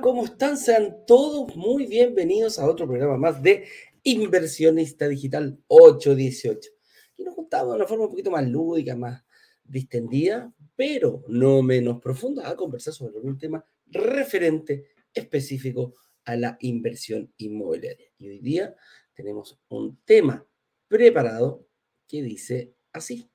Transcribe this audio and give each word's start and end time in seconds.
¿cómo 0.00 0.24
están? 0.24 0.56
Sean 0.56 1.04
todos 1.06 1.54
muy 1.56 1.86
bienvenidos 1.86 2.58
a 2.58 2.66
otro 2.66 2.86
programa 2.86 3.18
más 3.18 3.42
de 3.42 3.66
Inversionista 4.02 5.06
Digital 5.06 5.58
818. 5.66 6.70
Y 7.18 7.24
nos 7.24 7.34
juntamos 7.34 7.72
de 7.72 7.76
una 7.76 7.86
forma 7.86 8.04
un 8.04 8.10
poquito 8.10 8.30
más 8.30 8.48
lúdica, 8.48 8.96
más 8.96 9.22
distendida, 9.62 10.52
pero 10.74 11.22
no 11.28 11.62
menos 11.62 12.00
profunda, 12.00 12.48
a 12.48 12.56
conversar 12.56 12.94
sobre 12.94 13.18
un 13.18 13.36
tema 13.36 13.62
referente 13.86 14.86
específico 15.12 15.94
a 16.24 16.34
la 16.36 16.56
inversión 16.60 17.32
inmobiliaria. 17.36 18.06
Y 18.16 18.30
hoy 18.30 18.38
día 18.38 18.74
tenemos 19.12 19.58
un 19.68 19.98
tema 20.04 20.46
preparado 20.88 21.66
que 22.08 22.22
dice 22.22 22.74
así. 22.92 23.30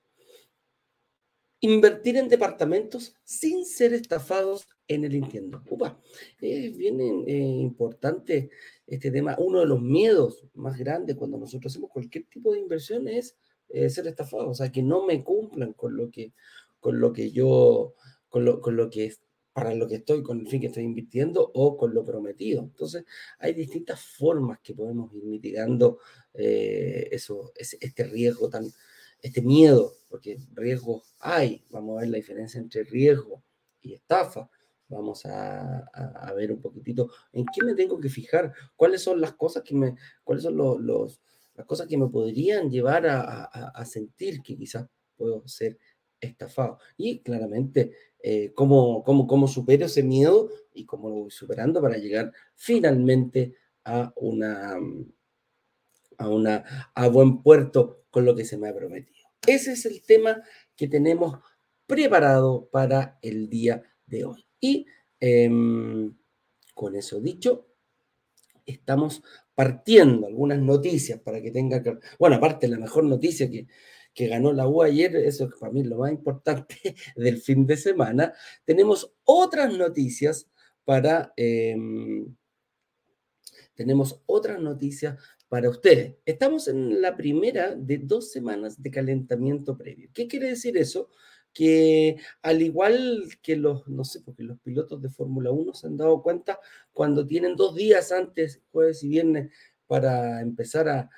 Invertir 1.60 2.18
en 2.18 2.28
departamentos 2.28 3.16
sin 3.24 3.66
ser 3.66 3.94
estafados 3.94 4.68
en 4.88 5.06
el 5.06 5.12
Nintendo. 5.14 5.64
Upa, 5.70 6.00
es 6.40 6.78
bien 6.78 7.00
eh, 7.02 7.38
importante 7.38 8.50
este 8.86 9.12
tema. 9.12 9.36
Uno 9.40 9.60
de 9.60 9.66
los 9.66 9.82
miedos 9.82 10.46
más 10.54 10.78
grandes 10.78 11.16
cuando 11.16 11.38
nosotros 11.38 11.72
hacemos 11.72 11.90
cualquier 11.90 12.26
tipo 12.26 12.54
de 12.54 12.60
inversión 12.60 13.08
es 13.08 13.36
eh, 13.70 13.90
ser 13.90 14.08
estafado, 14.08 14.50
o 14.50 14.54
sea, 14.54 14.72
que 14.72 14.84
no 14.84 15.06
me 15.06 15.24
cumplan 15.24 15.74
con 15.74 15.96
lo 15.96 16.12
que, 16.12 16.34
con 16.80 17.00
lo 17.00 17.12
que 17.12 17.32
yo, 17.32 17.96
con 18.30 18.46
lo, 18.46 18.62
con 18.62 18.76
lo 18.76 18.90
que 18.90 19.06
es 19.06 19.22
para 19.54 19.74
lo 19.74 19.88
que 19.88 19.96
estoy, 19.96 20.22
con 20.22 20.42
el 20.42 20.48
fin 20.48 20.60
que 20.60 20.68
estoy 20.68 20.84
invirtiendo 20.84 21.50
o 21.54 21.78
con 21.78 21.94
lo 21.94 22.04
prometido. 22.04 22.62
Entonces, 22.62 23.06
hay 23.40 23.54
distintas 23.54 24.02
formas 24.02 24.60
que 24.60 24.74
podemos 24.74 25.14
ir 25.14 25.24
mitigando 25.24 26.00
eh, 26.34 27.08
eso, 27.12 27.54
este 27.56 28.04
riesgo 28.04 28.50
tan, 28.50 28.66
este 29.22 29.42
miedo, 29.42 29.94
porque 30.10 30.38
riesgo 30.54 31.04
hay, 31.20 31.64
vamos 31.70 31.98
a 31.98 32.02
ver 32.02 32.10
la 32.10 32.18
diferencia 32.18 32.60
entre 32.60 32.84
riesgo 32.84 33.42
y 33.82 33.94
estafa, 33.94 34.50
vamos 34.88 35.26
a, 35.26 35.90
ver 36.36 36.52
un 36.52 36.62
poquitito 36.62 37.10
en 37.32 37.46
qué 37.46 37.64
me 37.64 37.76
tengo 37.76 38.00
que 38.00 38.10
fijar, 38.10 38.54
cuáles 38.76 39.02
son 39.02 39.22
las 39.22 39.34
cosas 39.34 39.64
que 39.64 39.76
me, 39.76 39.96
cuáles 40.24 40.44
son 40.44 40.58
los, 40.58 41.22
las 41.56 41.66
cosas 41.66 41.88
que 41.88 41.98
me 41.98 42.08
podrían 42.08 42.70
llevar 42.70 43.06
a, 43.08 43.86
sentir 43.86 44.42
que 44.42 44.58
quizás 44.58 44.88
puedo 45.16 45.48
ser 45.48 45.78
estafado. 46.20 46.80
Y 46.98 47.22
claramente, 47.22 47.94
eh, 48.22 48.52
cómo, 48.54 49.04
cómo, 49.04 49.48
supero 49.48 49.86
ese 49.86 50.04
miedo 50.04 50.50
y 50.74 50.86
cómo 50.86 51.10
lo 51.10 51.16
voy 51.16 51.32
superando 51.32 51.82
para 51.82 51.98
llegar 51.98 52.32
finalmente 52.56 53.56
a 53.84 54.12
una, 54.16 54.78
a 56.18 56.30
una 56.30 56.92
a 56.94 57.08
buen 57.08 57.42
puerto 57.42 58.06
con 58.10 58.26
lo 58.26 58.36
que 58.36 58.46
se 58.46 58.58
me 58.58 58.70
ha 58.70 58.76
prometido. 58.76 59.28
Ese 59.46 59.74
es 59.74 59.86
el 59.86 60.02
tema 60.02 60.42
que 60.76 60.88
tenemos 60.88 61.40
preparado 61.86 62.68
para 62.72 63.20
el 63.22 63.48
día 63.48 63.84
de 64.08 64.26
hoy. 64.26 64.45
Y 64.60 64.86
em, 65.20 66.16
con 66.74 66.96
eso 66.96 67.20
dicho, 67.20 67.68
estamos 68.66 69.24
partiendo 69.54 70.28
algunas 70.28 70.60
noticias 70.60 71.20
para 71.20 71.42
que 71.42 71.52
tenga 71.52 71.82
que... 71.82 71.98
Bueno, 72.20 72.36
aparte, 72.36 72.68
la 72.68 72.78
mejor 72.78 73.06
noticia 73.06 73.50
que, 73.50 73.68
que 74.14 74.28
ganó 74.28 74.54
la 74.54 74.68
U 74.68 74.82
ayer, 74.82 75.16
eso 75.16 75.46
es 75.46 75.54
para 75.60 75.72
mí 75.72 75.84
lo 75.84 75.98
más 75.98 76.12
importante 76.12 76.76
del 77.16 77.38
fin 77.38 77.66
de 77.66 77.78
semana, 77.78 78.34
tenemos 78.64 79.14
otras 79.24 79.74
noticias 79.74 80.50
para... 80.84 81.34
Em, 81.38 82.36
tenemos 83.76 84.22
otras 84.26 84.62
noticias 84.62 85.18
para 85.50 85.70
ustedes. 85.70 86.16
Estamos 86.26 86.68
en 86.68 87.02
la 87.02 87.16
primera 87.16 87.76
de 87.76 87.98
dos 87.98 88.32
semanas 88.32 88.82
de 88.82 88.90
calentamiento 88.90 89.78
previo. 89.78 90.10
¿Qué 90.14 90.28
quiere 90.28 90.50
decir 90.50 90.78
eso? 90.78 91.10
Que 91.56 92.18
al 92.42 92.62
igual 92.62 93.24
que 93.42 93.56
los, 93.56 93.88
no 93.88 94.04
sé, 94.04 94.20
porque 94.20 94.44
los 94.44 94.60
pilotos 94.60 95.02
de 95.02 95.10
Fórmula 95.10 95.52
1 95.52 95.74
se 95.74 95.88
han 95.88 95.96
dado 95.96 96.22
cuenta 96.22 96.60
cuando 96.92 97.26
tienen 97.26 97.56
dos 97.56 97.76
días 97.76 98.12
antes, 98.12 98.62
jueves 98.72 99.02
y 99.04 99.08
viernes, 99.08 99.52
para 99.88 100.42
empezar 100.42 100.90
a, 100.90 101.10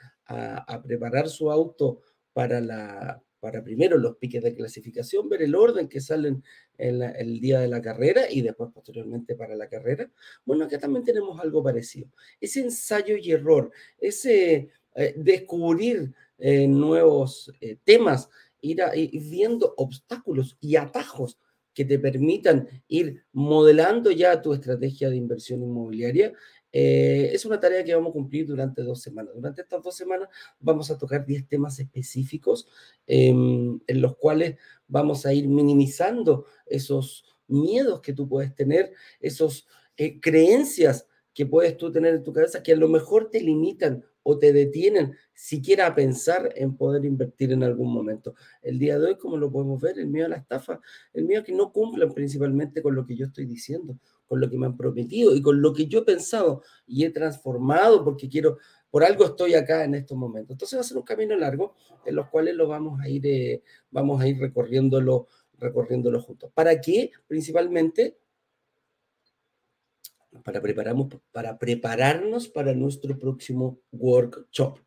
preparar 0.85 1.29
su 1.29 1.49
auto 1.49 2.01
para, 2.33 2.59
la, 2.61 3.23
para 3.39 3.63
primero 3.63 3.97
los 3.97 4.17
piques 4.17 4.43
de 4.43 4.53
clasificación, 4.53 5.27
ver 5.27 5.41
el 5.41 5.55
orden 5.55 5.87
que 5.87 6.01
salen 6.01 6.43
en 6.77 7.01
el 7.01 7.39
día 7.39 7.61
de 7.61 7.69
la 7.69 7.81
carrera 7.81 8.29
y 8.29 8.41
después 8.41 8.69
posteriormente 8.71 9.35
para 9.35 9.55
la 9.55 9.69
carrera. 9.69 10.11
Bueno, 10.45 10.65
acá 10.65 10.77
también 10.77 11.05
tenemos 11.05 11.39
algo 11.39 11.63
parecido. 11.63 12.09
Ese 12.39 12.59
ensayo 12.59 13.15
y 13.17 13.31
error, 13.31 13.71
ese 13.97 14.69
eh, 14.93 15.13
descubrir 15.15 16.13
eh, 16.37 16.67
nuevos 16.67 17.51
eh, 17.61 17.77
temas 17.83 18.29
ir, 18.61 18.81
viendo 19.13 19.73
obstáculos 19.77 20.57
y 20.59 20.75
atajos 20.75 21.37
que 21.73 21.85
te 21.85 21.99
permitan 21.99 22.67
ir 22.87 23.23
modelando 23.31 24.09
ya 24.11 24.41
tu 24.41 24.53
estrategia 24.53 25.09
de 25.09 25.15
inversión 25.15 25.61
inmobiliaria, 25.61 26.33
eh, 26.71 27.29
es 27.33 27.45
una 27.45 27.59
tarea 27.59 27.83
que 27.83 27.93
vamos 27.93 28.09
a 28.09 28.13
cumplir 28.13 28.45
durante 28.45 28.81
dos 28.81 29.01
semanas. 29.01 29.33
Durante 29.35 29.61
estas 29.61 29.81
dos 29.83 29.95
semanas 29.95 30.29
vamos 30.59 30.91
a 30.91 30.97
tocar 30.97 31.25
10 31.25 31.47
temas 31.47 31.79
específicos 31.79 32.67
em, 33.05 33.79
en 33.87 34.01
los 34.01 34.17
cuales 34.17 34.57
vamos 34.87 35.25
a 35.25 35.33
ir 35.33 35.47
minimizando 35.47 36.45
esos 36.65 37.25
miedos 37.47 38.01
que 38.01 38.13
tú 38.13 38.27
puedes 38.27 38.53
tener, 38.53 38.93
esas 39.19 39.65
eh, 39.95 40.19
creencias 40.19 41.07
que 41.33 41.45
puedes 41.45 41.77
tú 41.77 41.91
tener 41.91 42.15
en 42.15 42.23
tu 42.23 42.33
cabeza 42.33 42.63
que 42.63 42.73
a 42.73 42.77
lo 42.77 42.87
mejor 42.87 43.29
te 43.29 43.39
limitan 43.41 44.03
o 44.29 44.37
te 44.37 44.51
detienen 44.51 45.15
siquiera 45.33 45.87
a 45.87 45.95
pensar 45.95 46.51
en 46.57 46.75
poder 46.75 47.05
invertir 47.05 47.53
en 47.53 47.63
algún 47.63 47.93
momento. 47.93 48.35
El 48.61 48.77
día 48.77 48.99
de 48.99 49.05
hoy, 49.05 49.17
como 49.17 49.37
lo 49.37 49.49
podemos 49.49 49.79
ver, 49.79 49.97
el 49.97 50.07
miedo 50.07 50.25
a 50.25 50.29
la 50.29 50.35
estafa, 50.35 50.81
el 51.13 51.23
miedo 51.23 51.43
a 51.43 51.45
que 51.45 51.53
no 51.53 51.71
cumplan 51.71 52.13
principalmente 52.13 52.81
con 52.81 52.93
lo 52.93 53.05
que 53.05 53.15
yo 53.15 53.27
estoy 53.27 53.45
diciendo, 53.45 53.97
con 54.25 54.41
lo 54.41 54.49
que 54.49 54.57
me 54.57 54.65
han 54.65 54.75
prometido 54.75 55.33
y 55.33 55.41
con 55.41 55.61
lo 55.61 55.71
que 55.71 55.87
yo 55.87 55.99
he 55.99 56.01
pensado 56.01 56.61
y 56.85 57.05
he 57.05 57.09
transformado 57.09 58.03
porque 58.03 58.27
quiero, 58.27 58.57
por 58.91 59.05
algo 59.05 59.23
estoy 59.23 59.53
acá 59.53 59.85
en 59.85 59.95
estos 59.95 60.17
momentos. 60.17 60.55
Entonces 60.55 60.77
va 60.77 60.81
a 60.81 60.83
ser 60.83 60.97
un 60.97 61.03
camino 61.03 61.33
largo 61.37 61.75
en 62.05 62.13
los 62.13 62.27
cuales 62.27 62.53
lo 62.53 62.67
vamos 62.67 62.99
a 62.99 63.07
ir, 63.07 63.25
eh, 63.27 63.63
vamos 63.91 64.21
a 64.21 64.27
ir 64.27 64.37
recorriéndolo, 64.39 65.29
recorriéndolo 65.57 66.21
juntos. 66.21 66.51
¿Para 66.53 66.81
qué? 66.81 67.11
Principalmente 67.27 68.17
para, 70.43 70.61
preparamos, 70.61 71.07
para 71.31 71.57
prepararnos 71.57 72.47
para 72.47 72.73
nuestro 72.73 73.17
próximo 73.17 73.79
workshop. 73.91 74.79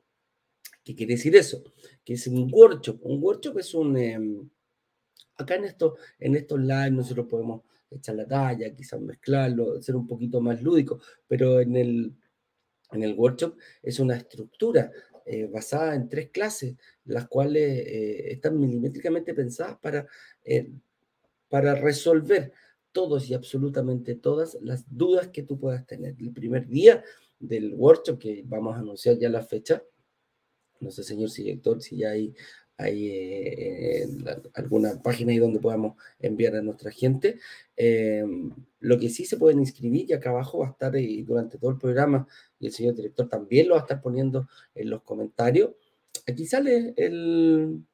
¿Qué 0.85 0.95
quiere 0.95 1.15
decir 1.15 1.37
eso? 1.37 1.63
Que 2.05 2.15
es 2.15 2.27
un 2.27 2.49
workshop. 2.53 3.01
Un 3.03 3.23
workshop 3.23 3.59
es 3.59 3.75
un... 3.75 3.97
Em, 3.97 4.51
acá 5.37 5.55
en, 5.55 5.65
esto, 5.65 5.97
en 6.19 6.37
estos 6.37 6.61
live 6.61 6.91
nosotros 6.91 7.27
podemos 7.27 7.63
echar 7.91 8.15
la 8.15 8.27
talla, 8.27 8.75
quizás 8.75 9.01
mezclarlo, 9.01 9.81
ser 9.83 9.97
un 9.97 10.07
poquito 10.07 10.41
más 10.41 10.63
lúdico, 10.63 11.01
pero 11.27 11.61
en 11.61 11.77
el, 11.77 12.15
en 12.93 13.03
el 13.03 13.15
workshop 13.15 13.57
es 13.83 13.99
una 13.99 14.17
estructura 14.17 14.93
eh, 15.25 15.47
basada 15.47 15.95
en 15.95 16.09
tres 16.09 16.31
clases, 16.31 16.77
las 17.05 17.29
cuales 17.29 17.87
eh, 17.87 18.33
están 18.33 18.59
milimétricamente 18.59 19.35
pensadas 19.35 19.79
para, 19.79 20.07
eh, 20.45 20.71
para 21.49 21.75
resolver 21.75 22.53
todos 22.93 23.29
y 23.29 23.35
absolutamente 23.35 24.15
todas 24.15 24.59
las 24.63 24.85
dudas 24.89 25.29
que 25.29 25.43
tú 25.43 25.59
puedas 25.59 25.87
tener. 25.87 26.17
El 26.19 26.33
primer 26.33 26.69
día 26.69 27.05
del 27.39 27.75
workshop, 27.75 28.19
que 28.19 28.43
vamos 28.47 28.77
a 28.77 28.81
anunciar 28.81 29.19
ya 29.19 29.29
la 29.29 29.43
fecha, 29.43 29.83
no 30.81 30.91
sé, 30.91 31.03
señor 31.03 31.31
director, 31.31 31.81
si 31.83 31.99
ya 31.99 32.11
hay, 32.11 32.35
hay 32.77 33.09
eh, 33.11 34.09
alguna 34.55 35.03
página 35.03 35.33
ahí 35.33 35.39
donde 35.39 35.61
podamos 35.61 35.97
enviar 36.19 36.57
a 36.57 36.63
nuestra 36.63 36.91
gente. 36.91 37.39
Eh, 37.77 38.25
lo 38.81 38.99
que 38.99 39.11
sí 39.11 39.27
se 39.27 39.37
pueden 39.37 39.61
inscribir, 39.61 40.09
y 40.09 40.13
acá 40.15 40.31
abajo 40.31 40.59
va 40.59 40.69
a 40.69 40.71
estar 40.71 40.97
eh, 40.97 41.25
durante 41.27 41.59
todo 41.59 41.71
el 41.71 41.79
programa, 41.79 42.27
y 42.59 42.67
el 42.67 42.73
señor 42.73 42.95
director 42.95 43.29
también 43.29 43.69
lo 43.69 43.75
va 43.75 43.81
a 43.81 43.85
estar 43.85 44.01
poniendo 44.01 44.49
en 44.75 44.91
los 44.91 45.03
comentarios. 45.03 45.71
Aquí 46.27 46.47
sale 46.47 46.95
el, 46.97 47.85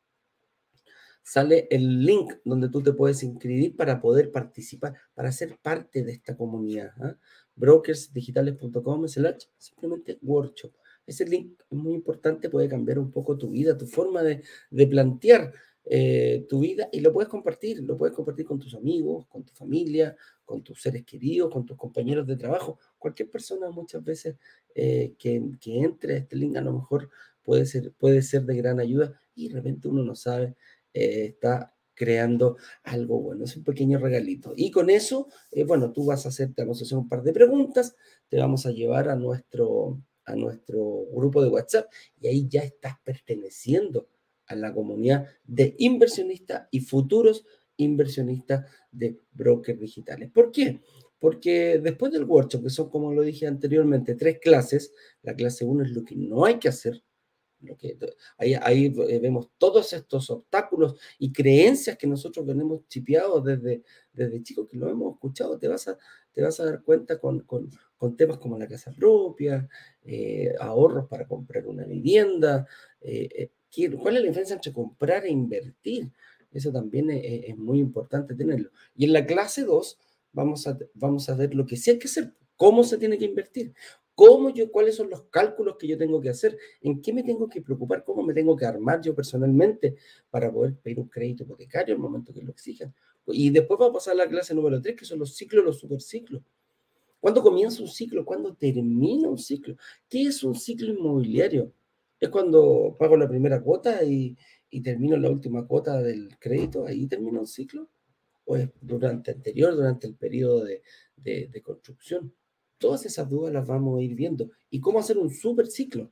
sale 1.27 1.67
el 1.73 2.05
link 2.05 2.35
donde 2.45 2.69
tú 2.69 2.81
te 2.81 2.93
puedes 2.93 3.21
inscribir 3.25 3.75
para 3.75 4.01
poder 4.01 4.31
participar, 4.31 4.95
para 5.13 5.33
ser 5.33 5.59
parte 5.61 6.05
de 6.05 6.13
esta 6.13 6.37
comunidad. 6.37 6.93
¿ah? 7.01 7.17
brokersdigitales.com 7.57 9.09
slash 9.09 9.47
simplemente 9.59 10.21
workshop. 10.23 10.71
Ese 11.05 11.27
link 11.27 11.61
es 11.69 11.77
muy 11.77 11.95
importante, 11.95 12.49
puede 12.49 12.69
cambiar 12.69 13.01
un 13.01 13.11
poco 13.11 13.37
tu 13.37 13.51
vida, 13.51 13.77
tu 13.77 13.87
forma 13.87 14.23
de, 14.23 14.45
plantear 14.87 15.53
eh, 15.85 16.47
tu 16.49 16.61
vida 16.61 16.89
y 16.93 17.01
lo 17.01 17.13
puedes 17.13 17.29
compartir, 17.29 17.83
lo 17.83 17.99
puedes 17.99 18.15
compartir 18.15 18.47
con 18.47 18.61
tus 18.61 18.77
amigos, 18.77 19.27
con 19.27 19.43
tu 19.43 19.53
familia, 19.53 20.15
con 20.45 20.63
tus 20.63 20.81
seres 20.81 21.05
queridos, 21.05 21.51
con 21.53 21.67
tus 21.67 21.77
compañeros 21.77 22.25
de 22.29 22.37
trabajo. 22.37 22.79
Cualquier 22.99 23.31
persona 23.31 23.69
muchas 23.71 24.05
veces 24.05 24.37
eh, 24.77 25.15
que, 25.19 25.43
que, 25.61 25.81
entre 25.81 26.15
a 26.15 26.17
este 26.19 26.37
link 26.37 26.57
a 26.57 26.61
lo 26.61 26.73
mejor 26.73 27.11
puede 27.43 27.67
ser, 27.67 27.93
puede 27.99 28.23
ser 28.23 28.45
de 28.45 28.57
gran 28.57 28.79
ayuda 28.79 29.21
y 29.35 29.49
de 29.49 29.55
repente 29.55 29.89
uno 29.89 30.05
no 30.05 30.15
sabe 30.15 30.55
eh, 30.97 31.27
está 31.27 31.75
creando 31.93 32.57
algo 32.85 33.21
bueno. 33.21 33.45
Es 33.45 33.57
un 33.57 33.65
pequeño 33.65 33.99
regalito. 33.99 34.55
Y 34.57 34.71
con 34.71 34.89
eso, 34.89 35.29
eh, 35.51 35.65
bueno, 35.65 35.93
tú 35.93 36.07
vas 36.07 36.25
a 36.25 36.31
hacer, 36.31 36.55
te 36.55 36.63
vamos 36.63 36.81
a 36.81 36.85
hacer 36.85 36.97
un 36.97 37.09
par 37.09 37.23
de 37.23 37.35
preguntas, 37.35 37.95
te 38.29 38.39
vamos 38.39 38.65
a 38.65 38.71
llevar 38.71 39.11
a 39.11 39.17
nuestro, 39.17 40.01
a 40.25 40.35
nuestro 40.35 41.05
grupo 41.13 41.43
de 41.43 41.51
WhatsApp 41.51 41.91
y 42.19 42.29
ahí 42.29 42.49
ya 42.49 42.63
estás 42.63 42.95
perteneciendo 43.05 44.09
a 44.47 44.55
la 44.55 44.73
comunidad 44.73 45.27
de 45.45 45.75
inversionistas 45.79 46.69
y 46.71 46.81
futuros 46.81 47.45
inversionistas 47.77 48.67
de 48.91 49.21
brokers 49.33 49.81
digitales. 49.81 50.31
¿Por 50.31 50.51
qué? 50.51 50.81
Porque 51.19 51.79
después 51.79 52.11
del 52.13 52.25
workshop, 52.25 52.63
que 52.63 52.71
son, 52.71 52.89
como 52.89 53.13
lo 53.13 53.21
dije 53.23 53.47
anteriormente, 53.47 54.15
tres 54.15 54.39
clases, 54.39 54.95
la 55.23 55.35
clase 55.35 55.65
1 55.67 55.85
es 55.85 55.91
lo 55.91 56.05
que 56.05 56.17
no 56.17 56.47
hay 56.47 56.59
que 56.59 56.69
hacer, 56.69 57.03
lo 57.61 57.77
que, 57.77 57.99
ahí, 58.39 58.55
eh, 59.09 59.19
vemos 59.19 59.51
todos 59.59 59.93
estos 59.93 60.31
obstáculos 60.31 60.97
y 61.19 61.33
creencias 61.33 61.97
que 61.97 62.07
nosotros 62.07 62.47
venimos 62.47 62.87
chipeados 62.89 63.45
desde, 63.45 63.83
desde 64.13 64.43
chicos, 64.43 64.69
que 64.69 64.77
lo 64.77 64.89
hemos 64.89 65.15
escuchado, 65.15 65.59
te 65.59 65.69
vas 65.69 65.89
a, 65.89 65.99
te 66.33 66.43
vas 66.43 66.61
a 66.61 66.67
dar 66.67 66.83
cuenta 66.83 67.19
con, 67.19 67.41
con, 67.41 67.71
con 67.97 68.17
temas 68.17 68.39
como 68.39 68.59
la 68.59 68.69
casa 68.69 68.93
propia, 68.93 69.69
eh, 70.03 70.55
ahorros 70.61 71.09
para 71.09 71.27
comprar 71.27 71.67
una 71.67 71.85
vivienda, 71.85 72.67
eh, 73.01 73.51
cuál 74.01 74.17
es 74.17 74.23
la 74.23 74.29
diferencia 74.29 74.55
entre 74.55 74.73
comprar 74.73 75.25
e 75.25 75.31
invertir. 75.31 76.11
Eso 76.53 76.73
también 76.73 77.11
es, 77.11 77.49
es, 77.49 77.57
muy 77.57 77.79
importante 77.81 78.35
tenerlo. 78.35 78.71
Y 78.95 79.05
en 79.05 79.13
la 79.13 79.27
clase 79.27 79.65
2 79.65 79.99
vamos 80.33 80.67
a, 80.67 80.79
vamos 80.95 81.29
a 81.29 81.35
ver 81.35 81.55
lo 81.55 81.67
que 81.67 81.77
sí 81.77 81.91
hay 81.91 81.99
que 81.99 82.09
hacer, 82.09 82.35
cómo 82.57 82.85
se 82.85 82.99
tiene 82.99 83.19
que 83.19 83.25
invertir, 83.25 83.75
cómo 84.17 84.51
yo, 84.51 84.73
cuáles 84.73 84.97
son 84.97 85.11
los 85.11 85.23
cálculos 85.25 85.77
que 85.77 85.87
yo 85.87 85.97
tengo 85.97 86.21
que 86.21 86.31
hacer, 86.31 86.59
en 86.81 87.01
qué 87.03 87.13
me 87.13 87.23
tengo 87.23 87.49
que 87.49 87.61
preocupar, 87.61 88.03
cómo 88.03 88.25
me 88.25 88.35
tengo 88.35 88.57
que 88.57 88.65
armar 88.65 89.01
yo 89.03 89.15
personalmente 89.15 89.95
para 90.31 90.51
poder 90.51 90.75
pedir 90.77 90.99
un 90.99 91.09
crédito 91.09 91.45
hipotecario 91.45 91.95
el 91.95 92.01
momento 92.01 92.33
que 92.33 92.43
lo 92.43 92.51
exijan. 92.51 92.93
Y 93.29 93.51
después 93.51 93.79
vamos 93.79 93.91
a 93.91 93.99
pasar 93.99 94.15
a 94.15 94.25
la 94.25 94.29
clase 94.29 94.55
número 94.55 94.81
3, 94.81 94.97
que 94.97 95.05
son 95.05 95.19
los 95.19 95.37
ciclos, 95.37 95.65
los 95.65 95.79
superciclos. 95.79 96.43
¿Cuándo 97.21 97.43
comienza 97.43 97.83
un 97.83 97.89
ciclo? 97.89 98.25
¿Cuándo 98.25 98.55
termina 98.55 99.29
un 99.29 99.39
ciclo? 99.39 99.77
¿Qué 100.09 100.23
es 100.23 100.43
un 100.43 100.55
ciclo 100.55 100.89
inmobiliario? 100.89 101.73
Es 102.19 102.31
cuando 102.31 102.97
pago 102.99 103.17
la 103.17 103.29
primera 103.29 103.61
cuota 103.61 104.03
y, 104.03 104.37
termino 104.83 105.17
la 105.17 105.31
última 105.31 105.67
cuota 105.67 106.03
del 106.03 106.39
crédito, 106.39 106.87
ahí 106.87 107.07
termina 107.07 107.41
un 107.41 107.47
ciclo 107.47 107.89
o 108.45 108.57
es 108.57 108.69
durante 108.81 109.31
anterior, 109.31 109.75
durante 109.75 110.07
el 110.07 110.15
periodo 110.15 110.65
de, 110.65 111.63
construcción. 111.63 112.33
Todas 112.79 113.07
esas 113.07 113.29
dudas 113.29 113.53
las 113.53 113.67
vamos 113.67 113.99
a 113.99 114.03
ir 114.03 114.15
viendo. 114.15 114.51
¿Y 114.71 114.81
cómo 114.81 114.99
hacer 114.99 115.19
un 115.19 115.31
super 115.31 115.67
ciclo? 115.67 116.11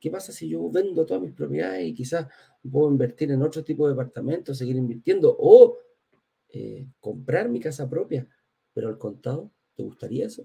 ¿Qué 0.00 0.10
pasa 0.10 0.32
si 0.32 0.48
yo 0.48 0.70
vendo 0.70 1.04
todas 1.04 1.22
mis 1.22 1.32
propiedades 1.32 1.86
y 1.86 1.94
quizás 1.94 2.26
puedo 2.70 2.88
invertir 2.90 3.32
en 3.32 3.42
otro 3.42 3.64
tipo 3.64 3.86
de 3.86 3.94
departamentos, 3.94 4.58
seguir 4.58 4.76
invirtiendo 4.76 5.36
o 5.38 5.78
eh, 6.50 6.86
comprar 7.00 7.48
mi 7.48 7.58
casa 7.58 7.88
propia, 7.88 8.28
pero 8.72 8.88
al 8.88 8.98
contado? 8.98 9.50
¿Te 9.74 9.82
gustaría 9.82 10.26
eso? 10.26 10.44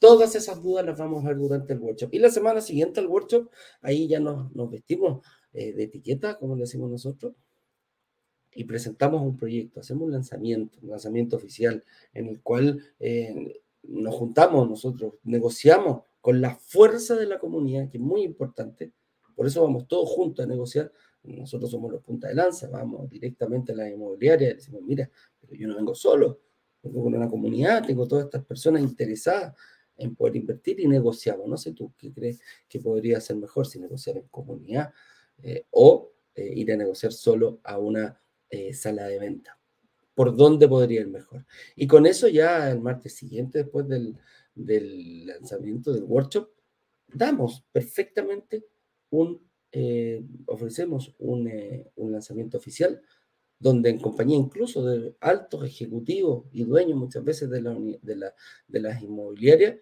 Todas 0.00 0.34
esas 0.34 0.62
dudas 0.62 0.84
las 0.84 0.98
vamos 0.98 1.24
a 1.24 1.28
ver 1.28 1.38
durante 1.38 1.72
el 1.72 1.80
workshop. 1.80 2.12
Y 2.12 2.18
la 2.18 2.30
semana 2.30 2.60
siguiente 2.60 3.00
al 3.00 3.06
workshop, 3.06 3.50
ahí 3.80 4.08
ya 4.08 4.20
nos, 4.20 4.54
nos 4.54 4.70
vestimos 4.70 5.26
eh, 5.52 5.72
de 5.72 5.84
etiqueta, 5.84 6.38
como 6.38 6.54
le 6.54 6.62
decimos 6.62 6.90
nosotros, 6.90 7.34
y 8.56 8.64
presentamos 8.64 9.22
un 9.22 9.36
proyecto, 9.36 9.80
hacemos 9.80 10.04
un 10.04 10.12
lanzamiento, 10.12 10.78
un 10.82 10.90
lanzamiento 10.90 11.36
oficial 11.36 11.84
en 12.14 12.26
el 12.26 12.40
cual 12.40 12.82
eh, 12.98 13.62
nos 13.88 14.14
juntamos 14.14 14.68
nosotros, 14.68 15.14
negociamos 15.24 16.02
con 16.20 16.40
la 16.40 16.56
fuerza 16.56 17.14
de 17.16 17.26
la 17.26 17.38
comunidad, 17.38 17.88
que 17.88 17.98
es 17.98 18.02
muy 18.02 18.22
importante, 18.22 18.92
por 19.34 19.46
eso 19.46 19.62
vamos 19.62 19.86
todos 19.86 20.08
juntos 20.08 20.44
a 20.44 20.48
negociar, 20.48 20.90
nosotros 21.22 21.70
somos 21.70 21.90
los 21.92 22.02
punta 22.02 22.28
de 22.28 22.34
lanza, 22.34 22.68
vamos 22.68 23.08
directamente 23.08 23.72
a 23.72 23.76
la 23.76 23.90
inmobiliaria 23.90 24.54
decimos, 24.54 24.82
mira, 24.82 25.10
pero 25.40 25.54
yo 25.54 25.68
no 25.68 25.76
vengo 25.76 25.94
solo, 25.94 26.40
vengo 26.82 27.02
con 27.02 27.14
una 27.14 27.28
comunidad, 27.28 27.84
tengo 27.84 28.06
todas 28.06 28.26
estas 28.26 28.44
personas 28.44 28.82
interesadas 28.82 29.54
en 29.96 30.14
poder 30.14 30.36
invertir 30.36 30.80
y 30.80 30.86
negociamos. 30.86 31.48
No 31.48 31.56
sé 31.56 31.72
tú 31.72 31.92
qué 31.96 32.12
crees 32.12 32.40
que 32.68 32.80
podría 32.80 33.20
ser 33.20 33.36
mejor 33.36 33.66
si 33.66 33.78
negociar 33.78 34.18
en 34.18 34.28
comunidad 34.28 34.92
eh, 35.42 35.66
o 35.70 36.12
eh, 36.34 36.52
ir 36.54 36.72
a 36.72 36.76
negociar 36.76 37.12
solo 37.12 37.60
a 37.64 37.78
una 37.78 38.20
eh, 38.48 38.72
sala 38.72 39.06
de 39.06 39.18
venta. 39.18 39.58
¿Por 40.16 40.34
dónde 40.34 40.66
podría 40.66 41.02
ir 41.02 41.08
mejor? 41.08 41.44
Y 41.76 41.86
con 41.86 42.06
eso 42.06 42.26
ya 42.26 42.70
el 42.70 42.80
martes 42.80 43.14
siguiente, 43.14 43.58
después 43.58 43.86
del, 43.86 44.16
del 44.54 45.26
lanzamiento 45.26 45.92
del 45.92 46.04
workshop, 46.04 46.48
damos 47.06 47.66
perfectamente 47.70 48.64
un, 49.10 49.46
eh, 49.70 50.24
ofrecemos 50.46 51.14
un, 51.18 51.48
eh, 51.48 51.90
un, 51.96 52.12
lanzamiento 52.12 52.56
oficial 52.56 53.02
donde 53.58 53.90
en 53.90 53.98
compañía 54.00 54.38
incluso 54.38 54.86
de 54.86 55.14
altos 55.20 55.66
ejecutivos 55.66 56.46
y 56.50 56.64
dueños 56.64 56.98
muchas 56.98 57.22
veces 57.22 57.50
de, 57.50 57.60
la, 57.60 57.74
de, 57.74 58.16
la, 58.16 58.34
de 58.68 58.80
las 58.80 59.02
inmobiliarias, 59.02 59.76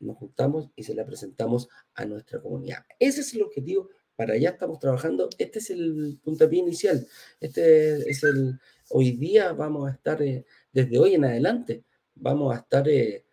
nos 0.00 0.16
juntamos 0.16 0.70
y 0.74 0.82
se 0.82 0.94
la 0.94 1.04
presentamos 1.04 1.68
a 1.92 2.06
nuestra 2.06 2.40
comunidad. 2.40 2.86
Ese 2.98 3.20
es 3.20 3.34
el 3.34 3.42
objetivo 3.42 3.90
para 4.22 4.34
allá 4.34 4.50
estamos 4.50 4.78
trabajando. 4.78 5.28
Este 5.36 5.58
es 5.58 5.70
el 5.70 6.16
puntapié 6.22 6.60
inicial. 6.60 7.04
Este 7.40 8.08
es 8.08 8.22
el. 8.22 8.56
Hoy 8.90 9.12
día 9.12 9.52
vamos 9.52 9.90
a 9.90 9.94
estar, 9.94 10.22
eh, 10.22 10.44
desde 10.72 10.96
hoy 10.96 11.14
en 11.14 11.24
adelante, 11.24 11.82
vamos 12.14 12.54
a 12.54 12.58
estar 12.58 12.88
eh, 12.88 13.24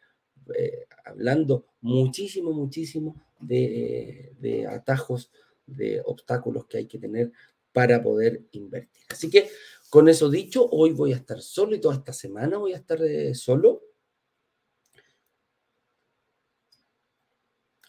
eh, 0.57 0.85
hablando 1.05 1.67
muchísimo, 1.81 2.51
muchísimo 2.53 3.21
de, 3.39 4.33
de, 4.39 4.65
atajos, 4.65 5.29
de 5.67 6.01
obstáculos 6.03 6.65
que 6.65 6.79
hay 6.79 6.87
que 6.87 6.97
tener 6.97 7.31
para 7.71 8.01
poder 8.01 8.41
invertir. 8.53 9.03
Así 9.09 9.29
que, 9.29 9.47
con 9.91 10.09
eso 10.09 10.27
dicho, 10.27 10.67
hoy 10.71 10.91
voy 10.93 11.13
a 11.13 11.17
estar 11.17 11.39
solo 11.39 11.75
y 11.75 11.79
toda 11.79 11.97
esta 11.97 12.13
semana 12.13 12.57
voy 12.57 12.73
a 12.73 12.77
estar 12.77 12.99
solo 13.35 13.83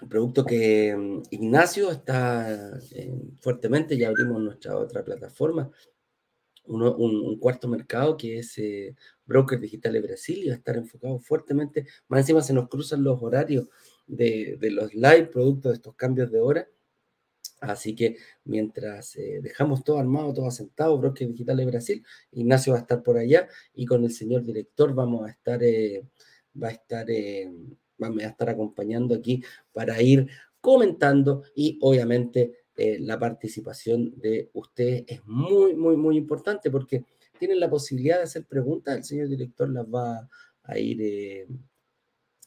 El 0.00 0.08
producto 0.08 0.44
que 0.44 0.94
mm, 0.96 1.22
Ignacio 1.30 1.90
está 1.90 2.78
eh, 2.92 3.12
fuertemente, 3.40 3.96
ya 3.96 4.08
abrimos 4.08 4.40
nuestra 4.40 4.76
otra 4.76 5.04
plataforma, 5.04 5.70
un, 6.66 7.38
cuarto 7.38 7.68
mercado 7.68 8.16
que 8.16 8.38
es 8.38 8.56
eh, 8.58 8.94
Broker 9.26 9.58
Digital 9.58 9.92
de 9.92 10.00
Brasil 10.00 10.38
y 10.42 10.48
va 10.48 10.54
a 10.54 10.58
estar 10.58 10.76
enfocado 10.76 11.18
fuertemente. 11.18 11.86
Más 12.08 12.20
encima 12.20 12.42
se 12.42 12.52
nos 12.52 12.68
cruzan 12.68 13.02
los 13.02 13.20
horarios 13.22 13.68
de, 14.06 14.58
los 14.70 14.94
live, 14.94 15.26
producto 15.26 15.68
de 15.68 15.76
estos 15.76 15.94
cambios 15.96 16.30
de 16.30 16.40
hora. 16.40 16.68
Así 17.60 17.94
que 17.94 18.16
mientras 18.44 19.16
eh, 19.16 19.40
dejamos 19.42 19.84
todo 19.84 19.98
armado, 19.98 20.32
todo 20.32 20.46
asentado, 20.46 20.96
Broker 20.98 21.28
Digital 21.28 21.58
de 21.58 21.66
Brasil, 21.66 22.06
Ignacio 22.32 22.72
va 22.72 22.78
a 22.78 22.82
estar 22.82 23.02
por 23.02 23.18
allá 23.18 23.48
y 23.74 23.84
con 23.84 24.04
el 24.04 24.12
señor 24.12 24.44
director 24.44 24.94
vamos 24.94 25.26
a 25.26 25.30
estar, 25.30 25.60
va 25.60 26.68
a 26.68 26.70
estar 26.70 27.06
me 28.08 28.22
va 28.22 28.28
a 28.28 28.32
estar 28.32 28.48
acompañando 28.48 29.14
aquí 29.14 29.42
para 29.72 30.00
ir 30.00 30.28
comentando 30.60 31.42
y 31.54 31.78
obviamente 31.80 32.60
eh, 32.76 32.98
la 33.00 33.18
participación 33.18 34.14
de 34.16 34.50
ustedes 34.54 35.04
es 35.06 35.20
muy, 35.26 35.74
muy, 35.74 35.96
muy 35.96 36.16
importante 36.16 36.70
porque 36.70 37.04
tienen 37.38 37.60
la 37.60 37.68
posibilidad 37.68 38.16
de 38.18 38.22
hacer 38.24 38.46
preguntas, 38.46 38.96
el 38.96 39.04
señor 39.04 39.28
director 39.28 39.68
las 39.68 39.86
va 39.86 40.28
a 40.62 40.78
ir, 40.78 40.98
eh, 41.02 41.46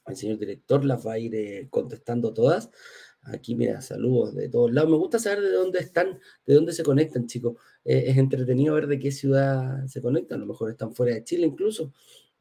el 0.08 0.16
señor 0.16 0.40
director 0.40 0.84
las 0.86 1.06
va 1.06 1.14
a 1.14 1.20
ir 1.20 1.36
eh, 1.36 1.68
contestando 1.70 2.34
todas. 2.34 2.70
Aquí, 3.22 3.56
mira, 3.56 3.82
saludos 3.82 4.36
de 4.36 4.50
todos 4.50 4.72
lados. 4.74 4.90
Me 4.90 4.98
gusta 4.98 5.18
saber 5.18 5.42
de 5.42 5.52
dónde 5.52 5.80
están, 5.80 6.20
de 6.46 6.56
dónde 6.56 6.74
se 6.74 6.84
conectan, 6.84 7.26
chicos. 7.26 7.56
es 7.86 8.18
entretenido 8.18 8.74
ver 8.74 8.88
de 8.88 9.00
qué 9.00 9.12
ciudad 9.12 9.86
se 9.88 10.02
conectan. 10.02 10.40
A 10.40 10.42
lo 10.42 10.48
mejor 10.48 10.72
están 10.72 10.94
fuera 10.94 11.14
de 11.14 11.24
Chile 11.24 11.46
incluso. 11.46 11.94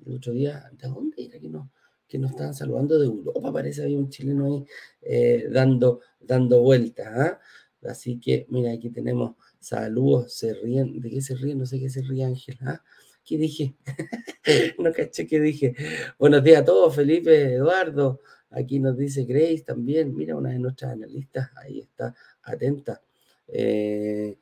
El 0.04 0.16
otro 0.16 0.32
día, 0.32 0.68
¿de 0.72 0.88
dónde 0.88 1.24
era 1.24 1.38
que 1.38 1.48
no? 1.48 1.70
Que 2.12 2.18
nos 2.18 2.32
estaban 2.32 2.52
saludando 2.52 2.98
de 2.98 3.06
Europa, 3.06 3.50
parece 3.50 3.84
había 3.84 3.96
un 3.96 4.10
chileno 4.10 4.44
ahí 4.44 4.66
eh, 5.00 5.48
dando, 5.50 6.00
dando 6.20 6.60
vueltas. 6.60 7.06
¿ah? 7.06 7.40
Así 7.88 8.20
que, 8.20 8.44
mira, 8.50 8.70
aquí 8.70 8.90
tenemos 8.90 9.36
saludos, 9.58 10.34
se 10.34 10.52
ríen, 10.52 11.00
¿de 11.00 11.08
qué 11.08 11.22
se 11.22 11.34
ríen? 11.34 11.56
No 11.56 11.64
sé 11.64 11.80
qué 11.80 11.88
se 11.88 12.02
ríe 12.02 12.26
Ángel. 12.26 12.58
¿ah? 12.66 12.82
¿Qué 13.24 13.38
dije? 13.38 13.76
no 14.78 14.92
caché 14.92 15.26
qué 15.26 15.40
dije. 15.40 15.74
Buenos 16.18 16.44
días 16.44 16.60
a 16.60 16.64
todos, 16.66 16.94
Felipe, 16.94 17.54
Eduardo. 17.54 18.20
Aquí 18.50 18.78
nos 18.78 18.98
dice 18.98 19.24
Grace 19.24 19.64
también. 19.66 20.14
Mira, 20.14 20.36
una 20.36 20.50
de 20.50 20.58
nuestras 20.58 20.92
analistas, 20.92 21.48
ahí 21.56 21.80
está, 21.80 22.14
atenta. 22.42 23.00
Eh, 23.48 24.36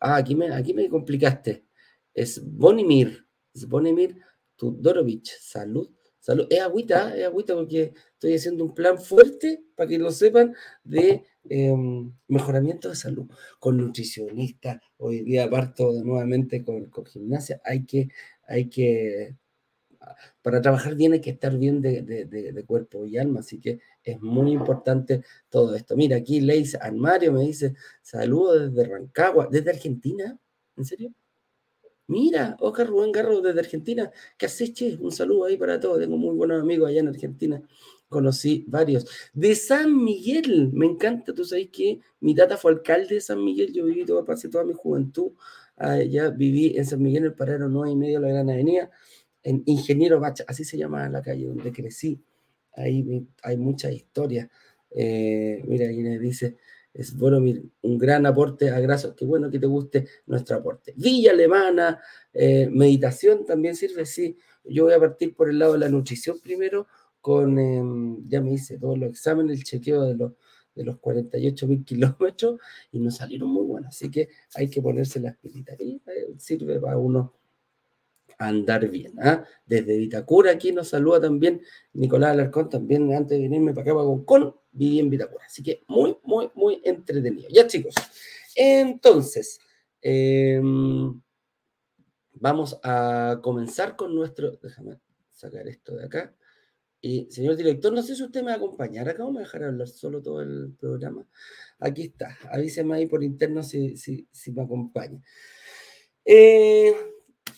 ah, 0.00 0.16
aquí 0.16 0.34
me, 0.34 0.52
aquí 0.52 0.74
me 0.74 0.88
complicaste. 0.88 1.66
Es 2.12 2.42
Bonimir, 2.44 3.24
es 3.54 3.64
Bonimir 3.68 4.16
Tudorovich. 4.56 5.38
Salud 5.38 5.88
Salud. 6.24 6.46
Es 6.48 6.60
agüita, 6.60 7.14
es 7.14 7.26
agüita 7.26 7.54
porque 7.54 7.92
estoy 8.14 8.34
haciendo 8.34 8.64
un 8.64 8.74
plan 8.74 8.98
fuerte, 8.98 9.62
para 9.74 9.90
que 9.90 9.98
lo 9.98 10.10
sepan, 10.10 10.54
de 10.82 11.22
em, 11.50 12.10
mejoramiento 12.28 12.88
de 12.88 12.96
salud. 12.96 13.26
Con 13.58 13.76
nutricionista, 13.76 14.80
hoy 14.96 15.20
día 15.20 15.50
parto 15.50 15.92
nuevamente 16.02 16.64
con, 16.64 16.86
con, 16.86 17.04
gimnasia, 17.04 17.60
hay 17.62 17.84
que, 17.84 18.08
hay 18.48 18.70
que, 18.70 19.36
para 20.40 20.62
trabajar 20.62 20.94
bien 20.94 21.12
hay 21.12 21.20
que 21.20 21.32
estar 21.32 21.58
bien 21.58 21.82
de, 21.82 22.00
de, 22.00 22.24
de, 22.24 22.64
cuerpo 22.64 23.04
y 23.04 23.18
alma, 23.18 23.40
así 23.40 23.60
que 23.60 23.80
es 24.02 24.18
muy 24.22 24.52
importante 24.52 25.22
todo 25.50 25.74
esto. 25.76 25.94
Mira, 25.94 26.16
aquí 26.16 26.40
Leis 26.40 26.78
Mario 26.94 27.32
me 27.32 27.42
dice, 27.42 27.74
saludos 28.00 28.74
desde 28.74 28.90
Rancagua, 28.90 29.48
desde 29.50 29.72
Argentina, 29.72 30.38
¿en 30.76 30.84
serio? 30.86 31.12
Mira, 32.06 32.56
Oscar 32.60 32.86
Rubén 32.86 33.12
Garro 33.12 33.40
desde 33.40 33.60
Argentina. 33.60 34.10
¿Qué 34.36 34.46
haces? 34.46 34.98
Un 35.00 35.10
saludo 35.10 35.46
ahí 35.46 35.56
para 35.56 35.80
todos. 35.80 35.98
Tengo 35.98 36.16
muy 36.16 36.34
buenos 36.34 36.60
amigos 36.60 36.88
allá 36.88 37.00
en 37.00 37.08
Argentina. 37.08 37.62
Conocí 38.08 38.64
varios. 38.68 39.06
De 39.32 39.54
San 39.54 40.04
Miguel, 40.04 40.70
me 40.72 40.86
encanta. 40.86 41.34
Tú 41.34 41.44
sabes 41.44 41.68
que 41.70 42.00
mi 42.20 42.34
tata 42.34 42.56
fue 42.56 42.72
alcalde 42.72 43.14
de 43.16 43.20
San 43.20 43.42
Miguel. 43.42 43.72
Yo 43.72 43.86
viví 43.86 44.04
toda, 44.04 44.24
pasé 44.24 44.48
toda 44.48 44.64
mi 44.64 44.74
juventud. 44.74 45.32
Allá 45.76 46.30
viví 46.30 46.76
en 46.76 46.84
San 46.86 47.02
Miguel, 47.02 47.24
en 47.24 47.30
el 47.30 47.34
Parero 47.34 47.68
9 47.68 47.90
y 47.90 47.96
medio, 47.96 48.20
la 48.20 48.28
Gran 48.28 48.50
Avenida. 48.50 48.90
en 49.42 49.62
Ingeniero 49.66 50.20
Bacha, 50.20 50.44
así 50.48 50.64
se 50.64 50.78
llama 50.78 51.08
la 51.08 51.22
calle 51.22 51.46
donde 51.46 51.72
crecí. 51.72 52.22
Ahí 52.74 53.26
hay 53.42 53.56
muchas 53.56 53.92
historias. 53.92 54.48
Eh, 54.90 55.62
mira, 55.66 55.86
me 55.86 56.18
dice, 56.18 56.56
es 56.94 57.16
bueno, 57.18 57.38
un 57.38 57.98
gran 57.98 58.24
aporte 58.24 58.70
a 58.70 58.78
Graso. 58.78 59.16
Qué 59.16 59.24
bueno 59.24 59.50
que 59.50 59.58
te 59.58 59.66
guste 59.66 60.06
nuestro 60.26 60.56
aporte. 60.56 60.94
Villa 60.96 61.32
Alemana, 61.32 62.00
eh, 62.32 62.68
meditación 62.70 63.44
también 63.44 63.74
sirve, 63.74 64.06
sí. 64.06 64.38
Yo 64.64 64.84
voy 64.84 64.94
a 64.94 65.00
partir 65.00 65.34
por 65.34 65.50
el 65.50 65.58
lado 65.58 65.72
de 65.72 65.80
la 65.80 65.88
nutrición 65.88 66.38
primero, 66.40 66.86
con, 67.20 67.58
em, 67.58 68.26
ya 68.28 68.40
me 68.40 68.52
hice 68.52 68.78
todos 68.78 68.96
los 68.96 69.10
exámenes, 69.10 69.58
el 69.58 69.64
chequeo 69.64 70.04
de 70.04 70.14
los, 70.14 70.32
de 70.74 70.84
los 70.84 70.98
48 70.98 71.66
mil 71.66 71.84
kilómetros 72.18 72.60
y 72.92 73.00
nos 73.00 73.16
salieron 73.16 73.50
muy 73.50 73.64
buenos. 73.64 73.88
Así 73.88 74.08
que 74.10 74.28
hay 74.54 74.70
que 74.70 74.80
ponerse 74.80 75.18
las 75.18 75.36
pilitas. 75.36 75.78
Y 75.80 76.00
eh, 76.06 76.34
sirve 76.38 76.78
para 76.78 76.96
uno 76.96 77.34
andar 78.48 78.88
bien. 78.88 79.14
¿ah? 79.20 79.44
Desde 79.66 79.96
Vitacura 79.96 80.52
aquí 80.52 80.72
nos 80.72 80.88
saluda 80.88 81.20
también 81.20 81.60
Nicolás 81.92 82.32
Alarcón, 82.32 82.68
también 82.68 83.12
antes 83.12 83.38
de 83.38 83.42
venirme 83.42 83.72
para 83.72 83.90
acá, 83.90 83.94
para 83.94 84.24
con 84.24 84.54
viví 84.72 85.00
en 85.00 85.10
Vitacura. 85.10 85.44
Así 85.46 85.62
que 85.62 85.84
muy, 85.88 86.16
muy, 86.22 86.50
muy 86.54 86.80
entretenido. 86.84 87.48
Ya 87.50 87.66
chicos, 87.66 87.94
entonces, 88.54 89.58
em, 90.00 91.20
vamos 92.32 92.78
a 92.82 93.40
comenzar 93.42 93.96
con 93.96 94.14
nuestro, 94.14 94.58
déjame 94.62 94.98
sacar 95.30 95.66
esto 95.68 95.96
de 95.96 96.04
acá. 96.04 96.34
Y 97.00 97.30
señor 97.30 97.56
director, 97.56 97.92
no 97.92 98.02
sé 98.02 98.16
si 98.16 98.22
usted 98.22 98.40
me 98.40 98.46
va 98.46 98.54
a 98.54 98.56
acompañar 98.56 99.08
acá 99.08 99.24
o 99.24 99.30
me 99.30 99.34
va 99.34 99.40
a 99.40 99.44
dejar 99.44 99.64
hablar 99.64 99.88
solo 99.88 100.22
todo 100.22 100.40
el 100.40 100.74
programa. 100.78 101.26
Aquí 101.78 102.02
está, 102.04 102.38
avíseme 102.50 102.96
ahí 102.96 103.06
por 103.06 103.22
interno 103.22 103.62
si, 103.62 103.96
si, 103.98 104.26
si 104.32 104.52
me 104.52 104.62
acompaña. 104.62 105.22
Eh, 106.24 106.94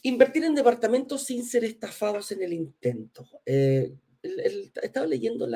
Invertir 0.06 0.44
en 0.44 0.54
departamentos 0.54 1.24
sin 1.24 1.44
ser 1.44 1.64
estafados 1.64 2.30
en 2.30 2.40
el 2.40 2.52
intento. 2.52 3.28
Eh, 3.44 3.92
estaba 4.80 5.04
leyendo 5.04 5.48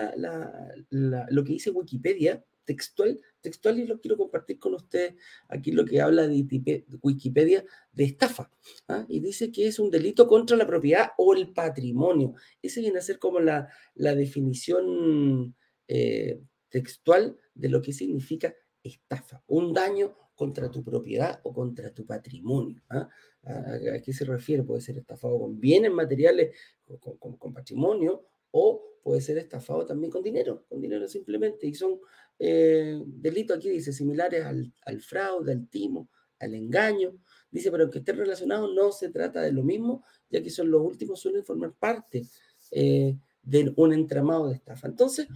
lo 0.90 1.44
que 1.44 1.52
dice 1.52 1.70
Wikipedia 1.70 2.44
textual, 2.64 3.20
textual 3.40 3.78
y 3.78 3.86
lo 3.86 4.00
quiero 4.00 4.16
compartir 4.16 4.58
con 4.58 4.74
usted 4.74 5.14
aquí 5.48 5.70
lo 5.70 5.84
que 5.84 6.00
habla 6.00 6.26
de 6.26 6.84
Wikipedia 7.00 7.64
de 7.92 8.04
estafa. 8.04 8.50
¿ah? 8.88 9.04
Y 9.08 9.20
dice 9.20 9.52
que 9.52 9.68
es 9.68 9.78
un 9.78 9.88
delito 9.88 10.26
contra 10.26 10.56
la 10.56 10.66
propiedad 10.66 11.10
o 11.16 11.32
el 11.32 11.52
patrimonio. 11.52 12.34
Ese 12.60 12.80
viene 12.80 12.98
a 12.98 13.02
ser 13.02 13.20
como 13.20 13.38
la, 13.38 13.68
definición 13.94 15.54
eh, 15.86 16.40
textual 16.70 17.36
de 17.54 17.68
lo 17.68 17.80
que 17.80 17.92
significa 17.92 18.52
estafa. 18.82 19.44
Un 19.46 19.72
daño 19.72 20.16
contra 20.40 20.70
tu 20.70 20.82
propiedad 20.82 21.38
o 21.42 21.52
contra 21.52 21.92
tu 21.92 22.06
patrimonio. 22.06 22.80
¿ah? 22.88 23.06
¿A, 23.44 24.00
qué 24.00 24.10
se 24.10 24.24
refiere? 24.24 24.62
Puede 24.62 24.80
ser 24.80 24.96
estafado 24.96 25.38
con 25.38 25.60
bienes 25.60 25.92
materiales, 25.92 26.56
con, 26.98 27.52
patrimonio, 27.52 28.24
o 28.50 28.82
puede 29.02 29.20
ser 29.20 29.36
estafado 29.36 29.84
también 29.84 30.10
con 30.10 30.22
dinero, 30.22 30.64
con 30.66 30.80
dinero 30.80 31.06
simplemente. 31.08 31.66
Y 31.66 31.74
son 31.74 32.00
eh, 32.38 32.98
delitos, 33.04 33.58
aquí 33.58 33.68
dice, 33.68 33.92
similares 33.92 34.46
al, 34.46 35.00
fraude, 35.02 35.52
al 35.52 35.68
timo, 35.68 36.08
al 36.38 36.54
engaño. 36.54 37.18
Dice, 37.50 37.70
pero 37.70 37.82
aunque 37.82 37.98
estén 37.98 38.16
relacionados, 38.16 38.72
no 38.74 38.92
se 38.92 39.10
trata 39.10 39.42
de 39.42 39.52
lo 39.52 39.62
mismo, 39.62 40.04
ya 40.30 40.42
que 40.42 40.48
son 40.48 40.70
los 40.70 40.80
últimos, 40.80 41.20
suelen 41.20 41.44
formar 41.44 41.74
parte 41.74 42.26
eh, 42.70 43.14
de 43.42 43.74
un 43.76 43.92
entramado 43.92 44.48
de 44.48 44.54
estafa. 44.54 44.88
Entonces, 44.88 45.28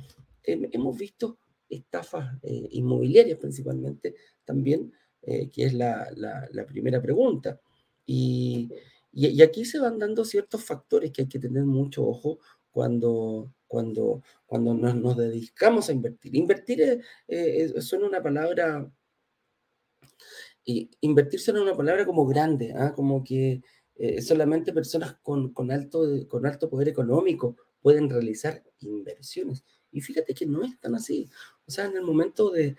hemos 0.43 0.97
visto 0.97 1.39
estafas 1.69 2.39
eh, 2.43 2.69
inmobiliarias 2.73 3.39
principalmente 3.39 4.15
también, 4.45 4.93
eh, 5.23 5.51
que 5.51 5.65
es 5.65 5.75
la, 5.75 6.09
primera 6.67 7.01
pregunta. 7.01 7.61
Y, 8.07 8.71
aquí 9.43 9.65
se 9.65 9.79
van 9.79 9.99
dando 9.99 10.25
ciertos 10.25 10.65
factores 10.65 11.13
que 11.13 11.23
hay 11.23 11.29
que 11.29 11.39
tener 11.39 11.65
mucho 11.65 12.07
ojo 12.07 12.39
cuando, 12.71 13.53
cuando, 13.67 14.23
cuando 14.47 14.75
nos, 14.75 15.17
dedicamos 15.17 15.89
a 15.89 15.93
invertir. 15.93 16.35
Invertir 16.35 17.01
es, 17.29 17.85
suena 17.87 18.07
una 18.07 18.23
palabra, 18.23 18.91
y 20.65 20.91
invertir 21.01 21.41
suena 21.41 21.63
una 21.63 21.77
palabra 21.77 22.05
como 22.07 22.27
grande, 22.27 22.73
¿ah? 22.77 22.93
como 22.95 23.23
que 23.23 23.63
eh, 23.97 24.21
solamente 24.23 24.73
personas 24.73 25.17
con, 25.23 25.53
con, 25.53 25.71
alto, 25.71 26.27
con 26.29 26.47
alto 26.47 26.69
poder 26.69 26.89
económico 26.89 27.57
pueden 27.81 28.11
realizar 28.11 28.63
inversiones. 28.81 29.63
Y 29.93 30.01
fíjate 30.01 30.35
que 30.35 30.47
no 30.47 30.65
es 30.65 30.81
tan 30.81 30.95
así. 30.97 31.31
O 31.67 31.71
sea, 31.71 31.85
en 31.85 31.97
el 31.97 32.03
momento 32.03 32.51
de, 32.51 32.77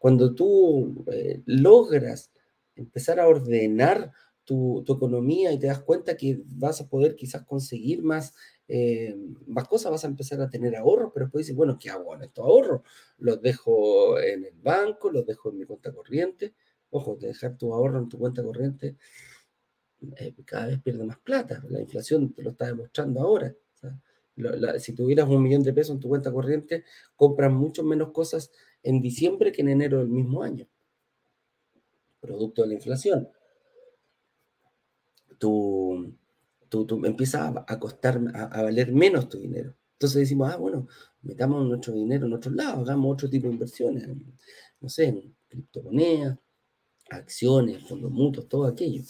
cuando 0.00 0.34
tú 0.34 1.04
eh, 1.12 1.42
logras 1.44 2.32
empezar 2.74 3.20
a 3.20 3.28
ordenar 3.28 4.12
tu, 4.44 4.82
economía 4.88 5.52
y 5.52 5.58
te 5.58 5.66
das 5.66 5.80
cuenta 5.80 6.16
que 6.16 6.40
vas 6.46 6.80
a 6.80 6.88
poder 6.88 7.14
quizás 7.16 7.44
conseguir 7.44 8.02
más, 8.02 8.32
eh, 8.66 9.14
más 9.46 9.68
cosas, 9.68 9.92
vas 9.92 10.04
a 10.04 10.08
empezar 10.08 10.40
a 10.40 10.48
tener 10.48 10.74
ahorros, 10.74 11.10
pero 11.12 11.26
después 11.26 11.44
dices, 11.44 11.54
bueno, 11.54 11.78
¿qué 11.78 11.90
hago 11.90 12.06
con 12.06 12.22
estos 12.22 12.42
ahorros? 12.42 12.80
Los 13.18 13.42
dejo 13.42 14.18
en 14.18 14.46
el 14.46 14.54
banco, 14.62 15.10
los 15.10 15.26
dejo 15.26 15.50
en 15.50 15.58
mi 15.58 15.66
cuenta 15.66 15.92
corriente. 15.92 16.54
Ojo, 16.88 17.16
de 17.16 17.28
dejar 17.28 17.58
tu 17.58 17.74
ahorro 17.74 17.98
en 17.98 18.08
tu 18.08 18.18
cuenta 18.18 18.42
corriente 18.42 18.96
eh, 20.16 20.34
cada 20.46 20.68
vez 20.68 20.80
pierde 20.80 21.04
más 21.04 21.18
plata. 21.18 21.62
La 21.68 21.78
inflación 21.78 22.32
te 22.32 22.42
lo 22.42 22.52
está 22.52 22.66
demostrando 22.68 23.20
ahora 23.20 23.54
si 24.78 24.94
tuvieras 24.94 25.28
un 25.28 25.42
millón 25.42 25.62
de 25.62 25.72
pesos 25.72 25.94
en 25.94 26.00
tu 26.00 26.08
cuenta 26.08 26.32
corriente, 26.32 26.84
compras 27.16 27.52
mucho 27.52 27.82
menos 27.84 28.12
cosas 28.12 28.50
en 28.82 29.00
diciembre 29.00 29.52
que 29.52 29.62
en 29.62 29.68
enero 29.68 29.98
del 29.98 30.08
mismo 30.08 30.42
año, 30.42 30.66
producto 32.20 32.62
de 32.62 32.68
la 32.68 32.74
inflación. 32.74 33.28
Tú, 35.38 36.14
tú, 36.68 36.86
tú 36.86 37.04
empiezas 37.04 37.52
a, 37.66 37.78
costar, 37.78 38.20
a, 38.34 38.62
valer 38.62 38.92
menos 38.92 39.28
tu 39.28 39.38
dinero. 39.38 39.74
Entonces 39.92 40.20
decimos, 40.20 40.50
ah, 40.52 40.56
bueno, 40.56 40.86
metamos 41.22 41.66
nuestro 41.66 41.94
dinero 41.94 42.26
en 42.26 42.32
otro 42.32 42.50
lado, 42.52 42.80
hagamos 42.80 43.12
otro 43.12 43.28
tipo 43.28 43.46
de 43.46 43.52
inversiones, 43.52 44.08
no 44.80 44.88
sé, 44.88 45.06
en 45.06 45.36
criptomonedas, 45.48 46.38
acciones, 47.10 47.82
fondos 47.86 48.10
mutuos, 48.10 48.48
todo 48.48 48.66
aquello 48.66 49.02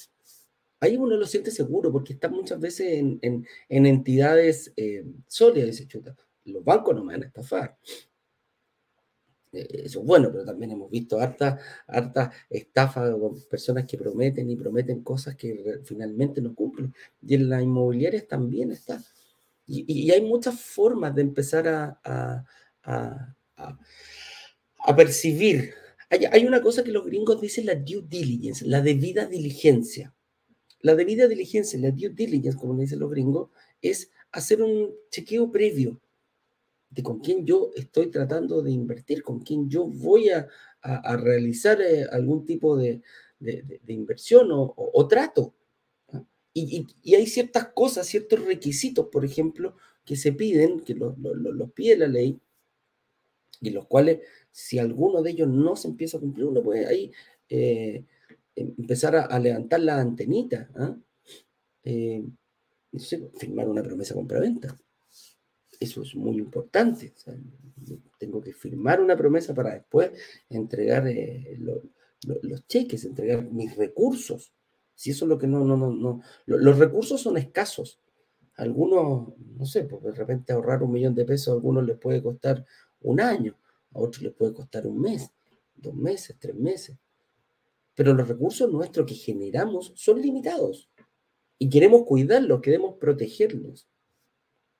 ahí 0.81 0.97
uno 0.97 1.17
lo 1.17 1.27
siente 1.27 1.51
seguro 1.51 1.93
porque 1.93 2.15
está 2.15 2.29
muchas 2.29 2.59
veces 2.59 2.89
en, 2.99 3.47
entidades 3.69 4.73
eh, 4.77 5.05
sólidas, 5.29 5.71
dice 5.71 5.87
chuta, 5.87 6.17
los 6.45 6.65
bancos 6.65 6.95
no 6.95 7.05
me 7.05 7.15
van 7.15 7.23
a 7.23 7.27
estafar. 7.27 7.79
Eh, 9.53 9.83
eso 9.85 10.01
es 10.01 10.07
bueno, 10.07 10.31
pero 10.31 10.45
también 10.45 10.73
hemos 10.73 10.91
visto 10.91 11.19
harta, 11.21 11.59
harta 11.87 12.33
estafa 12.49 13.11
con 13.13 13.41
personas 13.49 13.85
que 13.87 13.99
prometen 13.99 14.49
y 14.49 14.57
prometen 14.57 15.03
cosas 15.03 15.37
que 15.37 15.81
finalmente 15.85 16.41
no 16.41 16.55
cumplen. 16.55 16.95
Y 17.23 17.35
en 17.35 17.49
las 17.49 17.63
inmobiliarias 17.63 18.27
también 18.27 18.73
está. 18.73 19.03
Y, 19.67 20.11
hay 20.11 20.21
muchas 20.23 20.61
formas 20.61 21.15
de 21.15 21.23
empezar 21.23 21.69
a, 21.69 22.45
a, 22.83 23.37
percibir. 24.97 25.75
Hay, 26.09 26.25
hay, 26.25 26.45
una 26.45 26.61
cosa 26.61 26.83
que 26.83 26.91
los 26.91 27.07
gringos 27.07 27.41
dicen 27.41 27.67
la 27.67 27.77
due 27.77 28.03
diligence, 28.09 28.67
la 28.67 28.81
debida 28.83 29.27
diligencia. 29.27 30.13
La 30.81 30.95
debida 30.95 31.29
diligencia, 31.29 31.79
la 31.79 31.91
due 31.91 32.11
diligence, 32.11 32.59
como 32.59 32.75
le 32.75 32.83
dicen 32.83 33.01
los 33.01 33.11
gringos, 33.11 33.51
es 33.83 34.11
hacer 34.33 34.63
un 34.63 34.95
chequeo 35.11 35.51
previo 35.51 36.01
de 36.91 37.03
con 37.03 37.21
quién 37.21 37.47
yo 37.47 37.71
estoy 37.77 38.11
tratando 38.11 38.63
de 38.63 38.73
invertir, 38.73 39.23
con 39.23 39.41
quién 39.41 39.69
yo 39.71 39.87
voy 39.87 40.31
a, 40.31 40.49
realizar 40.83 41.81
eh, 41.83 42.07
algún 42.11 42.45
tipo 42.47 42.77
de, 42.77 43.03
inversión 43.87 44.49
o, 44.51 45.09
trato. 45.09 45.55
Y, 46.53 47.15
hay 47.15 47.27
ciertas 47.27 47.69
cosas, 47.75 48.07
ciertos 48.07 48.45
requisitos, 48.45 49.07
por 49.07 49.25
ejemplo, 49.25 49.77
que 50.05 50.17
se 50.17 50.33
piden, 50.33 50.81
que 50.81 50.95
los, 50.95 51.15
pide 51.75 51.97
la 51.97 52.09
ley, 52.09 52.41
y 53.61 53.71
los 53.71 53.87
cuales, 53.87 54.21
si 54.51 54.79
alguno 54.79 55.23
de 55.23 55.31
ellos 55.31 55.49
no 55.49 55.77
se 55.77 55.89
empieza 55.89 56.17
a 56.17 56.21
cumplir, 56.21 56.47
uno 56.47 56.63
puede 56.63 56.87
ahí 56.87 57.13
eh, 57.49 58.05
empezar 58.61 59.17
a, 59.17 59.39
levantar 59.39 59.81
la 59.81 60.01
antenita. 60.01 60.69
¿ah? 60.77 60.97
Eh, 61.85 62.25
firmar 63.39 63.69
una 63.69 63.83
promesa 63.83 64.15
compra-venta. 64.15 64.77
Eso 65.79 66.03
es 66.03 66.15
muy 66.15 66.37
importante. 66.39 67.13
tengo 68.19 68.41
que 68.43 68.53
firmar 68.53 69.01
una 69.01 69.17
promesa 69.17 69.55
para 69.55 69.75
después 69.75 70.11
entregar 70.49 71.07
eh, 71.09 71.59
los 71.59 72.67
cheques, 72.67 73.05
entregar 73.05 73.45
mis 73.45 73.77
recursos. 73.77 74.53
Si 74.95 75.11
eso 75.11 75.25
es 75.25 75.29
lo 75.31 75.39
que 75.39 75.47
no, 75.47 75.65
no, 75.65 75.77
no, 75.77 75.91
no. 75.91 76.23
Los 76.47 76.79
recursos 76.79 77.21
son 77.21 77.39
escasos. 77.39 77.99
Algunos, 78.57 79.33
no 79.39 79.65
sé, 79.65 79.85
porque 79.85 80.09
de 80.09 80.15
repente 80.15 80.53
ahorrar 80.53 80.83
un 80.83 80.93
millón 80.93 81.15
de 81.15 81.25
pesos 81.25 81.49
a 81.49 81.53
algunos 81.53 81.87
les 81.87 81.97
puede 81.97 82.23
costar 82.23 82.67
un 83.01 83.19
año, 83.19 83.57
a 83.95 84.01
otros 84.01 84.23
les 84.23 84.35
puede 84.35 84.53
costar 84.53 84.87
un 84.87 85.01
mes, 85.01 85.31
dos 85.75 85.95
meses, 85.95 86.37
tres 86.39 86.55
meses 86.55 86.99
pero 88.01 88.15
los 88.15 88.27
recursos 88.27 88.73
nuestros 88.73 89.05
que 89.05 89.15
generamos 89.15 89.93
son 89.95 90.23
limitados 90.23 90.89
y 91.59 91.69
queremos 91.69 92.07
cuidarlos, 92.07 92.63
queremos 92.63 92.95
protegerlos. 92.99 93.91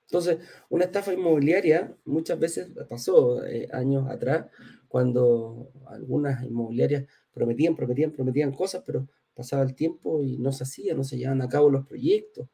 Entonces, 0.09 0.39
una 0.71 0.87
estafa 0.87 1.13
inmobiliaria 1.13 1.95
muchas 2.07 2.39
veces 2.39 2.71
pasó 2.89 3.45
eh, 3.45 3.69
años 3.73 4.09
atrás 4.09 4.47
cuando 4.89 5.71
algunas 5.89 6.43
inmobiliarias 6.43 7.05
prometían, 7.31 7.77
prometían, 7.77 8.11
prometían 8.11 8.53
cosas, 8.53 8.85
pero 8.87 9.07
pasaba 9.35 9.65
el 9.65 9.75
tiempo 9.75 10.23
y 10.23 10.39
no 10.39 10.51
se 10.51 10.65
hacía, 10.65 10.95
no 10.95 11.05
se 11.05 11.19
llevaban 11.19 11.43
a 11.43 11.49
cabo 11.51 11.69
los 11.69 11.87
proyectos. 11.87 12.49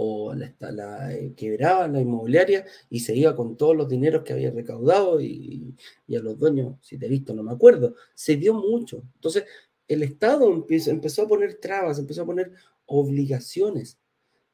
O 0.00 0.32
la, 0.32 0.54
la 0.70 1.12
eh, 1.12 1.32
quebraba 1.36 1.88
la 1.88 2.00
inmobiliaria 2.00 2.64
y 2.88 3.00
se 3.00 3.16
iba 3.16 3.34
con 3.34 3.56
todos 3.56 3.76
los 3.76 3.88
dineros 3.88 4.22
que 4.22 4.32
había 4.32 4.52
recaudado 4.52 5.20
y, 5.20 5.74
a 6.16 6.20
los 6.20 6.38
dueños, 6.38 6.76
si 6.82 6.96
te 6.96 7.06
he 7.06 7.08
visto, 7.08 7.34
no 7.34 7.42
me 7.42 7.50
acuerdo, 7.50 7.96
se 8.14 8.36
dio 8.36 8.54
mucho. 8.54 9.02
Entonces, 9.16 9.44
el 9.88 10.04
Estado 10.04 10.54
empezó, 10.68 11.22
a 11.22 11.28
poner 11.28 11.54
trabas, 11.54 11.98
empezó 11.98 12.22
a 12.22 12.26
poner 12.26 12.52
obligaciones. 12.86 13.98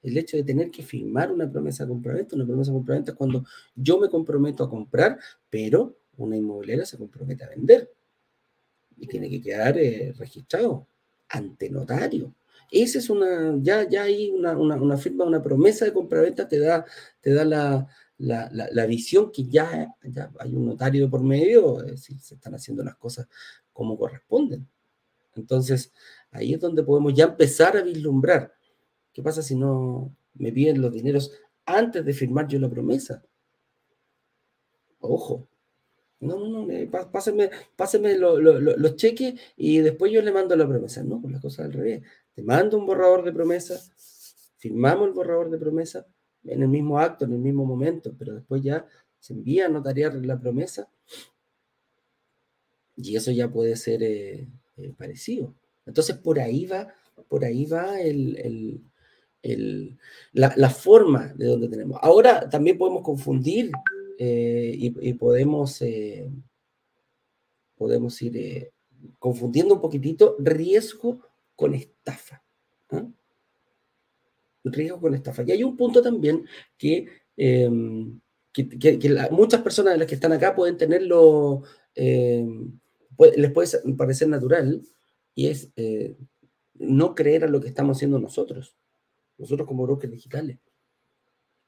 El 0.03 0.17
hecho 0.17 0.39
de 0.39 0.45
tener 0.45 0.71
que 0.71 0.83
firmar 0.83 1.31
una 1.31 1.51
promesa 1.51 1.85
de 1.85 1.91
compraventa, 1.91 2.37
una 2.37 2.47
promesa 2.47 2.71
de 2.71 2.79
compraventa 2.79 3.11
es 3.11 3.17
cuando 3.19 3.45
yo 3.75 4.01
me 4.01 4.09
comprometo 4.09 4.65
a 4.65 4.71
comprar, 4.71 5.19
pero 5.51 5.95
una 6.17 6.39
inmobiliaria 6.39 6.87
se 6.87 6.97
compromete 6.97 7.45
a 7.45 7.51
vender 7.51 7.93
y 8.97 9.07
tiene 9.07 9.29
que 9.29 9.43
quedar 9.43 9.77
eh, 9.77 10.15
registrado 10.17 10.87
ante 11.29 11.69
notario. 11.69 12.33
Esa 12.71 12.99
es 12.99 13.11
una, 13.11 13.57
ya, 13.61 13.89
ya 13.89 14.03
hay 14.05 14.31
una, 14.31 14.57
una, 14.57 14.97
firma, 14.97 15.25
una 15.25 15.43
promesa 15.43 15.85
de 15.85 15.93
compraventa, 15.93 16.49
te 16.49 16.59
da, 16.59 16.85
te 17.21 17.33
da 17.33 17.45
la, 17.45 17.87
la, 18.19 18.87
visión 18.87 19.31
que 19.33 19.45
ya, 19.45 19.95
ya, 20.03 20.31
hay 20.39 20.55
un 20.55 20.67
notario 20.67 21.11
por 21.11 21.23
medio, 21.23 21.81
es 21.85 21.93
decir, 21.93 22.19
se 22.21 22.35
están 22.35 22.55
haciendo 22.55 22.85
las 22.85 22.97
cosas 22.97 23.29
como 23.73 23.99
corresponden. 23.99 24.69
Entonces, 25.37 25.93
ahí 26.31 26.55
es 26.55 26.61
donde 26.61 26.83
podemos 26.83 27.15
ya 27.15 27.25
empezar 27.25 27.77
a 27.77 27.83
vislumbrar. 27.83 28.55
¿Qué 29.13 29.23
pasa 29.23 29.43
si 29.43 29.57
no 29.57 30.15
me 30.35 30.53
piden 30.53 30.81
los 30.81 30.93
dineros 30.93 31.33
antes 31.67 32.05
de 32.05 32.13
firmar 32.13 32.47
yo 32.49 32.59
la 32.59 32.71
promesa? 32.71 33.23
Ojo, 35.01 35.47
no, 36.21 36.39
no, 36.39 36.67
no, 36.67 37.11
pásenme, 37.77 38.19
los 38.19 38.97
cheques 38.97 39.35
y 39.57 39.79
después 39.79 40.11
yo 40.11 40.23
le 40.23 40.33
mando 40.33 40.57
la 40.57 40.67
promesa. 40.67 41.03
No, 41.03 41.21
pues 41.21 41.33
la 41.35 41.41
cosa 41.41 41.65
al 41.65 41.73
revés. 41.73 42.03
Te 42.35 42.43
mando 42.43 42.79
un 42.79 42.87
borrador 42.87 43.25
de 43.25 43.33
promesa, 43.33 43.81
firmamos 44.57 45.09
el 45.09 45.15
borrador 45.15 45.51
de 45.51 45.59
promesa 45.59 46.07
en 46.45 46.63
el 46.63 46.69
mismo 46.69 46.99
acto, 46.99 47.25
en 47.25 47.33
el 47.33 47.39
mismo 47.39 47.65
momento, 47.65 48.15
pero 48.19 48.35
después 48.35 48.63
ya 48.63 48.87
se 49.19 49.33
envía 49.33 49.67
a 49.67 49.69
notariar 49.69 50.15
la 50.15 50.39
promesa 50.39 50.89
y 52.97 53.17
eso 53.17 53.31
ya 53.31 53.51
puede 53.51 53.77
ser 53.77 54.03
eh, 54.03 54.49
eh, 54.77 54.93
parecido. 54.97 55.55
Entonces 55.87 56.17
por 56.17 56.41
ahí 56.41 56.67
va, 56.67 56.93
por 57.29 57.45
ahí 57.45 57.67
va 57.67 58.01
el, 58.01 58.83
la, 60.33 60.71
forma 60.71 61.33
de 61.35 61.47
donde 61.47 61.69
tenemos. 61.69 61.99
Ahora 62.03 62.49
también 62.49 62.79
podemos 62.79 63.03
confundir 63.03 63.71
eh, 64.19 64.75
y, 64.77 65.13
podemos, 65.15 65.81
eh, 65.83 66.31
podemos 67.77 68.21
ir 68.23 68.73
confundiendo 69.19 69.75
un 69.75 69.81
poquitito 69.81 70.37
riesgo 70.39 71.21
con 71.55 71.75
estafa. 71.75 72.43
¿ah? 72.91 73.07
Riesgo 74.65 75.01
con 75.01 75.15
estafa. 75.15 75.43
Y 75.43 75.53
hay 75.53 75.65
un 75.65 75.77
punto 75.77 76.03
también 76.03 76.47
que, 76.79 77.07
em, 77.37 78.21
muchas 79.31 79.63
personas 79.63 79.95
de 79.95 79.99
las 79.99 80.09
que 80.09 80.15
están 80.15 80.33
acá 80.33 80.55
pueden 80.55 80.77
tenerlo, 80.77 81.63
em, 81.95 82.79
les 83.37 83.53
puede 83.53 83.69
parecer 83.97 84.29
natural, 84.29 84.83
y 85.35 85.49
es 85.49 85.71
no 86.75 87.15
creer 87.15 87.45
a 87.45 87.49
lo 87.49 87.61
que 87.61 87.69
estamos 87.69 87.97
haciendo 87.97 88.19
nosotros, 88.19 88.77
nosotros 89.39 89.67
como 89.67 89.85
brokers 89.85 90.13
digitales. 90.13 90.59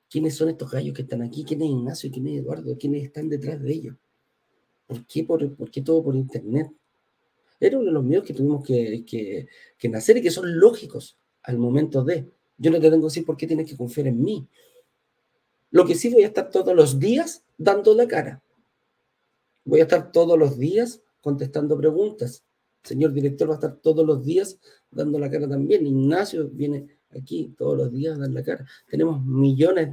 ¿Quiénes 0.08 0.34
son 0.34 0.48
estos 0.48 0.70
gallos 0.70 0.94
que 0.94 1.02
están 1.02 1.22
aquí? 1.22 1.44
¿Quién 1.44 1.62
es 1.62 1.68
Ignacio? 1.68 2.10
¿Quién 2.12 2.26
es 2.28 2.40
Eduardo? 2.40 2.76
¿Quiénes 2.78 3.04
están 3.04 3.28
detrás 3.28 3.60
de 3.60 3.72
ellos? 3.72 3.96
¿Por 4.86 5.04
qué, 5.06 5.24
por, 5.24 5.70
qué 5.70 5.82
todo 5.82 6.02
por 6.02 6.14
internet? 6.14 6.70
Era 7.58 7.78
uno 7.78 7.86
de 7.86 7.92
los 7.92 8.04
miedos 8.04 8.24
que 8.24 8.34
tuvimos 8.34 8.64
que, 8.64 9.04
que, 9.06 9.88
nacer 9.88 10.18
y 10.18 10.22
que 10.22 10.30
son 10.30 10.58
lógicos 10.58 11.18
al 11.42 11.58
momento 11.58 12.04
de. 12.04 12.28
Yo 12.58 12.70
no 12.70 12.78
te 12.78 12.90
tengo 12.90 13.02
que 13.02 13.10
decir 13.10 13.24
por 13.24 13.36
qué 13.36 13.46
tienes 13.46 13.68
que 13.68 13.76
confiar 13.76 14.08
en 14.08 14.22
mí. 14.22 14.46
Lo 15.70 15.84
que 15.84 15.94
sí 15.94 16.08
voy 16.12 16.24
a 16.24 16.28
estar 16.28 16.50
todos 16.50 16.74
los 16.74 16.98
días 16.98 17.44
dando 17.58 17.94
la 17.94 18.06
cara. 18.08 18.42
Voy 19.64 19.80
a 19.80 19.84
estar 19.84 20.12
todos 20.12 20.38
los 20.38 20.58
días 20.58 21.02
contestando 21.20 21.76
preguntas. 21.76 22.44
señor 22.82 23.12
director 23.12 23.48
va 23.48 23.54
a 23.54 23.56
estar 23.56 23.76
todos 23.76 24.06
los 24.06 24.24
días 24.24 24.58
dando 24.90 25.18
la 25.18 25.30
cara 25.30 25.48
también. 25.48 25.86
Ignacio 25.86 26.48
viene 26.48 26.96
aquí 27.10 27.54
todos 27.56 27.76
los 27.76 27.92
días 27.92 28.18
dan 28.18 28.34
la 28.34 28.42
cara. 28.42 28.66
Tenemos 28.88 29.24
millones 29.24 29.92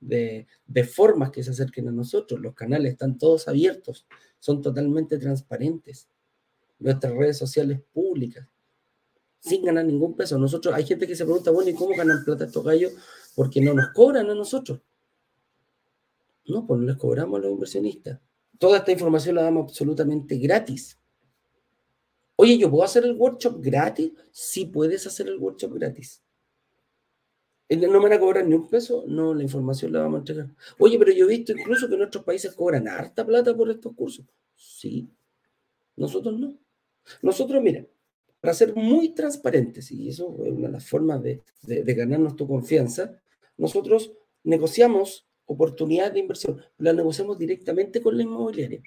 de, 0.00 0.46
formas 0.86 1.30
que 1.30 1.42
se 1.42 1.50
acerquen 1.50 1.88
a 1.88 1.92
nosotros. 1.92 2.40
Los 2.40 2.54
canales 2.54 2.92
están 2.92 3.18
todos 3.18 3.48
abiertos, 3.48 4.06
son 4.38 4.62
totalmente 4.62 5.18
transparentes. 5.18 6.08
Nuestras 6.80 7.14
redes 7.14 7.38
sociales 7.38 7.80
públicas, 7.92 8.46
sin 9.38 9.64
ganar 9.64 9.84
ningún 9.84 10.16
peso. 10.16 10.38
Nosotros, 10.38 10.74
hay 10.74 10.84
gente 10.84 11.06
que 11.06 11.14
se 11.14 11.24
pregunta, 11.24 11.50
bueno, 11.50 11.70
¿y 11.70 11.74
cómo 11.74 11.94
ganan 11.94 12.24
plata 12.24 12.46
estos 12.46 12.64
gallos? 12.64 12.92
Porque 13.34 13.60
no 13.60 13.72
nos 13.74 13.90
cobran 13.90 14.28
a 14.28 14.34
nosotros. 14.34 14.80
No, 16.46 16.66
pues 16.66 16.80
no 16.80 16.86
les 16.86 16.96
cobramos 16.96 17.38
a 17.38 17.42
los 17.42 17.52
inversionistas. 17.52 18.18
Toda 18.58 18.78
esta 18.78 18.92
información 18.92 19.36
la 19.36 19.42
damos 19.42 19.64
absolutamente 19.64 20.36
gratis. 20.36 20.98
Oye, 22.36 22.58
¿yo 22.58 22.70
puedo 22.70 22.84
hacer 22.84 23.04
el 23.04 23.14
workshop 23.14 23.60
gratis? 23.60 24.12
Sí 24.32 24.64
puedes 24.64 25.06
hacer 25.06 25.28
el 25.28 25.38
workshop 25.38 25.74
gratis. 25.74 26.22
No 27.68 27.88
me 27.88 27.98
van 27.98 28.14
a 28.14 28.18
cobrar 28.18 28.44
ni 28.46 28.54
un 28.54 28.68
peso, 28.68 29.04
no, 29.06 29.32
la 29.32 29.42
información 29.44 29.92
la 29.92 30.00
vamos 30.00 30.16
a 30.16 30.18
entregar. 30.20 30.48
Oye, 30.78 30.98
pero 30.98 31.12
yo 31.12 31.26
he 31.26 31.28
visto 31.28 31.52
incluso 31.52 31.88
que 31.88 31.94
en 31.94 32.02
otros 32.02 32.24
países 32.24 32.52
cobran 32.54 32.88
harta 32.88 33.24
plata 33.24 33.56
por 33.56 33.70
estos 33.70 33.94
cursos. 33.94 34.26
Sí, 34.56 35.08
nosotros 35.94 36.36
no. 36.38 36.58
Nosotros, 37.22 37.62
mira, 37.62 37.86
para 38.40 38.54
ser 38.54 38.74
muy 38.74 39.10
transparentes, 39.10 39.90
y 39.92 40.08
eso 40.08 40.36
es 40.44 40.52
una 40.52 40.68
de 40.68 40.72
las 40.72 40.88
formas 40.88 41.22
de, 41.22 41.42
ganarnos 41.62 42.36
tu 42.36 42.46
confianza, 42.46 43.20
nosotros 43.56 44.12
negociamos 44.44 45.28
oportunidades 45.44 46.14
de 46.14 46.20
inversión, 46.20 46.62
la 46.78 46.92
negociamos 46.92 47.36
directamente 47.38 48.00
con 48.00 48.16
la 48.16 48.22
inmobiliaria. 48.22 48.82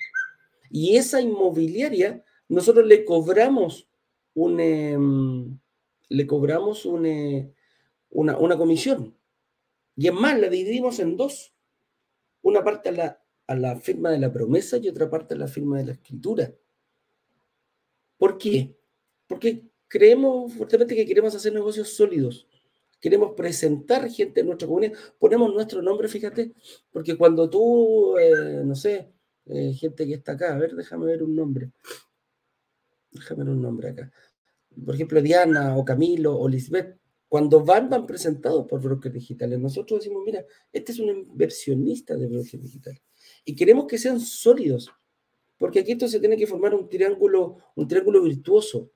Y 0.71 0.95
esa 0.95 1.21
inmobiliaria, 1.21 2.23
nosotros 2.49 2.88
le 2.88 3.06
cobramos 3.06 3.88
un, 4.34 4.60
em, 4.60 5.60
le 6.10 6.28
cobramos 6.28 6.88
eh, 7.06 7.52
una, 8.10 8.58
comisión. 8.58 9.15
Y 9.95 10.08
es 10.08 10.13
más, 10.13 10.39
la 10.39 10.49
dividimos 10.49 10.99
en 10.99 11.17
dos. 11.17 11.54
Una 12.41 12.63
parte 12.63 12.89
a 12.89 12.91
la, 12.91 13.23
a 13.47 13.56
la 13.56 13.76
firma 13.78 14.10
de 14.12 14.19
la 14.19 14.32
promesa 14.32 14.78
y 14.78 14.89
otra 14.89 15.10
parte 15.10 15.36
a 15.36 15.38
la 15.38 15.47
firma 15.47 15.78
de 15.78 15.86
la 15.86 15.91
escritura. 15.93 16.54
¿Por 18.23 18.38
qué? 18.38 18.73
Porque 19.27 19.65
creemos 19.89 20.53
fuertemente 20.53 20.95
que 20.95 21.05
queremos 21.05 21.36
hacer 21.36 21.53
negocios 21.53 21.89
sólidos. 21.89 22.47
Queremos 23.01 23.33
presentar 23.36 24.09
gente 24.09 24.39
en 24.39 24.45
nuestra 24.45 24.65
comunidad. 24.65 24.93
Ponemos 25.19 25.53
nuestro 25.53 25.81
nombre, 25.81 26.07
fíjate, 26.07 26.53
porque 26.89 27.17
cuando 27.17 27.49
tú, 27.49 28.17
eh, 28.17 28.62
no 28.63 28.75
sé, 28.75 29.12
eh, 29.47 29.73
gente 29.73 30.07
que 30.07 30.13
está 30.13 30.31
acá, 30.31 30.55
a 30.55 30.57
ver, 30.57 30.73
déjame 30.73 31.05
ver 31.07 31.21
un 31.21 31.36
nombre. 31.36 31.71
Déjame 33.12 33.43
ver 33.43 33.53
un 33.55 33.62
nombre 33.62 33.89
acá. 33.89 34.09
Por 34.86 34.95
ejemplo, 34.95 35.21
Diana 35.21 35.75
o 35.75 35.83
Camilo 35.83 36.39
o 36.39 36.47
Lisbeth 36.47 36.97
cuando 37.27 37.65
van, 37.65 37.89
van 37.89 38.07
presentados 38.07 38.65
por 38.67 38.81
brokers 38.81 39.15
digitales. 39.15 39.59
Nosotros 39.59 39.99
decimos, 39.99 40.23
mira, 40.25 40.45
este 40.71 40.93
es 40.93 40.99
un 40.99 41.09
inversionista 41.09 42.15
de 42.15 42.27
brokers 42.27 42.63
digitales. 42.63 43.01
Y 43.43 43.53
queremos 43.53 43.86
que 43.86 43.97
sean 43.97 44.21
sólidos, 44.21 44.89
porque 45.57 45.79
aquí 45.79 45.93
esto 45.93 46.07
se 46.07 46.19
tiene 46.19 46.37
que 46.37 46.47
formar 46.47 46.73
un 46.73 46.89
triángulo, 46.89 47.57
un 47.75 47.87
triángulo 47.87 48.21
virtuoso. 48.21 48.91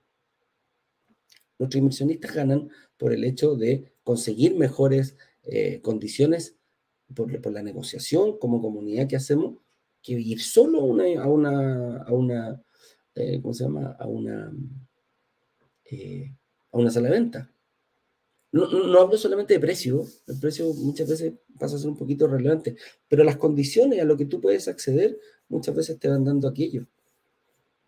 Nuestros 1.59 1.79
inversionistas 1.79 2.33
ganan 2.33 2.69
por 2.97 3.13
el 3.13 3.23
hecho 3.23 3.55
de 3.55 3.93
conseguir 4.03 4.55
mejores 4.55 5.15
eh, 5.43 5.81
condiciones 5.81 6.57
por, 7.15 7.51
la 7.51 7.63
negociación 7.63 8.37
como 8.37 8.61
comunidad 8.61 9.07
que 9.07 9.15
hacemos, 9.15 9.57
que 10.01 10.13
ir 10.13 10.41
solo 10.41 10.79
a 10.79 10.83
una, 10.83 12.03
a 12.03 12.13
una, 12.13 12.63
eh, 13.15 13.39
¿cómo 13.41 13.53
se 13.53 13.63
llama? 13.63 13.95
A 13.99 14.07
una, 14.07 14.51
eh, 15.85 16.33
a 16.71 16.77
una 16.77 16.91
sala 16.91 17.09
de 17.09 17.15
venta. 17.15 17.51
No, 18.51 18.99
hablo 18.99 19.17
solamente 19.17 19.53
de 19.53 19.59
precio, 19.59 20.05
el 20.25 20.39
precio 20.39 20.73
muchas 20.73 21.09
veces 21.09 21.33
pasa 21.59 21.75
a 21.75 21.79
ser 21.79 21.89
un 21.89 21.97
poquito 21.97 22.27
relevante, 22.27 22.75
pero 23.07 23.23
las 23.23 23.37
condiciones 23.37 24.01
a 24.01 24.05
lo 24.05 24.15
que 24.15 24.25
tú 24.25 24.39
puedes 24.39 24.67
acceder 24.67 25.19
muchas 25.49 25.75
veces 25.75 25.99
te 25.99 26.07
van 26.07 26.23
dando 26.23 26.47
aquello. 26.47 26.85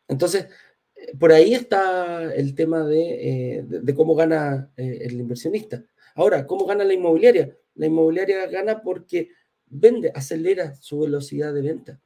Entonces, 0.08 0.48
eh, 0.96 1.16
por 1.18 1.32
ahí 1.32 1.54
está 1.54 2.34
el 2.34 2.56
tema 2.56 2.86
de, 2.86 3.60
eh, 3.60 3.94
cómo 3.96 4.16
gana 4.16 4.72
eh, 4.78 5.00
el 5.02 5.20
inversionista. 5.20 5.84
Ahora, 6.16 6.46
¿cómo 6.48 6.66
gana 6.66 6.84
la 6.84 6.94
inmobiliaria? 6.94 7.56
La 7.76 7.86
inmobiliaria 7.86 8.48
gana 8.48 8.82
porque 8.82 9.30
vende, 9.68 10.12
acelera 10.14 10.76
su 10.76 11.00
velocidad 11.00 11.54
de 11.54 11.62
venta. 11.62 12.02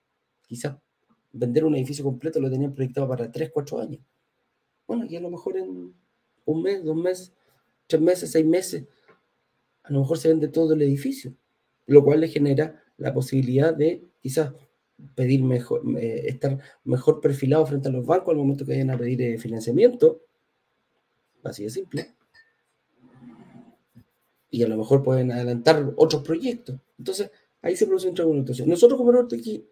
Quizás 0.48 0.76
vender 1.32 1.66
un 1.66 1.76
edificio 1.76 2.04
completo 2.04 2.40
lo 2.40 2.52
tenían 2.52 2.74
proyectado 2.74 3.08
para 3.08 3.32
3, 3.32 3.50
4 3.52 3.80
años. 3.80 4.02
Bueno, 4.86 5.06
aquí 5.06 5.16
a 5.16 5.22
lo 5.22 5.30
mejor 5.30 5.58
en 5.58 5.94
un 6.46 6.62
mes, 6.62 6.84
dos 6.84 6.96
meses 6.96 7.34
tres 7.88 8.02
meses, 8.02 8.32
seis 8.32 8.46
meses, 8.46 8.86
a 9.84 9.92
lo 9.92 10.00
mejor 10.00 10.18
se 10.18 10.30
vende 10.30 10.48
todo 10.48 10.74
el 10.74 10.82
edificio, 10.82 11.36
lo 11.86 12.04
cual 12.04 12.22
le 12.22 12.28
genera 12.28 12.82
la 12.98 13.14
posibilidad 13.14 13.74
de 13.74 14.04
quizás 14.22 14.54
pedir 15.16 15.44
mejor, 15.44 15.82
eh, 15.98 16.26
estar 16.28 16.58
mejor 16.84 17.22
perfilado 17.22 17.66
frente 17.66 17.90
a 17.90 17.92
los 17.92 18.06
bancos 18.06 18.32
al 18.32 18.38
momento 18.38 18.66
que 18.66 18.72
vayan 18.72 18.92
a 18.92 18.98
pedir 18.98 19.22
eh, 19.22 19.38
financiamiento. 19.38 20.22
Así 21.44 21.64
de 21.64 21.70
simple. 21.70 22.16
y 24.50 24.62
a 24.62 24.68
lo 24.68 24.78
mejor 24.78 25.02
pueden 25.02 25.32
adelantar 25.32 25.94
otros 25.96 26.22
proyectos. 26.22 26.80
Entonces, 27.00 27.32
ahí 27.64 27.76
se 27.76 27.88
produce 27.88 28.08
una 28.10 28.42
situación. 28.42 28.70
Nosotros 28.70 29.00
como 29.00 29.12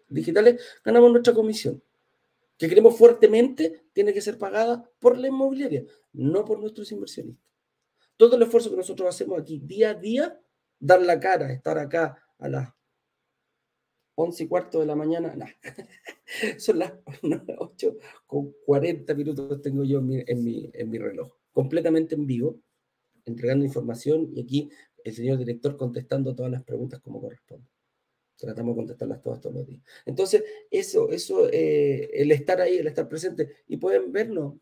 digitales 0.08 0.60
ganamos 0.84 1.12
nuestra 1.12 1.32
comisión, 1.32 1.80
que 2.58 2.68
creemos 2.68 2.96
fuertemente 2.96 3.84
tiene 3.92 4.12
que 4.12 4.20
ser 4.20 4.38
pagada 4.38 4.90
por 4.98 5.18
la 5.18 5.28
inmobiliaria, 5.28 5.84
no 6.12 6.44
por 6.44 6.58
nuestros 6.58 6.90
inversionistas. 6.90 7.46
Todo 8.16 8.36
el 8.36 8.42
esfuerzo 8.42 8.70
que 8.70 8.76
nosotros 8.76 9.08
hacemos 9.08 9.40
aquí 9.40 9.58
día 9.58 9.90
a 9.90 9.94
día, 9.94 10.40
dar 10.78 11.00
la 11.02 11.20
cara, 11.20 11.52
estar 11.52 11.78
acá 11.78 12.18
a 12.38 12.48
las 12.48 12.68
11 14.14 14.44
y 14.44 14.48
cuarto 14.48 14.80
de 14.80 14.86
la 14.86 14.96
mañana, 14.96 15.34
no. 15.34 15.46
son 16.58 16.78
las 16.78 16.92
8 17.58 17.96
con 18.26 18.52
40 18.64 19.14
minutos 19.14 19.62
tengo 19.62 19.84
yo 19.84 19.98
en 19.98 20.44
mi, 20.44 20.70
en 20.72 20.90
mi 20.90 20.98
reloj, 20.98 21.32
completamente 21.52 22.14
en 22.14 22.26
vivo, 22.26 22.60
entregando 23.24 23.64
información 23.64 24.30
y 24.34 24.42
aquí 24.42 24.70
el 25.04 25.14
señor 25.14 25.38
director 25.38 25.76
contestando 25.76 26.34
todas 26.34 26.50
las 26.50 26.62
preguntas 26.62 27.00
como 27.00 27.20
corresponde. 27.20 27.66
Tratamos 28.36 28.74
de 28.74 28.80
contestarlas 28.80 29.22
todas 29.22 29.40
todos 29.40 29.54
los 29.54 29.66
días. 29.66 29.82
Entonces, 30.04 30.42
eso, 30.70 31.10
eso, 31.10 31.48
eh, 31.52 32.10
el 32.12 32.32
estar 32.32 32.60
ahí, 32.60 32.76
el 32.76 32.86
estar 32.86 33.08
presente, 33.08 33.56
y 33.68 33.76
pueden 33.76 34.10
vernos, 34.10 34.56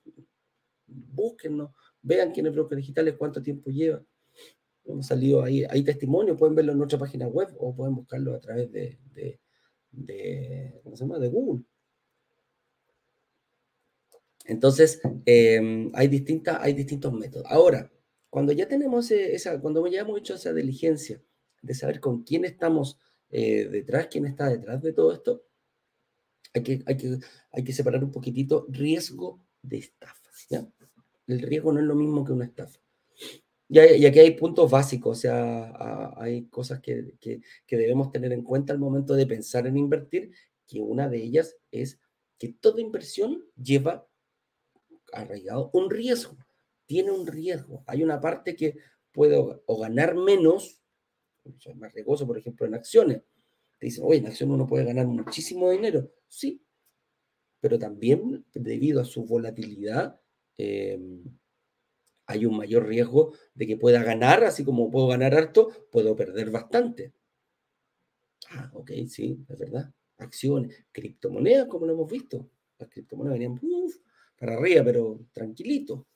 búsquennos, 0.87 1.71
vean 2.03 2.33
quién 2.33 2.47
es 2.47 2.53
broker 2.53 2.77
digitales, 2.77 3.15
cuánto 3.17 3.43
tiempo 3.43 3.71
lleva. 3.71 4.05
Hemos 4.93 5.07
salido 5.07 5.43
ahí, 5.43 5.65
hay 5.69 5.83
testimonios, 5.83 6.39
pueden 6.39 6.55
verlo 6.55 6.73
en 6.73 6.79
nuestra 6.79 6.99
página 6.99 7.27
web 7.27 7.49
o 7.59 7.75
pueden 7.75 7.95
buscarlo 7.95 8.35
a 8.35 8.41
través 8.41 8.71
de, 8.73 8.99
Google. 11.31 11.65
Entonces, 14.45 15.01
em, 15.27 15.91
hay, 15.95 16.09
distintas, 16.09 16.59
hay 16.61 16.73
distintos 16.73 17.13
métodos. 17.13 17.47
Ahora, 17.51 17.91
cuando 18.31 18.53
ya 18.53 18.67
tenemos 18.69 19.11
esa, 19.11 19.61
cuando 19.61 19.87
ya 19.87 20.01
hemos 20.01 20.19
hecho 20.19 20.35
esa 20.35 20.53
diligencia 20.53 21.23
de 21.63 21.75
saber 21.75 22.01
con 22.01 22.23
quién 22.23 22.45
estamos 22.45 22.99
eh, 23.31 23.69
detrás, 23.69 24.09
quién 24.11 24.27
está 24.27 24.49
detrás 24.49 24.83
de 24.83 24.93
todo 24.93 25.13
esto, 25.13 25.45
hay 26.53 26.63
que, 27.65 27.73
separar 27.73 28.03
un 28.03 28.11
poquitito 28.11 28.67
riesgo 28.69 29.41
de 29.63 29.79
estafa. 29.79 30.17
El 31.27 31.43
riesgo 31.43 31.73
no 31.73 31.81
es 31.81 31.87
lo 31.87 31.95
mismo 31.95 32.25
que 32.25 32.33
una 32.33 32.47
estafa. 32.47 32.81
Y, 33.73 33.79
aquí 33.79 34.19
hay 34.19 34.33
puntos 34.33 34.69
básicos, 34.69 35.19
o 35.19 35.21
sea, 35.21 36.13
hay 36.17 36.47
cosas 36.47 36.81
que, 36.81 37.15
que, 37.21 37.41
debemos 37.77 38.11
tener 38.11 38.33
en 38.33 38.43
cuenta 38.43 38.73
al 38.73 38.81
momento 38.81 39.15
de 39.15 39.29
pensar 39.29 39.65
en 39.69 39.77
invertir, 39.77 40.33
que 40.67 40.81
una 40.81 41.09
de 41.09 41.19
ellas 41.23 41.57
es 41.71 42.01
que 42.37 42.49
toda 42.49 42.81
inversión 42.81 43.45
lleva 43.57 44.09
arraigado 45.13 45.71
un 45.73 45.89
riesgo, 45.89 46.37
tiene 46.85 47.13
un 47.13 47.29
riesgo. 47.29 47.85
Hay 47.87 48.03
una 48.03 48.21
parte 48.21 48.57
que 48.57 48.77
puede 49.13 49.37
o, 49.39 49.79
ganar 49.79 50.17
menos, 50.17 50.83
es 51.45 51.77
más 51.77 51.95
riesgoso, 51.95 52.27
por 52.27 52.39
ejemplo, 52.39 52.67
en 52.67 52.75
acciones. 52.75 53.23
Te 53.79 53.87
dicen, 53.87 54.03
oye, 54.05 54.19
en 54.19 54.27
acciones 54.27 54.55
uno 54.55 54.67
puede 54.67 54.85
ganar 54.85 55.07
muchísimo 55.07 55.71
dinero. 55.71 56.11
Sí, 56.27 56.61
pero 57.61 57.79
también 57.79 58.45
debido 58.53 59.01
a 59.01 59.05
su 59.05 59.25
volatilidad, 59.25 60.21
eh, 60.59 60.99
hay 62.31 62.47
un 62.47 62.57
mayor 62.57 62.87
riesgo 62.87 63.33
de 63.55 63.67
que 63.67 63.77
pueda 63.77 64.05
ganar, 64.05 64.45
así 64.45 64.65
como 64.65 64.89
puedo 64.89 65.09
ganar 65.09 65.35
harto, 65.35 65.89
puedo 65.91 66.15
perder 66.15 66.51
bastante. 66.51 67.13
Ah, 68.51 68.71
ok, 68.73 68.93
sí, 69.09 69.45
es 69.49 69.59
verdad. 69.59 69.93
Acciones, 70.19 70.85
criptomonedas, 70.93 71.67
como 71.67 71.87
lo 71.87 71.95
hemos 71.95 72.11
visto. 72.11 72.49
Las 72.79 72.89
criptomonedas 72.89 73.39
venían 73.39 73.61
para 74.39 74.55
arriba, 74.55 74.85
pero 74.85 75.27
tranquilito. 75.33 76.07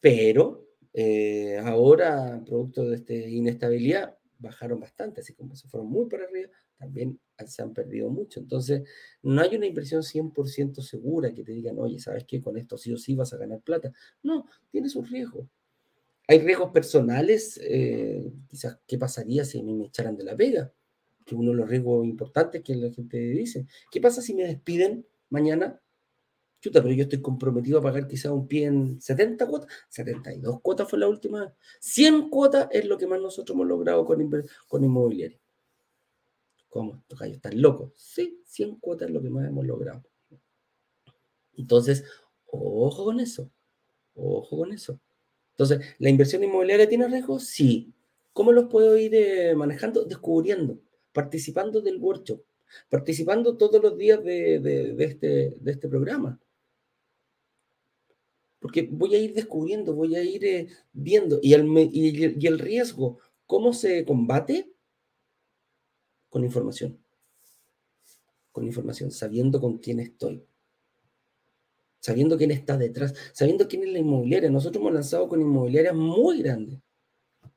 Pero 0.00 0.68
eh, 0.94 1.58
ahora, 1.62 2.42
producto 2.44 2.88
de 2.88 2.96
esta 2.96 3.12
inestabilidad, 3.12 4.16
bajaron 4.38 4.80
bastante, 4.80 5.20
así 5.20 5.34
como 5.34 5.54
se 5.54 5.68
fueron 5.68 5.90
muy 5.90 6.06
para 6.06 6.24
arriba, 6.24 6.48
también 6.78 7.20
se 7.46 7.62
han 7.62 7.72
perdido 7.72 8.10
mucho. 8.10 8.40
Entonces, 8.40 8.82
no 9.22 9.40
hay 9.42 9.56
una 9.56 9.66
inversión 9.66 10.02
100% 10.02 10.82
segura 10.82 11.32
que 11.34 11.44
te 11.44 11.52
digan, 11.52 11.78
oye, 11.78 11.98
¿sabes 11.98 12.24
qué? 12.26 12.40
Con 12.40 12.56
esto 12.56 12.76
sí 12.76 12.92
o 12.92 12.96
sí 12.96 13.14
vas 13.14 13.32
a 13.32 13.36
ganar 13.36 13.60
plata. 13.60 13.92
No, 14.22 14.46
tienes 14.70 14.96
un 14.96 15.06
riesgo. 15.06 15.48
Hay 16.28 16.38
riesgos 16.38 16.70
personales, 16.70 17.60
eh, 17.62 18.32
quizás, 18.48 18.78
¿qué 18.86 18.96
pasaría 18.96 19.44
si 19.44 19.62
me 19.62 19.86
echaran 19.86 20.16
de 20.16 20.24
la 20.24 20.36
pega? 20.36 20.72
Que 21.26 21.34
uno 21.34 21.50
de 21.50 21.56
los 21.56 21.68
riesgos 21.68 22.06
importantes 22.06 22.62
que 22.62 22.74
la 22.74 22.92
gente 22.92 23.18
dice, 23.18 23.66
¿qué 23.90 24.00
pasa 24.00 24.22
si 24.22 24.34
me 24.34 24.44
despiden 24.44 25.06
mañana? 25.30 25.80
Chuta, 26.60 26.80
pero 26.80 26.94
yo 26.94 27.02
estoy 27.02 27.20
comprometido 27.20 27.80
a 27.80 27.82
pagar 27.82 28.06
quizás 28.06 28.30
un 28.30 28.46
pie 28.46 28.66
en 28.66 29.00
70 29.00 29.46
cuotas, 29.48 29.68
72 29.88 30.60
cuotas 30.62 30.88
fue 30.88 31.00
la 31.00 31.08
última, 31.08 31.52
100 31.80 32.30
cuotas 32.30 32.68
es 32.70 32.84
lo 32.84 32.96
que 32.96 33.08
más 33.08 33.20
nosotros 33.20 33.56
hemos 33.56 33.66
logrado 33.66 34.06
con, 34.06 34.30
con 34.68 34.84
inmobiliaria. 34.84 35.41
¿Cómo? 36.72 36.96
Estos 36.96 37.18
gallos 37.18 37.36
están 37.36 37.60
locos. 37.60 37.92
Sí, 37.96 38.40
100 38.46 38.76
cuotas 38.76 39.08
es 39.08 39.14
lo 39.14 39.20
que 39.20 39.28
más 39.28 39.46
hemos 39.46 39.66
logrado. 39.66 40.02
Entonces, 41.54 42.02
ojo 42.46 43.04
con 43.04 43.20
eso. 43.20 43.50
Ojo 44.14 44.56
con 44.56 44.72
eso. 44.72 44.98
Entonces, 45.50 45.80
¿la 45.98 46.08
inversión 46.08 46.42
inmobiliaria 46.42 46.88
tiene 46.88 47.08
riesgos? 47.08 47.44
Sí. 47.44 47.92
¿Cómo 48.32 48.52
los 48.52 48.70
puedo 48.70 48.96
ir 48.96 49.14
eh, 49.14 49.54
manejando? 49.54 50.06
Descubriendo, 50.06 50.80
participando 51.12 51.82
del 51.82 51.98
workshop, 51.98 52.42
participando 52.88 53.58
todos 53.58 53.82
los 53.82 53.98
días 53.98 54.24
de, 54.24 54.96
este, 54.98 55.54
de 55.60 55.72
este 55.72 55.88
programa. 55.88 56.40
Porque 58.60 58.88
voy 58.90 59.14
a 59.14 59.18
ir 59.18 59.34
descubriendo, 59.34 59.92
voy 59.92 60.16
a 60.16 60.22
ir 60.22 60.42
eh, 60.46 60.68
viendo. 60.94 61.38
Y 61.42 61.52
el, 61.52 61.66
y 61.92 62.46
el 62.46 62.58
riesgo, 62.58 63.18
¿cómo 63.44 63.74
se 63.74 64.06
combate? 64.06 64.71
Con 66.32 66.44
información. 66.44 66.98
Con 68.52 68.64
información, 68.64 69.10
sabiendo 69.10 69.60
con 69.60 69.76
quién 69.76 70.00
estoy. 70.00 70.42
Sabiendo 72.00 72.38
quién 72.38 72.50
está 72.50 72.78
detrás, 72.78 73.14
sabiendo 73.34 73.68
quién 73.68 73.82
es 73.84 73.92
la 73.92 73.98
inmobiliaria. 73.98 74.50
Nosotros 74.50 74.80
hemos 74.80 74.94
lanzado 74.94 75.28
con 75.28 75.42
inmobiliarias 75.42 75.94
muy 75.94 76.40
grandes, 76.42 76.80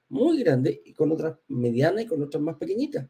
muy 0.09 0.43
grandes, 0.43 0.81
y 0.83 0.93
con 0.93 1.09
otras 1.13 1.37
medianas 1.47 2.03
y 2.03 2.07
con 2.07 2.21
otras 2.21 2.43
más 2.43 2.57
pequeñitas. 2.57 3.09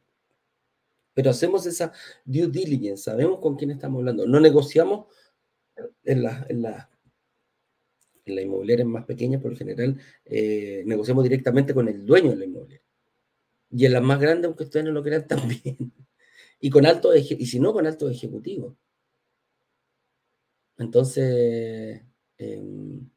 Pero 1.15 1.31
hacemos 1.31 1.65
esa 1.65 1.91
due 2.23 2.47
diligence, 2.47 3.03
sabemos 3.03 3.39
con 3.39 3.55
quién 3.55 3.71
estamos 3.71 3.99
hablando. 3.99 4.27
No 4.27 4.39
negociamos 4.39 5.07
en 6.03 6.21
la, 6.21 6.45
en 6.47 6.61
la, 6.61 6.91
en 8.23 8.35
la 8.35 8.41
inmobiliaria 8.41 8.85
más 8.85 9.05
pequeña, 9.05 9.41
por 9.41 9.51
lo 9.51 9.57
general, 9.57 9.99
eh, 10.25 10.83
negociamos 10.85 11.23
directamente 11.23 11.73
con 11.73 11.87
el 11.87 12.05
dueño 12.05 12.29
de 12.29 12.37
la 12.37 12.45
inmobiliaria. 12.45 12.84
Y 13.75 13.85
en 13.85 13.91
las 13.91 14.03
más 14.03 14.21
grandes, 14.21 14.45
aunque 14.45 14.63
ustedes 14.63 14.85
no 14.85 14.93
lo 14.93 15.03
crean, 15.03 15.27
también. 15.27 15.91
Y 16.61 16.69
con 16.69 16.85
alto, 16.85 17.13
y 17.15 17.45
si 17.45 17.59
no, 17.59 17.73
con 17.73 17.85
alto 17.85 18.09
ejecutivo. 18.09 18.77
Entonces, 20.77 22.01
em, 22.37 23.09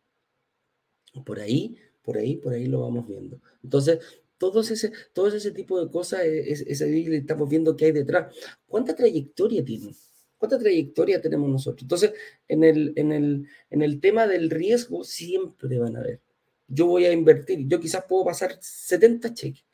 por 1.24 1.38
ahí, 1.38 1.76
por 2.02 2.18
ahí, 2.18 2.36
por 2.36 2.52
ahí 2.52 2.66
lo 2.66 2.80
vamos 2.80 3.06
viendo. 3.06 3.40
Entonces, 3.62 4.00
todo 4.36 4.60
ese, 4.60 4.92
todo 5.12 5.28
ese 5.28 5.52
tipo 5.52 5.82
de 5.82 5.90
cosas 5.90 6.22
es, 6.24 6.62
es, 6.62 6.80
estamos 6.80 7.48
viendo 7.48 7.76
qué 7.76 7.86
hay 7.86 7.92
detrás. 7.92 8.34
¿Cuánta 8.66 8.96
trayectoria 8.96 9.64
tiene? 9.64 9.94
¿Cuánta 10.38 10.58
trayectoria 10.58 11.20
tenemos 11.20 11.48
nosotros? 11.48 11.82
Entonces, 11.82 12.12
en 12.48 12.64
el, 12.64 12.92
en 12.96 13.12
el, 13.12 13.48
en 13.70 13.82
el 13.82 14.00
tema 14.00 14.26
del 14.26 14.50
riesgo, 14.50 15.04
siempre 15.04 15.78
van 15.78 15.96
a 15.96 16.00
ver. 16.02 16.20
Yo 16.66 16.86
voy 16.86 17.06
a 17.06 17.12
invertir, 17.12 17.66
yo 17.68 17.78
quizás 17.80 18.04
puedo 18.08 18.24
pasar 18.24 18.58
70 18.60 19.34
cheques 19.34 19.67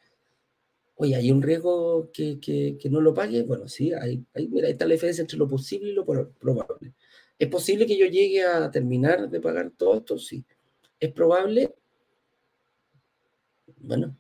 Oye, 0.97 1.17
¿hay 1.17 1.31
un 1.33 1.43
riesgo 1.43 2.11
que, 2.13 2.79
no 2.91 3.01
lo 3.01 3.15
pague? 3.15 3.43
Bueno, 3.43 3.69
sí, 3.69 3.93
hay, 3.93 4.25
mira, 4.49 4.67
ahí 4.67 4.73
está 4.73 4.87
la 4.87 4.95
diferencia 4.95 5.23
entre 5.23 5.39
lo 5.39 5.49
posible 5.49 5.91
y 5.91 5.93
lo 5.93 6.05
probable. 6.05 6.95
¿Es 7.39 7.49
posible 7.49 7.87
que 7.87 7.99
yo 7.99 8.07
llegue 8.07 8.45
a 8.45 8.71
terminar 8.71 9.29
de 9.29 9.41
pagar 9.41 9.73
todo 9.77 9.97
esto? 9.97 10.19
Sí. 10.19 10.45
¿Es 11.01 11.13
probable? 11.13 11.75
Bueno, 13.79 14.17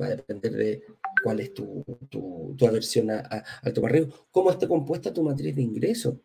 va 0.00 0.06
a 0.06 0.16
depender 0.16 0.52
de 0.52 0.82
cuál 1.22 1.40
es 1.40 1.54
tu, 1.54 1.84
aversión 2.60 3.10
a, 3.10 3.20
al 3.62 3.72
tomar 3.72 3.92
riesgo. 3.92 4.28
¿Cómo 4.30 4.50
está 4.50 4.68
compuesta 4.68 5.12
tu 5.12 5.22
matriz 5.22 5.56
de 5.56 5.62
ingreso? 5.62 6.20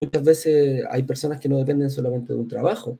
Muchas 0.00 0.22
veces 0.22 0.84
hay 0.90 1.04
personas 1.04 1.40
que 1.40 1.48
no 1.48 1.58
dependen 1.58 1.88
solamente 1.88 2.32
de 2.32 2.38
un 2.38 2.48
trabajo, 2.48 2.98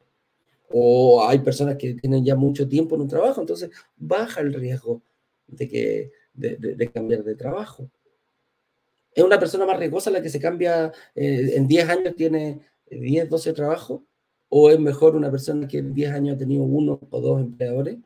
o 0.71 1.27
hay 1.27 1.41
personas 1.41 1.77
que 1.77 1.95
tienen 1.95 2.25
ya 2.25 2.35
mucho 2.35 2.67
tiempo 2.69 2.95
en 2.95 3.03
un 3.03 3.09
trabajo, 3.09 3.41
entonces 3.41 3.71
baja 3.97 4.41
el 4.41 4.55
riesgo 4.55 5.03
de 5.47 5.69
que 5.69 6.13
de, 6.35 6.91
cambiar 6.93 7.25
de 7.25 7.35
trabajo. 7.35 7.91
¿Es 9.15 9.23
una 9.23 9.39
persona 9.39 9.67
más 9.67 9.79
riesgosa 9.79 10.11
la 10.11 10.23
que 10.23 10.31
se 10.31 10.41
cambia 10.41 10.93
eh, 11.15 11.53
en 11.55 11.69
10 11.69 11.89
años, 11.89 12.17
tiene 12.17 12.61
10, 12.91 13.29
12 13.29 13.53
trabajos? 13.53 14.01
¿O 14.49 14.71
es 14.71 14.79
mejor 14.79 15.17
una 15.17 15.31
persona 15.31 15.67
que 15.69 15.79
en 15.79 15.95
10 15.95 16.13
años 16.13 16.37
ha 16.37 16.39
tenido 16.39 16.63
uno 16.63 16.99
o 17.11 17.21
dos 17.21 17.41
empleadores? 17.41 17.99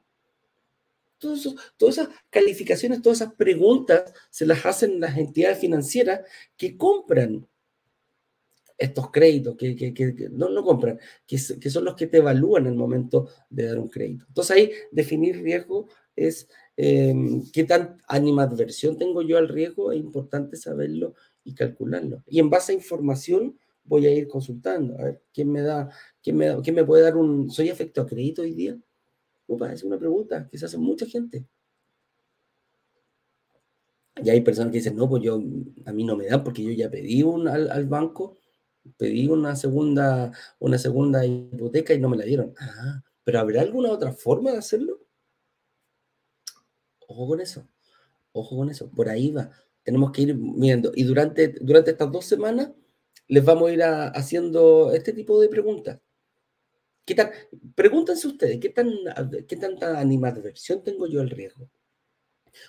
todas 1.18 1.98
esas 1.98 2.08
calificaciones, 2.30 3.02
todas 3.02 3.20
esas 3.20 3.34
preguntas 3.34 4.12
se 4.30 4.46
las 4.46 4.64
hacen 4.66 5.00
las 5.00 5.16
entidades 5.16 5.58
financieras 5.58 6.20
que 6.56 6.76
compran 6.76 7.46
estos 8.78 9.10
créditos, 9.10 9.56
que, 9.56 10.28
no, 10.32 10.50
no 10.50 10.62
compran, 10.62 10.98
que, 11.26 11.38
que, 11.58 11.70
son 11.70 11.84
los 11.84 11.94
que 11.94 12.06
te 12.06 12.18
evalúan 12.18 12.66
en 12.66 12.72
el 12.72 12.78
momento 12.78 13.28
de 13.48 13.66
dar 13.66 13.78
un 13.78 13.88
crédito. 13.88 14.26
Entonces 14.28 14.56
ahí 14.56 14.72
definir 14.92 15.42
riesgo 15.42 15.88
es 16.14 16.48
em, 16.76 17.42
qué 17.52 17.64
tan 17.64 17.98
animadversión 18.08 18.96
tengo 18.96 19.22
yo 19.22 19.38
al 19.38 19.48
riesgo, 19.48 19.92
es 19.92 19.98
importante 19.98 20.56
saberlo 20.56 21.14
y 21.44 21.54
calcularlo. 21.54 22.22
Y 22.26 22.40
en 22.40 22.50
base 22.50 22.72
a 22.72 22.74
información 22.74 23.58
voy 23.84 24.06
a 24.06 24.14
ir 24.14 24.28
consultando, 24.28 24.98
a 24.98 25.04
ver, 25.04 25.22
¿quién 25.32 25.50
me 25.50 25.62
da, 25.62 25.90
quién 26.22 26.36
me, 26.36 26.60
quién 26.62 26.76
me 26.76 26.84
puede 26.84 27.02
dar 27.02 27.16
un, 27.16 27.50
¿soy 27.50 27.70
afecto 27.70 28.02
a 28.02 28.06
crédito 28.06 28.42
hoy 28.42 28.54
día? 28.54 28.78
Upa, 29.46 29.72
es 29.72 29.84
una 29.84 29.98
pregunta 29.98 30.48
que 30.50 30.58
se 30.58 30.66
hace 30.66 30.78
mucha 30.78 31.06
gente. 31.06 31.46
Y 34.22 34.30
hay 34.30 34.40
personas 34.40 34.72
que 34.72 34.78
dicen, 34.78 34.96
no, 34.96 35.08
pues 35.08 35.22
yo, 35.22 35.40
a 35.84 35.92
mí 35.92 36.04
no 36.04 36.16
me 36.16 36.26
dan 36.26 36.42
porque 36.42 36.62
yo 36.62 36.72
ya 36.72 36.90
pedí 36.90 37.22
un, 37.22 37.46
al, 37.48 37.86
banco, 37.86 38.36
pedí 38.96 39.28
una 39.28 39.54
segunda, 39.56 40.32
una 40.58 40.78
segunda 40.78 41.24
hipoteca 41.24 41.92
y 41.92 42.00
no 42.00 42.08
me 42.08 42.16
la 42.16 42.24
dieron. 42.24 42.54
Ah, 42.58 43.02
pero 43.22 43.40
¿habrá 43.40 43.60
alguna 43.60 43.90
otra 43.90 44.12
forma 44.12 44.52
de 44.52 44.58
hacerlo? 44.58 45.06
Ojo 47.09 47.27
con 47.27 47.40
eso, 47.40 47.69
ojo 48.33 48.57
con 48.57 48.71
eso, 48.71 48.90
por 48.90 49.09
ahí 49.09 49.31
va. 49.31 49.51
Tenemos 49.83 50.11
que 50.12 50.23
ir 50.23 50.35
viendo. 50.37 50.92
Y 50.95 51.05
durante, 51.05 51.49
durante 51.61 51.92
estas 51.92 52.11
dos 52.11 52.25
semanas 52.25 52.73
les 53.29 53.45
vamos 53.45 53.71
a 53.71 53.73
ir 53.73 53.83
haciendo 53.83 54.92
este 54.92 55.12
tipo 55.12 55.40
de 55.40 55.49
preguntas. 55.49 56.01
¿Qué 57.05 57.14
tal? 57.14 57.31
Pregúntense 57.77 58.27
ustedes, 58.27 58.59
¿qué, 58.59 58.71
tan, 58.71 58.90
¿qué 59.47 59.57
tanta 59.57 60.01
animadversión 60.01 60.83
tengo 60.83 61.07
yo 61.07 61.21
al 61.21 61.31
riesgo? 61.31 61.71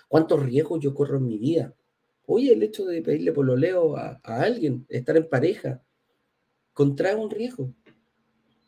¿Cuántos 0.06 0.40
riesgos 0.44 0.80
yo 0.80 0.94
corro 0.94 1.18
en 1.18 1.26
mi 1.26 1.38
vida? 1.38 1.74
Oye, 2.26 2.52
el 2.52 2.62
hecho 2.62 2.84
de 2.84 3.02
pedirle 3.02 3.32
pololeo 3.32 3.96
a, 3.96 4.20
a 4.22 4.42
alguien, 4.42 4.86
estar 4.88 5.16
en 5.16 5.28
pareja, 5.28 5.82
contrae 6.72 7.16
un 7.16 7.30
riesgo. 7.30 7.74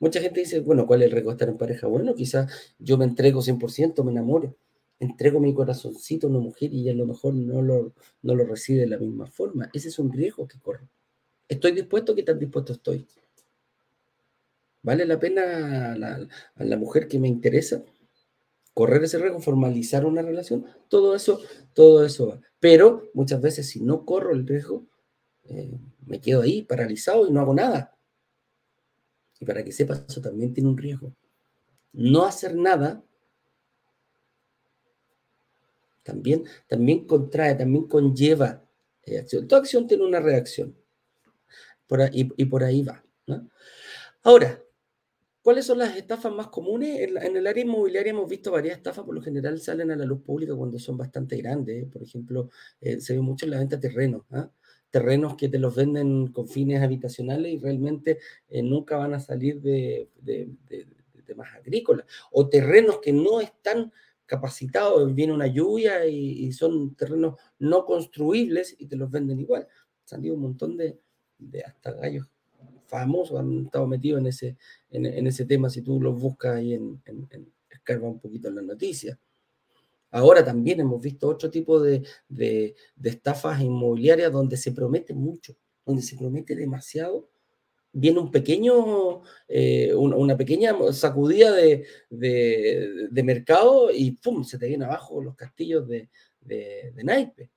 Mucha 0.01 0.21
gente 0.21 0.41
dice, 0.41 0.59
bueno, 0.61 0.87
¿cuál 0.87 1.03
es 1.03 1.07
el 1.07 1.13
riesgo 1.13 1.31
de 1.31 1.35
estar 1.35 1.49
en 1.49 1.59
pareja? 1.59 1.87
Bueno, 1.87 2.15
quizás 2.15 2.75
yo 2.79 2.99
me 2.99 3.05
entrego 3.05 3.41
100%, 3.41 4.03
me 4.03 4.11
enamoro, 4.11 4.57
entrego 5.01 5.41
mi 5.41 5.53
corazoncito 5.53 6.27
a 6.27 6.31
una 6.31 6.39
mujer 6.39 6.73
y 6.73 6.89
a 6.89 6.95
lo 6.95 7.07
mejor 7.07 7.35
no 7.35 7.61
lo, 7.63 7.93
no 8.23 8.35
lo 8.35 8.45
recibe 8.45 8.81
de 8.81 8.87
la 8.87 8.99
misma 8.99 9.27
forma. 9.27 9.69
Ese 9.73 9.89
es 9.89 9.99
un 9.99 10.13
riesgo 10.13 10.47
que 10.47 10.61
corro. 10.61 10.89
¿Estoy 11.49 11.73
dispuesto? 11.73 12.15
¿Qué 12.15 12.23
tan 12.23 12.39
dispuesto 12.39 12.75
estoy? 12.75 13.07
¿Vale 14.83 15.05
la 15.05 15.19
pena 15.19 15.93
a 15.93 15.97
la, 15.97 16.29
a 16.55 16.65
la 16.65 16.77
mujer 16.77 17.09
que 17.09 17.19
me 17.19 17.27
interesa? 17.27 17.83
correr 18.75 19.05
ese 19.05 19.19
riesgo, 19.19 19.41
formalizar 19.41 20.07
una 20.07 20.23
relación, 20.23 20.65
todo 20.89 21.15
eso, 21.15 21.41
todo 21.75 22.05
eso 22.05 22.29
va. 22.29 22.41
Pero 22.61 23.11
muchas 23.15 23.41
veces 23.41 23.69
si 23.69 23.81
no 23.81 24.05
corro 24.05 24.33
el 24.33 24.47
riesgo, 24.47 24.87
eh, 25.45 25.79
me 26.07 26.21
quedo 26.21 26.43
ahí 26.43 26.63
paralizado 26.63 27.27
y 27.27 27.31
no 27.31 27.41
hago 27.41 27.55
nada. 27.55 27.97
Y 29.39 29.45
para 29.45 29.65
que 29.65 29.73
sepas, 29.73 30.05
eso 30.09 30.21
también 30.21 30.53
tiene 30.53 30.69
un 30.69 30.79
riesgo. 30.79 31.15
No 31.93 32.25
hacer 32.25 32.55
nada 32.55 33.03
también, 36.11 36.45
también 36.67 37.07
contrae, 37.07 37.55
también 37.55 37.87
conlleva 37.87 38.63
eh, 39.05 39.19
acción. 39.19 39.47
Toda 39.47 39.61
acción 39.61 39.87
tiene 39.87 40.05
una 40.05 40.21
reacción. 40.21 40.77
Por 41.87 42.03
ahí, 42.03 42.31
y 42.37 42.45
por 42.45 42.63
ahí 42.63 42.83
va. 42.83 43.05
Ahora, 44.23 44.61
¿Cuáles 45.43 45.65
son 45.65 45.79
las 45.79 45.97
estafas 45.97 46.33
más 46.33 46.49
comunes? 46.49 47.01
En, 47.01 47.37
el 47.37 47.47
área 47.47 47.65
inmobiliaria 47.65 48.11
hemos 48.11 48.29
visto 48.29 48.53
varias 48.53 48.77
estafas, 48.77 49.07
por 49.07 49.15
lo 49.15 49.23
general 49.23 49.59
salen 49.59 49.91
a 49.91 49.97
la 49.97 50.05
luz 50.05 50.21
pública 50.21 50.55
cuando 50.55 50.79
son 50.79 50.99
bastante 50.99 51.37
grandes. 51.39 51.87
Por 51.87 52.03
ejemplo, 52.03 52.51
eh, 52.81 53.01
se 53.01 53.15
ve 53.15 53.21
mucho 53.21 53.47
en 53.47 53.53
la 53.53 53.59
venta 53.59 53.77
de 53.77 53.89
terrenos. 53.89 54.23
¿ah? 54.33 54.51
Terrenos 54.91 55.37
que 55.37 55.49
te 55.49 55.59
los 55.59 55.75
venden 55.75 56.27
con 56.29 56.47
fines 56.47 56.83
habitacionales 56.83 57.55
y 57.55 57.59
realmente 57.59 58.19
eh, 58.51 58.63
nunca 58.63 58.99
van 58.99 59.15
a 59.15 59.21
salir 59.21 59.63
de, 59.63 60.09
temas 61.25 61.49
agrícolas. 61.55 62.05
O 62.33 62.49
terrenos 62.51 62.99
que 62.99 63.13
no 63.13 63.41
están 63.41 63.93
capacitados, 64.31 65.13
viene 65.13 65.33
una 65.33 65.49
lluvia 65.49 66.07
y, 66.07 66.53
son 66.53 66.95
terrenos 66.95 67.35
no 67.59 67.85
construibles 67.85 68.77
y 68.79 68.87
te 68.87 68.95
los 68.95 69.11
venden 69.11 69.41
igual. 69.41 69.67
Salido 70.05 70.37
un 70.37 70.43
montón 70.43 70.77
de, 70.77 71.01
hasta 71.67 71.91
gallos 71.95 72.29
famosos 72.87 73.41
han 73.41 73.65
estado 73.65 73.89
metidos 73.89 74.21
en 74.21 74.27
ese, 74.29 74.57
en, 74.91 75.27
ese 75.27 75.47
tema 75.47 75.69
si 75.69 75.83
tú 75.83 76.01
los 76.01 76.15
buscas 76.21 76.59
ahí 76.59 76.75
en, 76.75 77.03
en, 77.07 77.53
escarba 77.69 78.09
un 78.09 78.21
poquito 78.21 78.47
en 78.47 78.55
las 78.55 78.65
noticias. 78.65 79.19
Ahora 80.13 80.45
también 80.45 80.79
hemos 80.79 81.03
visto 81.03 81.29
otro 81.29 81.51
tipo 81.51 81.81
de, 81.81 82.07
de, 82.29 82.77
estafas 83.03 83.61
inmobiliarias 83.61 84.31
donde 84.31 84.57
se 84.57 84.71
promete 84.71 85.13
mucho, 85.13 85.57
donde 85.85 86.03
se 86.03 86.17
promete 86.17 86.55
demasiado. 86.55 87.29
Viene 87.93 88.21
un 88.21 88.31
pequeño, 88.31 89.23
eh, 89.49 89.93
una, 89.95 90.37
pequeña 90.37 90.75
sacudida 90.93 91.53
de, 91.53 91.87
de, 92.09 93.23
mercado 93.25 93.91
y 93.91 94.13
¡pum! 94.13 94.45
se 94.45 94.59
te 94.59 94.69
viene 94.69 94.85
abajo 94.85 95.21
los 95.21 95.35
castillos 95.35 95.89
de, 95.89 96.09
de, 96.41 96.93
naipe. 97.03 97.51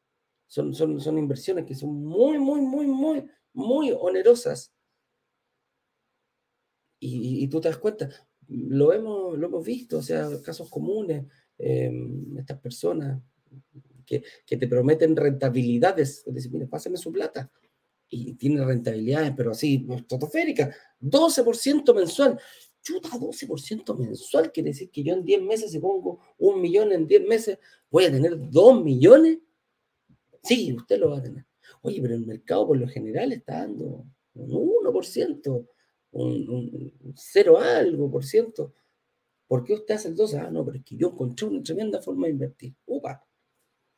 Son, 0.47 0.73
son, 0.73 0.99
son 0.99 1.17
inversiones 1.17 1.65
que 1.65 1.75
son 1.75 2.03
muy, 2.03 2.39
muy, 2.39 2.61
muy, 2.61 2.87
muy, 2.87 3.29
muy 3.53 3.91
onerosas 3.91 4.73
y, 7.05 7.47
tú 7.47 7.59
te 7.59 7.67
das 7.67 7.77
cuenta, 7.77 8.09
lo 8.47 8.93
hemos, 8.93 9.37
lo 9.37 9.47
hemos 9.47 9.65
visto, 9.65 9.97
o 9.97 10.01
sea, 10.01 10.29
casos 10.43 10.69
comunes, 10.69 11.25
em, 11.57 12.37
estas 12.37 12.59
personas 12.59 13.21
que, 14.05 14.23
que, 14.45 14.57
te 14.57 14.67
prometen 14.67 15.15
rentabilidades, 15.15 16.23
decir, 16.25 16.51
mire, 16.51 16.67
pásame 16.67 16.97
su 16.97 17.11
plata, 17.11 17.51
y 18.13 18.33
tiene 18.33 18.63
rentabilidades, 18.63 19.33
pero 19.35 19.51
así, 19.51 19.85
estratosféricas, 19.89 20.75
12% 21.01 21.95
mensual. 21.95 22.39
Chuta, 22.81 23.09
12% 23.09 23.97
mensual 23.97 24.51
quiere 24.51 24.69
decir 24.69 24.89
que 24.91 25.03
yo 25.03 25.13
en 25.13 25.23
10 25.23 25.41
meses, 25.41 25.71
si 25.71 25.79
pongo 25.79 26.19
un 26.37 26.61
millón 26.61 26.91
en 26.91 27.07
10 27.07 27.27
meses, 27.27 27.57
voy 27.89 28.05
a 28.05 28.11
tener 28.11 28.49
2 28.49 28.83
millones. 28.83 29.39
Sí, 30.43 30.73
usted 30.73 30.99
lo 30.99 31.11
va 31.11 31.19
a 31.19 31.23
tener. 31.23 31.45
Oye, 31.81 32.01
pero 32.01 32.15
el 32.15 32.25
mercado 32.25 32.67
por 32.67 32.77
lo 32.77 32.87
general 32.87 33.31
está 33.31 33.59
dando 33.59 34.05
un 34.33 34.51
1% 34.51 35.67
un, 36.13 37.13
cero 37.15 37.59
algo 37.59 38.09
por 38.09 38.23
ciento. 38.23 38.73
¿Por 39.47 39.63
qué 39.63 39.73
usted 39.73 39.95
hace 39.95 40.07
el 40.09 40.15
12? 40.15 40.39
Ah, 40.39 40.49
no, 40.49 40.65
pero 40.65 40.77
es 40.77 40.83
que 40.83 40.95
yo 40.95 41.09
encontré 41.09 41.47
una 41.47 41.61
tremenda 41.61 42.01
forma 42.01 42.27
de 42.27 42.33
invertir. 42.33 42.75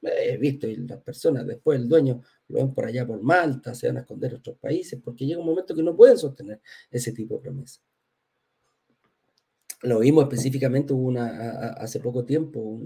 He 0.05 0.37
visto 0.37 0.67
y 0.67 0.75
las 0.77 1.01
personas 1.01 1.45
después, 1.45 1.79
el 1.79 1.87
dueño, 1.87 2.21
lo 2.47 2.57
ven 2.57 2.73
por 2.73 2.85
allá 2.85 3.05
por 3.05 3.21
Malta, 3.21 3.73
se 3.73 3.87
van 3.87 3.97
a 3.97 4.01
esconder 4.01 4.31
en 4.31 4.37
otros 4.37 4.57
países, 4.57 4.99
porque 5.03 5.25
llega 5.25 5.39
un 5.39 5.45
momento 5.45 5.75
que 5.75 5.83
no 5.83 5.95
pueden 5.95 6.17
sostener 6.17 6.61
ese 6.91 7.11
tipo 7.11 7.35
de 7.35 7.41
promesa. 7.41 7.81
Lo 9.81 9.99
vimos 9.99 10.23
específicamente, 10.23 10.93
una, 10.93 11.71
hace 11.73 11.99
poco 11.99 12.25
tiempo, 12.25 12.79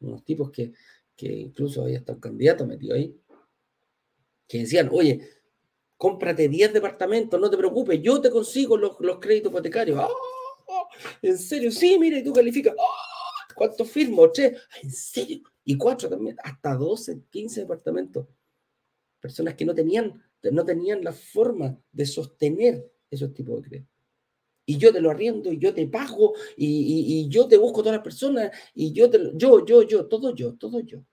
unos 0.00 0.24
tipos 0.24 0.50
que, 0.50 0.72
que 1.16 1.32
incluso 1.32 1.82
había 1.82 1.98
hasta 1.98 2.12
un 2.12 2.20
candidato 2.20 2.66
metido 2.66 2.94
ahí, 2.94 3.14
que 4.46 4.58
decían, 4.58 4.88
oye, 4.92 5.20
cómprate 5.98 6.48
10 6.48 6.72
departamentos, 6.72 7.38
no 7.40 7.50
te 7.50 7.56
preocupes, 7.56 8.00
yo 8.00 8.20
te 8.20 8.30
consigo 8.30 8.76
los, 8.76 8.96
créditos 9.20 9.50
hipotecarios. 9.50 9.98
¡Ah! 10.00 10.08
¿En 11.20 11.36
serio? 11.36 11.70
Sí, 11.70 11.98
mire, 11.98 12.22
tú 12.22 12.32
calificas. 12.32 12.74
¡Ah! 12.78 13.08
¿Cuántos 13.54 13.90
firmo? 13.90 14.30
¿Tres? 14.30 14.52
Ah, 14.56 14.78
¿En 14.82 14.90
serio? 14.92 15.42
Y 15.68 15.76
cuatro 15.76 16.08
también, 16.08 16.34
hasta 16.42 16.74
12, 16.74 17.24
15 17.28 17.60
departamentos. 17.60 18.26
Personas 19.20 19.54
que 19.54 19.66
no 19.66 19.74
tenían, 19.74 20.22
no 20.50 20.64
tenían 20.64 21.04
la 21.04 21.12
forma 21.12 21.78
de 21.92 22.06
sostener 22.06 22.90
esos 23.10 23.34
tipos 23.34 23.60
de 23.60 23.68
créditos. 23.68 23.94
Y 24.64 24.78
yo 24.78 24.92
te 24.92 25.02
lo 25.02 25.10
arriendo, 25.10 25.52
y 25.52 25.58
yo 25.58 25.74
te 25.74 25.86
pago, 25.86 26.32
y, 26.56 27.20
y, 27.20 27.28
yo 27.28 27.46
te 27.46 27.58
busco 27.58 27.80
todas 27.80 27.96
las 27.96 28.04
personas, 28.04 28.50
y 28.74 28.92
yo, 28.92 29.10
te, 29.10 29.18
yo, 29.34 29.64
yo, 29.66 29.82
yo, 29.82 30.06
todo 30.06 30.34
yo, 30.34 30.54
todo 30.54 30.80
yo 30.80 31.04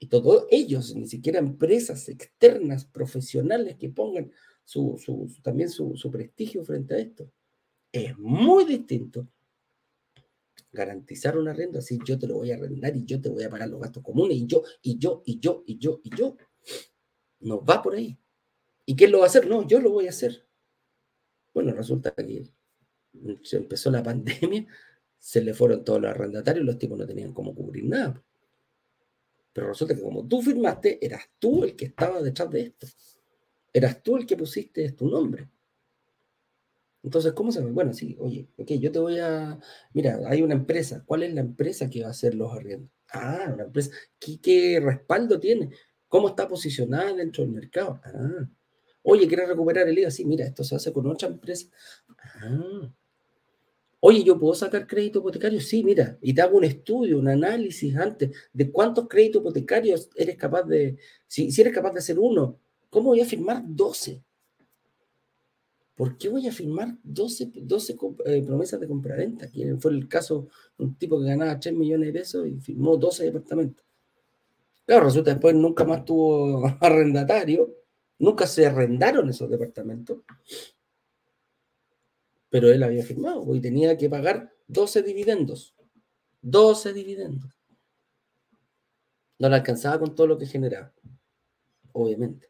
y 0.00 0.06
todos 0.06 0.46
ellos, 0.50 0.94
ni 0.94 1.06
siquiera 1.06 1.38
empresas 1.38 2.08
externas, 2.08 2.84
profesionales 2.84 3.76
que 3.76 3.90
pongan 3.90 4.30
su, 4.64 5.00
también 5.42 5.70
su, 5.70 6.10
prestigio 6.10 6.64
frente 6.64 6.94
a 6.94 6.98
esto. 6.98 7.30
Es 7.90 8.16
muy 8.18 8.64
distinto 8.64 9.28
garantizar 10.72 11.38
una 11.38 11.52
renta, 11.52 11.78
así 11.78 11.98
yo 12.04 12.18
te 12.18 12.26
lo 12.26 12.34
voy 12.34 12.50
a 12.50 12.56
arrendar 12.56 12.96
y 12.96 13.04
yo 13.04 13.20
te 13.20 13.28
voy 13.28 13.44
a 13.44 13.50
pagar 13.50 13.68
los 13.68 13.80
gastos 13.80 14.02
comunes 14.02 14.36
y 14.36 14.46
yo, 14.46 14.62
y 14.82 14.98
yo, 14.98 15.22
y 15.24 15.40
yo, 15.40 15.64
y 15.66 15.78
yo, 15.78 16.00
y 16.02 16.16
yo. 16.16 16.36
No 17.40 17.64
va 17.64 17.82
por 17.82 17.94
ahí. 17.94 18.18
¿Y 18.84 18.96
quién 18.96 19.12
lo 19.12 19.18
va 19.18 19.24
a 19.24 19.28
hacer? 19.28 19.46
No, 19.46 19.66
yo 19.66 19.80
lo 19.80 19.90
voy 19.90 20.06
a 20.06 20.10
hacer. 20.10 20.46
Bueno, 21.54 21.72
resulta 21.72 22.12
que 22.12 22.50
se 23.42 23.56
empezó 23.56 23.90
la 23.90 24.02
pandemia, 24.04 24.66
se 25.18 25.42
le 25.42 25.54
fueron 25.54 25.84
todos 25.84 26.00
los 26.00 26.10
arrendatarios, 26.10 26.64
los 26.64 26.78
tipos 26.78 26.98
no 26.98 27.06
tenían 27.06 27.32
cómo 27.32 27.54
cubrir 27.54 27.84
nada. 27.84 28.22
Pero 29.52 29.68
resulta 29.68 29.94
que 29.94 30.02
como 30.02 30.26
tú 30.26 30.40
firmaste, 30.40 31.04
eras 31.04 31.24
tú 31.38 31.64
el 31.64 31.74
que 31.74 31.86
estaba 31.86 32.22
detrás 32.22 32.50
de 32.50 32.60
esto. 32.60 32.86
Eras 33.72 34.02
tú 34.02 34.16
el 34.16 34.26
que 34.26 34.36
pusiste 34.36 34.92
tu 34.92 35.08
nombre. 35.08 35.48
Entonces, 37.02 37.32
¿cómo 37.32 37.52
se? 37.52 37.60
Bueno, 37.62 37.92
sí, 37.92 38.16
oye, 38.18 38.48
ok, 38.56 38.72
yo 38.72 38.90
te 38.90 38.98
voy 38.98 39.18
a... 39.18 39.58
Mira, 39.92 40.20
hay 40.26 40.42
una 40.42 40.54
empresa. 40.54 41.02
¿Cuál 41.06 41.22
es 41.22 41.32
la 41.32 41.40
empresa 41.40 41.88
que 41.88 42.02
va 42.02 42.08
a 42.08 42.10
hacer 42.10 42.34
los 42.34 42.52
arriendos? 42.52 42.90
Ah, 43.12 43.50
una 43.54 43.64
empresa. 43.64 43.90
¿Qué, 44.18 44.80
respaldo 44.82 45.38
tiene? 45.38 45.70
¿Cómo 46.08 46.28
está 46.28 46.48
posicionada 46.48 47.12
dentro 47.14 47.44
del 47.44 47.52
mercado? 47.52 48.00
Ah. 48.04 48.48
Oye, 49.02 49.26
¿quieres 49.28 49.48
recuperar 49.48 49.88
el 49.88 49.98
IVA? 49.98 50.10
Sí, 50.10 50.24
mira, 50.24 50.44
esto 50.44 50.64
se 50.64 50.74
hace 50.74 50.92
con 50.92 51.06
otra 51.06 51.28
empresa. 51.28 51.68
Ah. 52.42 52.92
Oye, 54.00 54.22
¿yo 54.22 54.38
puedo 54.38 54.54
sacar 54.54 54.86
crédito 54.86 55.18
hipotecario? 55.18 55.60
Sí, 55.60 55.82
mira, 55.82 56.18
y 56.20 56.32
te 56.32 56.40
hago 56.40 56.56
un 56.56 56.64
estudio, 56.64 57.18
un 57.18 57.28
análisis 57.28 57.96
antes 57.96 58.30
de 58.52 58.70
cuántos 58.70 59.08
créditos 59.08 59.40
hipotecarios 59.40 60.08
eres 60.14 60.36
capaz 60.36 60.62
de, 60.64 60.98
si, 61.26 61.50
si 61.50 61.60
eres 61.60 61.74
capaz 61.74 61.92
de 61.92 61.98
hacer 61.98 62.18
uno, 62.18 62.60
¿cómo 62.90 63.08
voy 63.08 63.20
a 63.20 63.24
firmar 63.24 63.62
12? 63.66 64.22
¿Por 65.98 66.16
qué 66.16 66.28
voy 66.28 66.46
a 66.46 66.52
firmar 66.52 66.96
12, 67.02 67.50
12 67.56 67.96
eh, 68.26 68.42
promesas 68.46 68.78
de 68.78 68.86
compraventa? 68.86 69.50
Que 69.50 69.74
fue 69.78 69.90
el 69.90 70.06
caso, 70.06 70.48
un 70.76 70.94
tipo 70.94 71.18
que 71.18 71.26
ganaba 71.26 71.58
3 71.58 71.74
millones 71.74 72.12
de 72.12 72.20
pesos 72.20 72.46
y 72.46 72.60
firmó 72.60 72.96
12 72.96 73.24
departamentos. 73.24 73.84
Claro, 74.86 75.06
resulta 75.06 75.32
después 75.32 75.56
nunca 75.56 75.84
más 75.84 76.04
tuvo 76.04 76.64
arrendatario, 76.80 77.74
nunca 78.20 78.46
se 78.46 78.64
arrendaron 78.64 79.28
esos 79.28 79.50
departamentos, 79.50 80.18
pero 82.48 82.70
él 82.70 82.80
había 82.84 83.02
firmado 83.02 83.52
y 83.52 83.60
tenía 83.60 83.96
que 83.96 84.08
pagar 84.08 84.54
12 84.68 85.02
dividendos. 85.02 85.74
12 86.42 86.92
dividendos. 86.92 87.50
No 89.40 89.48
le 89.48 89.56
alcanzaba 89.56 89.98
con 89.98 90.14
todo 90.14 90.28
lo 90.28 90.38
que 90.38 90.46
generaba, 90.46 90.94
obviamente. 91.90 92.47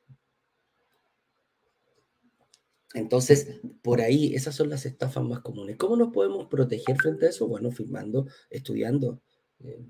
Entonces, 2.95 3.61
por 3.83 4.01
ahí, 4.01 4.35
esas 4.35 4.55
son 4.55 4.71
las 4.71 4.87
estafas 4.87 5.23
más 5.23 5.41
comunes. 5.41 5.77
¿Cómo 5.77 5.97
nos 5.97 6.13
podemos 6.13 6.47
proteger 6.47 6.97
frente 6.97 7.27
a 7.27 7.29
eso? 7.29 7.47
Bueno, 7.47 7.71
firmando, 7.71 8.27
estudiando, 8.49 9.21
eh, 9.61 9.85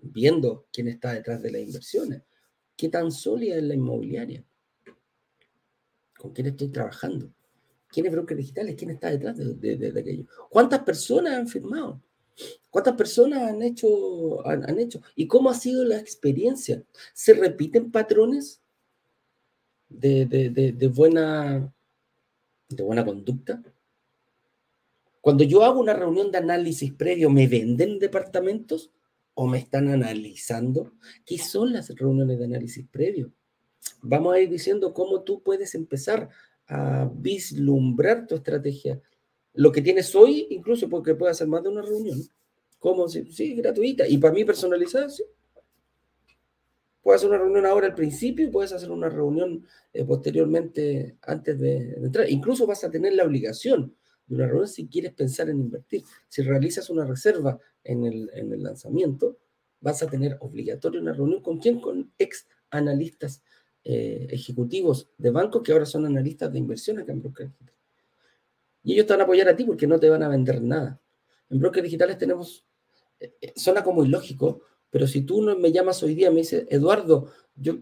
viendo 0.00 0.66
quién 0.72 0.88
está 0.88 1.12
detrás 1.12 1.42
de 1.42 1.50
las 1.50 1.62
inversiones. 1.62 2.22
¿Qué 2.76 2.88
tan 2.88 3.10
sólida 3.10 3.56
es 3.56 3.62
la 3.62 3.74
inmobiliaria? 3.74 4.44
¿Con 6.16 6.32
quién 6.32 6.46
estoy 6.48 6.68
trabajando? 6.68 7.32
¿Quién 7.88 8.06
es 8.06 8.12
broker 8.12 8.36
digitales? 8.36 8.76
¿Quién 8.76 8.90
está 8.90 9.10
detrás 9.10 9.36
de, 9.36 9.92
aquello? 9.96 10.26
¿Cuántas 10.48 10.80
personas 10.80 11.34
han 11.34 11.48
firmado? 11.48 12.02
¿Cuántas 12.70 12.94
personas 12.94 13.42
han 13.42 13.62
hecho, 13.62 14.44
han 14.46 14.78
hecho? 14.78 15.00
¿Y 15.14 15.28
cómo 15.28 15.50
ha 15.50 15.54
sido 15.54 15.84
la 15.84 15.98
experiencia? 15.98 16.82
¿Se 17.12 17.34
repiten 17.34 17.92
patrones 17.92 18.60
de, 19.88 20.92
buena 20.94 21.73
de 22.68 22.82
buena 22.82 23.04
conducta. 23.04 23.62
Cuando 25.20 25.44
yo 25.44 25.64
hago 25.64 25.80
una 25.80 25.94
reunión 25.94 26.30
de 26.30 26.38
análisis 26.38 26.92
previo, 26.92 27.30
¿me 27.30 27.46
venden 27.46 27.98
departamentos 27.98 28.90
o 29.32 29.46
me 29.46 29.58
están 29.58 29.88
analizando? 29.88 30.92
¿Qué 31.24 31.38
son 31.38 31.72
las 31.72 31.88
reuniones 31.88 32.38
de 32.38 32.44
análisis 32.44 32.86
previo? 32.90 33.32
Vamos 34.02 34.34
a 34.34 34.40
ir 34.40 34.50
diciendo 34.50 34.92
cómo 34.92 35.22
tú 35.22 35.42
puedes 35.42 35.74
empezar 35.74 36.28
a 36.66 37.10
vislumbrar 37.14 38.26
tu 38.26 38.34
estrategia. 38.34 39.00
Lo 39.54 39.72
que 39.72 39.82
tienes 39.82 40.14
hoy, 40.14 40.46
incluso 40.50 40.88
porque 40.88 41.14
puede 41.14 41.32
hacer 41.32 41.46
más 41.46 41.62
de 41.62 41.68
una 41.70 41.82
reunión. 41.82 42.20
como 42.78 43.08
si, 43.08 43.32
sí, 43.32 43.54
gratuita. 43.54 44.06
Y 44.06 44.18
para 44.18 44.34
mí 44.34 44.44
personalizada, 44.44 45.08
sí. 45.08 45.24
Puedes 47.04 47.20
hacer 47.20 47.30
una 47.30 47.38
reunión 47.38 47.66
ahora 47.66 47.88
al 47.88 47.94
principio 47.94 48.46
y 48.46 48.50
puedes 48.50 48.72
hacer 48.72 48.90
una 48.90 49.10
reunión 49.10 49.66
eh, 49.92 50.06
posteriormente 50.06 51.18
antes 51.20 51.60
de, 51.60 51.92
entrar. 52.02 52.30
Incluso 52.30 52.66
vas 52.66 52.82
a 52.82 52.90
tener 52.90 53.12
la 53.12 53.24
obligación 53.24 53.94
de 54.26 54.34
una 54.34 54.46
reunión 54.46 54.68
si 54.68 54.88
quieres 54.88 55.12
pensar 55.12 55.50
en 55.50 55.60
invertir. 55.60 56.02
Si 56.28 56.40
realizas 56.40 56.88
una 56.88 57.04
reserva 57.04 57.60
en 57.84 58.06
el, 58.06 58.30
en 58.32 58.50
el 58.54 58.62
lanzamiento, 58.62 59.36
vas 59.80 60.02
a 60.02 60.06
tener 60.06 60.38
obligatorio 60.40 60.98
una 60.98 61.12
reunión 61.12 61.42
con 61.42 61.58
quién? 61.58 61.78
Con 61.78 62.10
ex 62.18 62.48
analistas 62.70 63.42
eh, 63.84 64.28
ejecutivos 64.30 65.10
de 65.18 65.30
bancos 65.30 65.62
que 65.62 65.72
ahora 65.72 65.84
son 65.84 66.06
analistas 66.06 66.50
de 66.50 66.58
inversión 66.58 66.98
acá 67.00 67.12
en 67.12 67.20
Broker 67.20 67.50
Digital. 67.50 67.74
Y 68.82 68.94
ellos 68.94 69.06
te 69.06 69.12
van 69.12 69.20
a 69.20 69.24
apoyar 69.24 69.50
a 69.50 69.54
ti 69.54 69.64
porque 69.64 69.86
no 69.86 70.00
te 70.00 70.08
van 70.08 70.22
a 70.22 70.28
vender 70.28 70.62
nada. 70.62 70.98
En 71.50 71.58
Broker 71.58 71.82
Digitales 71.82 72.16
tenemos, 72.16 72.64
eh, 73.20 73.52
suena 73.54 73.84
como 73.84 74.02
ilógico, 74.02 74.62
pero 74.94 75.08
si 75.08 75.22
tú 75.22 75.42
me 75.42 75.72
llamas 75.72 76.00
hoy 76.04 76.14
día, 76.14 76.30
me 76.30 76.36
dices, 76.36 76.68
Eduardo, 76.70 77.32
yo, 77.56 77.74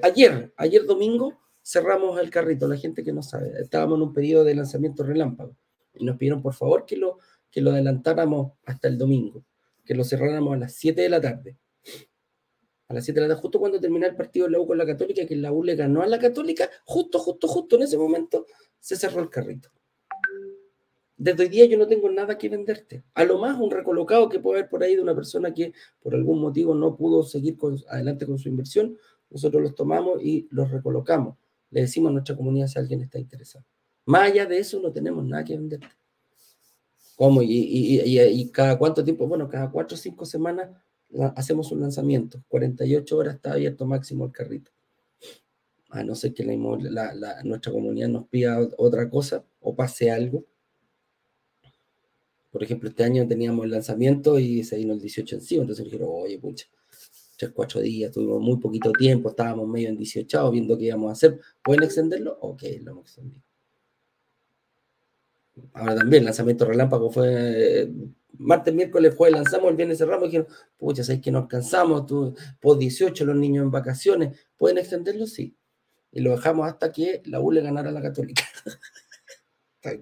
ayer, 0.00 0.54
ayer 0.56 0.86
domingo, 0.86 1.38
cerramos 1.62 2.18
el 2.18 2.30
carrito, 2.30 2.66
la 2.66 2.78
gente 2.78 3.04
que 3.04 3.12
no 3.12 3.22
sabe, 3.22 3.52
estábamos 3.60 3.98
en 3.98 4.04
un 4.04 4.14
periodo 4.14 4.44
de 4.44 4.54
lanzamiento 4.54 5.02
relámpago 5.02 5.54
y 5.92 6.06
nos 6.06 6.16
pidieron 6.16 6.40
por 6.40 6.54
favor 6.54 6.86
que 6.86 6.96
lo, 6.96 7.18
que 7.50 7.60
lo 7.60 7.72
adelantáramos 7.72 8.52
hasta 8.64 8.88
el 8.88 8.96
domingo, 8.96 9.44
que 9.84 9.94
lo 9.94 10.04
cerráramos 10.04 10.54
a 10.54 10.56
las 10.56 10.72
7 10.72 11.02
de 11.02 11.08
la 11.10 11.20
tarde. 11.20 11.58
A 12.88 12.94
las 12.94 13.04
7 13.04 13.20
de 13.20 13.28
la 13.28 13.34
tarde, 13.34 13.42
justo 13.42 13.58
cuando 13.58 13.78
terminó 13.78 14.06
el 14.06 14.16
partido 14.16 14.46
de 14.46 14.52
la 14.52 14.60
U 14.60 14.66
con 14.66 14.78
la 14.78 14.86
Católica, 14.86 15.26
que 15.26 15.36
la 15.36 15.52
U 15.52 15.62
le 15.62 15.76
ganó 15.76 16.00
a 16.00 16.06
la 16.06 16.18
Católica, 16.18 16.70
justo, 16.86 17.18
justo, 17.18 17.46
justo 17.46 17.76
en 17.76 17.82
ese 17.82 17.98
momento 17.98 18.46
se 18.80 18.96
cerró 18.96 19.20
el 19.20 19.28
carrito. 19.28 19.68
Desde 21.18 21.42
hoy 21.42 21.48
día 21.48 21.64
yo 21.66 21.76
no 21.76 21.88
tengo 21.88 22.08
nada 22.08 22.38
que 22.38 22.48
venderte. 22.48 23.02
A 23.12 23.24
lo 23.24 23.38
más 23.38 23.58
un 23.58 23.72
recolocado 23.72 24.28
que 24.28 24.38
puede 24.38 24.60
haber 24.60 24.70
por 24.70 24.84
ahí 24.84 24.94
de 24.94 25.02
una 25.02 25.16
persona 25.16 25.52
que 25.52 25.72
por 26.00 26.14
algún 26.14 26.40
motivo 26.40 26.76
no 26.76 26.96
pudo 26.96 27.24
seguir 27.24 27.58
adelante 27.88 28.24
con 28.24 28.38
su 28.38 28.48
inversión, 28.48 28.96
nosotros 29.28 29.60
los 29.60 29.74
tomamos 29.74 30.22
y 30.22 30.46
los 30.52 30.70
recolocamos. 30.70 31.36
Le 31.70 31.80
decimos 31.82 32.10
a 32.10 32.12
nuestra 32.12 32.36
comunidad 32.36 32.68
si 32.68 32.78
alguien 32.78 33.02
está 33.02 33.18
interesado. 33.18 33.64
Más 34.06 34.30
allá 34.30 34.46
de 34.46 34.58
eso 34.58 34.80
no 34.80 34.92
tenemos 34.92 35.24
nada 35.24 35.44
que 35.44 35.56
venderte. 35.56 35.88
¿Cómo? 37.16 37.42
Y, 37.42 37.48
y, 37.50 38.50
cada 38.50 38.78
cuánto 38.78 39.02
tiempo, 39.02 39.26
bueno, 39.26 39.48
cada 39.48 39.72
cuatro 39.72 39.96
o 39.96 39.98
cinco 39.98 40.24
semanas 40.24 40.70
hacemos 41.34 41.72
un 41.72 41.80
lanzamiento. 41.80 42.44
48 42.46 43.16
horas 43.18 43.34
está 43.34 43.54
abierto 43.54 43.86
máximo 43.86 44.24
el 44.24 44.30
carrito. 44.30 44.70
A 45.90 46.04
no 46.04 46.14
ser 46.14 46.32
que 46.32 46.44
la, 46.44 47.42
nuestra 47.42 47.72
comunidad 47.72 48.08
nos 48.08 48.28
pida 48.28 48.56
otra 48.76 49.10
cosa 49.10 49.44
o 49.60 49.74
pase 49.74 50.12
algo 50.12 50.44
por 52.50 52.62
ejemplo, 52.62 52.88
este 52.88 53.04
año 53.04 53.26
teníamos 53.26 53.64
el 53.64 53.70
lanzamiento 53.70 54.38
y 54.38 54.64
se 54.64 54.76
vino 54.76 54.94
el 54.94 55.00
18 55.00 55.36
encima, 55.36 55.62
entonces 55.62 55.84
dijeron, 55.84 56.08
oye, 56.10 56.38
pucha, 56.38 56.66
tres, 57.36 57.52
cuatro 57.54 57.80
días, 57.80 58.12
tuvimos 58.12 58.40
muy 58.40 58.58
poquito 58.58 58.92
tiempo, 58.92 59.30
estábamos 59.30 59.68
medio 59.68 59.88
en 59.88 59.96
18 59.96 60.50
viendo 60.50 60.76
qué 60.76 60.86
íbamos 60.86 61.10
a 61.10 61.12
hacer. 61.12 61.40
¿Pueden 61.62 61.84
extenderlo? 61.84 62.38
Ok, 62.40 62.62
lo 62.82 62.92
hemos 62.92 63.06
extendido. 63.06 63.42
Ahora 65.72 65.96
también, 65.96 66.22
el 66.22 66.26
lanzamiento 66.26 66.64
relámpago 66.64 67.10
fue 67.10 67.90
martes, 68.38 68.74
miércoles, 68.74 69.14
jueves 69.16 69.34
lanzamos, 69.34 69.70
el 69.70 69.76
viernes 69.76 69.98
cerramos 69.98 70.28
dijeron, 70.28 70.46
pucha, 70.76 71.04
¿sabes 71.04 71.20
que 71.20 71.30
nos 71.30 71.46
cansamos? 71.46 72.06
Tú, 72.06 72.34
por 72.60 72.78
18 72.78 73.24
los 73.24 73.36
niños 73.36 73.64
en 73.64 73.70
vacaciones, 73.70 74.38
¿pueden 74.56 74.78
extenderlo? 74.78 75.26
Sí. 75.26 75.56
Y 76.12 76.20
lo 76.20 76.30
dejamos 76.30 76.66
hasta 76.66 76.92
que 76.92 77.22
la 77.26 77.40
U 77.40 77.50
le 77.52 77.60
ganara 77.60 77.90
a 77.90 77.92
la 77.92 78.02
Católica. 78.02 78.42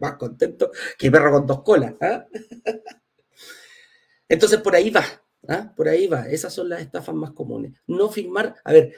Más 0.00 0.16
contento 0.16 0.70
que 0.98 1.10
perro 1.10 1.32
con 1.32 1.46
dos 1.46 1.62
colas. 1.62 1.94
¿ah? 2.00 2.26
Entonces, 4.28 4.60
por 4.60 4.74
ahí 4.74 4.90
va. 4.90 5.04
¿ah? 5.48 5.72
Por 5.76 5.88
ahí 5.88 6.06
va. 6.06 6.28
Esas 6.28 6.52
son 6.52 6.68
las 6.68 6.80
estafas 6.80 7.14
más 7.14 7.32
comunes. 7.32 7.72
No 7.86 8.08
firmar, 8.08 8.56
a 8.64 8.72
ver, 8.72 8.94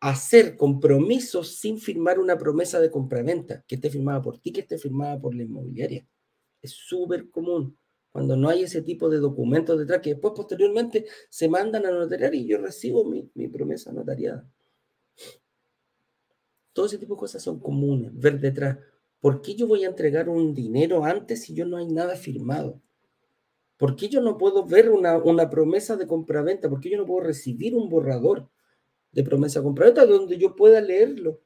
hacer 0.00 0.56
compromisos 0.56 1.56
sin 1.56 1.78
firmar 1.78 2.18
una 2.18 2.38
promesa 2.38 2.80
de 2.80 2.90
compraventa 2.90 3.64
que 3.66 3.76
esté 3.76 3.90
firmada 3.90 4.22
por 4.22 4.38
ti, 4.38 4.52
que 4.52 4.60
esté 4.60 4.78
firmada 4.78 5.20
por 5.20 5.34
la 5.34 5.42
inmobiliaria. 5.42 6.06
Es 6.62 6.72
súper 6.72 7.30
común 7.30 7.76
cuando 8.10 8.36
no 8.36 8.48
hay 8.48 8.62
ese 8.62 8.82
tipo 8.82 9.08
de 9.08 9.18
documentos 9.18 9.78
detrás 9.78 10.00
que 10.00 10.10
después 10.10 10.32
posteriormente 10.34 11.06
se 11.28 11.48
mandan 11.48 11.86
a 11.86 11.90
notariar 11.90 12.34
y 12.34 12.46
yo 12.46 12.58
recibo 12.58 13.04
mi, 13.04 13.30
mi 13.34 13.48
promesa 13.48 13.92
notariada. 13.92 14.48
Todo 16.72 16.86
ese 16.86 16.98
tipo 16.98 17.14
de 17.14 17.20
cosas 17.20 17.42
son 17.42 17.60
comunes, 17.60 18.10
ver 18.14 18.40
detrás 18.40 18.78
¿Por 19.20 19.42
qué 19.42 19.54
yo 19.54 19.66
voy 19.66 19.84
a 19.84 19.88
entregar 19.88 20.28
un 20.28 20.54
dinero 20.54 21.04
antes 21.04 21.42
si 21.42 21.54
yo 21.54 21.66
no 21.66 21.76
hay 21.76 21.86
nada 21.86 22.16
firmado? 22.16 22.80
¿Por 23.76 23.96
qué 23.96 24.08
yo 24.08 24.20
no 24.20 24.38
puedo 24.38 24.64
ver 24.64 24.90
una, 24.90 25.50
promesa 25.50 25.96
de 25.96 26.06
compraventa? 26.06 26.68
¿Por 26.68 26.80
qué 26.80 26.90
yo 26.90 26.98
no 26.98 27.06
puedo 27.06 27.26
recibir 27.26 27.74
un 27.74 27.88
borrador 27.88 28.48
de 29.12 29.22
promesa 29.22 29.60
de 29.60 29.64
compraventa 29.64 30.06
donde 30.06 30.36
yo 30.36 30.54
pueda 30.54 30.80
leerlo 30.80 31.40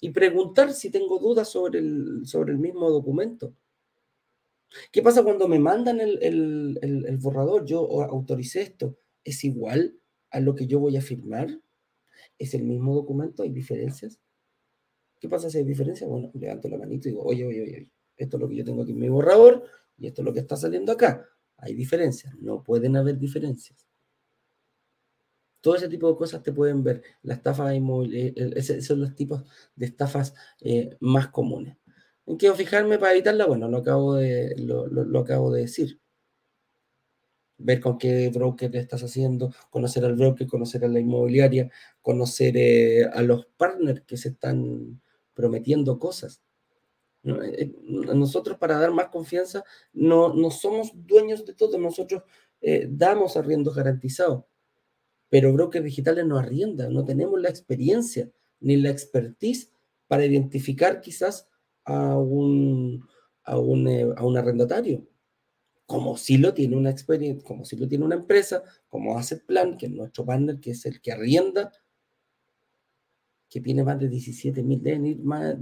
y 0.00 0.10
preguntar 0.10 0.72
si 0.72 0.90
tengo 0.90 1.18
dudas 1.18 1.50
sobre 1.50 1.78
el, 1.78 2.26
sobre 2.26 2.52
el 2.52 2.58
mismo 2.58 2.90
documento? 2.90 3.54
¿Qué 4.92 5.00
pasa 5.00 5.22
cuando 5.22 5.48
me 5.48 5.58
mandan 5.58 6.00
el, 6.00 6.18
el 6.82 7.16
borrador? 7.18 7.64
Yo 7.64 8.02
autoricé 8.02 8.62
esto. 8.62 8.96
¿Es 9.24 9.44
igual 9.44 9.98
a 10.30 10.40
lo 10.40 10.54
que 10.54 10.66
yo 10.66 10.80
voy 10.80 10.96
a 10.96 11.02
firmar? 11.02 11.60
¿Es 12.38 12.54
el 12.54 12.64
mismo 12.64 12.94
documento? 12.94 13.42
¿Hay 13.42 13.50
diferencias? 13.50 14.18
¿Qué 15.26 15.30
pasa 15.30 15.50
si 15.50 15.58
hay 15.58 15.64
diferencia? 15.64 16.06
Bueno, 16.06 16.30
levanto 16.34 16.68
la 16.68 16.78
manito 16.78 17.08
y 17.08 17.10
digo, 17.10 17.24
oye, 17.24 17.44
oye, 17.44 17.60
oye, 17.60 17.90
esto 18.16 18.36
es 18.36 18.40
lo 18.40 18.48
que 18.48 18.54
yo 18.54 18.64
tengo 18.64 18.84
aquí 18.84 18.92
en 18.92 19.00
mi 19.00 19.08
borrador 19.08 19.64
y 19.98 20.06
esto 20.06 20.22
es 20.22 20.24
lo 20.24 20.32
que 20.32 20.38
está 20.38 20.54
saliendo 20.54 20.92
acá. 20.92 21.28
Hay 21.56 21.74
diferencias, 21.74 22.32
no 22.36 22.62
pueden 22.62 22.96
haber 22.96 23.18
diferencias. 23.18 23.88
Todo 25.60 25.74
ese 25.74 25.88
tipo 25.88 26.08
de 26.08 26.16
cosas 26.16 26.44
te 26.44 26.52
pueden 26.52 26.84
ver. 26.84 27.02
La 27.22 27.34
estafa 27.34 27.74
inmobiliaria, 27.74 28.34
eh, 28.36 28.52
esos 28.54 28.84
son 28.84 29.00
los 29.00 29.16
tipos 29.16 29.42
de 29.74 29.86
estafas 29.86 30.32
eh, 30.60 30.96
más 31.00 31.26
comunes. 31.26 31.76
¿En 32.24 32.38
qué 32.38 32.52
fijarme 32.52 32.96
para 32.96 33.14
evitarla? 33.14 33.46
Bueno, 33.46 33.68
lo 33.68 33.78
acabo 33.78 34.14
de, 34.14 34.54
lo, 34.60 35.18
acabo 35.18 35.52
de 35.52 35.62
decir 35.62 36.00
ver 37.58 37.80
con 37.80 37.98
qué 37.98 38.28
broker 38.28 38.76
estás 38.76 39.02
haciendo, 39.02 39.52
conocer 39.70 40.04
al 40.04 40.14
broker, 40.14 40.46
conocer 40.46 40.84
a 40.84 40.88
la 40.88 41.00
inmobiliaria, 41.00 41.68
conocer 42.00 42.56
eh, 42.56 43.06
a 43.12 43.22
los 43.22 43.46
partners 43.56 44.02
que 44.02 44.16
se 44.16 44.28
están 44.28 45.00
prometiendo 45.36 45.98
cosas. 46.00 46.42
Eh, 47.22 47.72
nosotros 47.84 48.56
para 48.56 48.78
dar 48.78 48.92
más 48.92 49.08
confianza 49.08 49.64
no, 49.92 50.32
no 50.32 50.50
somos 50.50 50.92
dueños 50.94 51.44
de 51.44 51.54
todo, 51.54 51.76
nosotros 51.76 52.22
eh, 52.60 52.86
damos 52.88 53.36
arriendos 53.36 53.74
garantizados, 53.74 54.44
pero 55.28 55.52
brokers 55.52 55.84
digitales 55.84 56.24
no 56.24 56.38
arriendan, 56.38 56.92
no 56.92 57.04
tenemos 57.04 57.40
la 57.40 57.48
experiencia 57.48 58.30
ni 58.60 58.76
la 58.76 58.90
expertise 58.90 59.72
para 60.06 60.24
identificar 60.24 61.00
quizás 61.00 61.48
a 61.84 62.16
un, 62.16 63.04
a 63.42 63.58
un, 63.58 63.88
eh, 63.88 64.06
a 64.16 64.24
un 64.24 64.36
arrendatario, 64.36 65.04
como 65.84 66.16
si 66.16 66.38
lo 66.38 66.54
tiene 66.54 66.76
una 66.76 66.90
experiencia, 66.90 67.44
como 67.44 67.64
si 67.64 67.76
lo 67.76 67.88
tiene 67.88 68.04
una 68.04 68.14
empresa, 68.14 68.62
como 68.88 69.18
Asset 69.18 69.44
Plan, 69.44 69.76
que 69.76 69.86
es 69.86 69.92
nuestro 69.92 70.24
partner, 70.24 70.60
que 70.60 70.70
es 70.70 70.86
el 70.86 71.00
que 71.00 71.10
arrienda 71.10 71.72
que 73.56 73.62
tiene 73.62 73.82
más 73.82 73.98
de 73.98 74.10
17 74.10 74.62
mil, 74.62 74.82
deben 74.82 75.06
ir 75.06 75.18
más, 75.24 75.56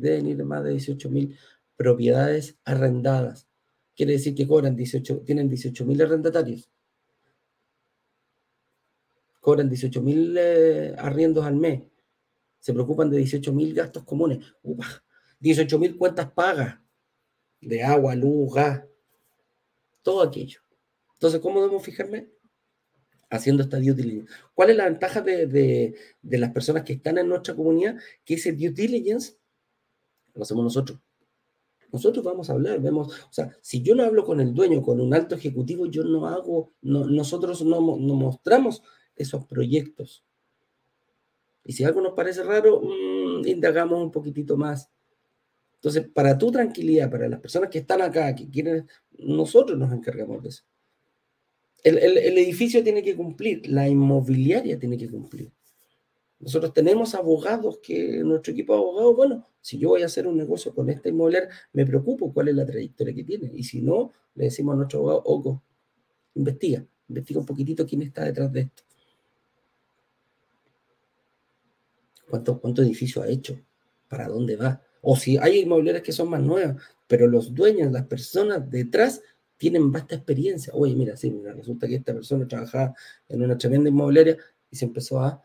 más 0.45 0.65
de 0.65 0.71
18 0.73 1.11
mil 1.11 1.39
propiedades 1.77 2.59
arrendadas. 2.65 3.47
Quiere 3.95 4.15
decir 4.15 4.35
que 4.35 4.49
cobran 4.49 4.75
18, 4.75 5.21
tienen 5.21 5.49
18 5.49 5.87
mil 5.87 6.03
arrendatarios. 6.03 6.69
Cobran 9.39 9.69
18 9.69 10.03
mil 10.03 10.37
eh, 10.37 10.93
arriendos 10.99 11.45
al 11.45 11.55
mes. 11.55 11.85
Se 12.59 12.73
preocupan 12.73 13.11
de 13.11 13.19
18 13.19 13.53
mil 13.53 13.73
gastos 13.73 14.03
comunes. 14.03 14.45
18 15.39 15.79
mil 15.79 15.97
cuentas 15.97 16.33
pagas 16.33 16.81
de 17.61 17.85
agua, 17.85 18.17
luz, 18.17 18.53
gas. 18.55 18.83
Todo 20.03 20.21
aquello. 20.21 20.59
Entonces, 21.13 21.41
¿cómo 21.41 21.61
debemos 21.61 21.85
fijarme? 21.85 22.29
Haciendo 23.35 23.63
esta 23.63 23.79
due 23.79 23.95
diligence. 23.95 24.33
¿Cuál 24.55 24.71
es 24.71 24.77
la 24.77 24.85
ventaja 24.85 25.21
de, 25.21 25.95
las 26.23 26.53
personas 26.53 26.85
que 26.85 26.95
están 26.95 27.19
en 27.19 27.29
nuestra 27.29 27.55
comunidad? 27.55 27.97
Que 28.25 28.35
ese 28.35 28.53
due 28.53 28.71
diligence 28.71 29.35
lo 30.35 30.43
hacemos 30.43 30.65
nosotros. 30.65 30.99
Nosotros 31.93 32.25
vamos 32.25 32.51
a 32.51 32.55
hablar, 32.55 32.81
vemos, 32.81 33.09
o 33.09 33.33
sea, 33.33 33.57
si 33.61 33.83
yo 33.83 33.95
no 33.95 34.03
hablo 34.03 34.25
con 34.25 34.41
el 34.41 34.53
dueño, 34.53 34.83
con 34.83 35.01
un 35.01 35.15
alto 35.15 35.37
ejecutivo, 35.37 35.87
yo 35.87 36.03
no 36.03 36.27
hago, 36.27 36.73
nosotros 36.83 37.63
no, 37.63 37.81
mostramos 37.81 38.83
esos 39.15 39.45
proyectos. 39.47 40.25
Y 41.65 41.73
si 41.73 41.85
algo 41.85 42.01
nos 42.01 42.15
parece 42.15 42.43
raro, 42.43 42.81
mm, 42.83 43.47
indagamos 43.47 44.03
un 44.03 44.11
poquitito 44.11 44.57
más. 44.57 44.91
Entonces, 45.77 46.09
para 46.09 46.37
tu 46.37 46.51
tranquilidad, 46.51 47.11
para 47.11 47.29
las 47.29 47.41
personas 47.41 47.71
que 47.71 47.79
están 47.79 48.03
acá, 48.03 48.35
que 48.35 48.51
quieren, 48.51 48.89
nosotros 49.19 49.79
nos 49.79 49.93
encargamos 49.93 50.43
de 50.43 50.49
eso. 50.49 50.65
El, 51.85 52.17
edificio 52.39 52.83
tiene 52.83 53.03
que 53.03 53.15
cumplir, 53.15 53.69
la 53.69 53.87
inmobiliaria 53.87 54.79
tiene 54.79 54.97
que 54.97 55.09
cumplir. 55.09 55.53
Nosotros 56.41 56.73
tenemos 56.73 57.15
abogados 57.15 57.79
que, 57.83 58.23
nuestro 58.25 58.55
equipo 58.55 58.73
de 58.73 58.79
abogados, 58.81 59.17
bueno, 59.17 59.49
si 59.61 59.79
yo 59.79 59.91
voy 59.91 60.03
a 60.03 60.07
hacer 60.07 60.27
un 60.27 60.37
negocio 60.37 60.75
con 60.75 60.89
esta 60.89 61.11
inmobiliaria, 61.11 61.51
me 61.75 61.85
preocupo 61.85 62.33
cuál 62.33 62.49
es 62.49 62.55
la 62.55 62.65
trayectoria 62.65 63.15
que 63.15 63.25
tiene. 63.25 63.51
Y 63.55 63.65
si 63.65 63.83
no, 63.83 64.13
le 64.35 64.45
decimos 64.45 64.73
a 64.73 64.77
nuestro 64.77 65.01
abogado, 65.01 65.23
Oco, 65.27 65.63
investiga, 66.35 66.87
investiga 67.09 67.41
un 67.41 67.47
poquitito 67.47 67.87
quién 67.87 68.01
está 68.03 68.25
detrás 68.25 68.51
de 68.51 68.61
esto. 68.63 68.83
¿Cuánto, 72.31 72.59
cuánto 72.61 72.83
edificio 72.83 73.23
ha 73.23 73.29
hecho? 73.29 73.61
¿Para 74.09 74.29
dónde 74.29 74.57
va? 74.57 74.83
O 75.03 75.17
si 75.17 75.37
hay 75.37 75.61
inmobiliarias 75.61 76.03
que 76.03 76.13
son 76.13 76.31
más 76.31 76.43
nuevas, 76.43 76.83
pero 77.07 77.29
los 77.29 77.55
dueños, 77.55 77.93
las 77.93 78.07
personas 78.07 78.71
detrás, 78.71 79.21
tienen 79.65 79.91
vasta 79.91 80.17
experiencia. 80.17 80.75
Oye, 80.77 80.95
mira, 80.95 81.17
sí, 81.17 81.35
resulta 81.43 81.89
que 81.89 81.95
esta 81.95 82.13
persona 82.13 82.47
trabajaba 82.47 82.95
en 83.31 83.43
una 83.43 83.57
tremenda 83.57 83.89
inmobiliaria 83.89 84.37
y 84.71 84.77
se 84.77 84.85
empezó 84.85 85.21
a, 85.21 85.43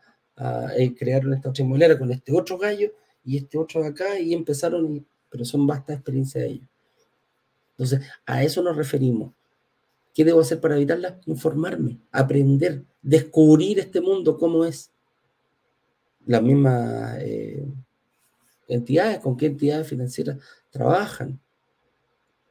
eh, 0.76 0.94
crear 0.94 1.24
una 1.24 1.36
esta 1.36 1.48
otra 1.48 1.64
inmobiliaria 1.64 1.98
con 1.98 2.12
este 2.12 2.30
otro 2.30 2.58
gallo 2.58 2.92
y 3.24 3.38
este 3.38 3.56
otro 3.56 3.82
acá 3.82 4.18
y 4.20 4.34
empezaron, 4.34 5.06
pero 5.30 5.42
son 5.46 5.66
vasta 5.66 5.94
experiencia 5.94 6.42
de 6.42 6.48
ellos. 6.48 6.68
Entonces, 7.70 8.06
a 8.26 8.44
eso 8.44 8.62
nos 8.62 8.76
referimos. 8.76 9.32
¿Qué 10.14 10.22
debo 10.22 10.40
hacer 10.40 10.60
para 10.60 10.76
evitarla? 10.76 11.18
Informarme, 11.24 11.96
aprender, 12.12 12.84
descubrir 13.00 13.78
este 13.78 14.02
mundo, 14.02 14.36
cómo 14.36 14.66
es. 14.66 14.90
Las 16.26 16.42
mismas 16.42 17.16
eh, 17.20 17.64
entidades, 18.68 19.20
con 19.20 19.34
qué 19.38 19.46
entidades 19.46 19.88
financieras 19.88 20.36
trabajan 20.68 21.40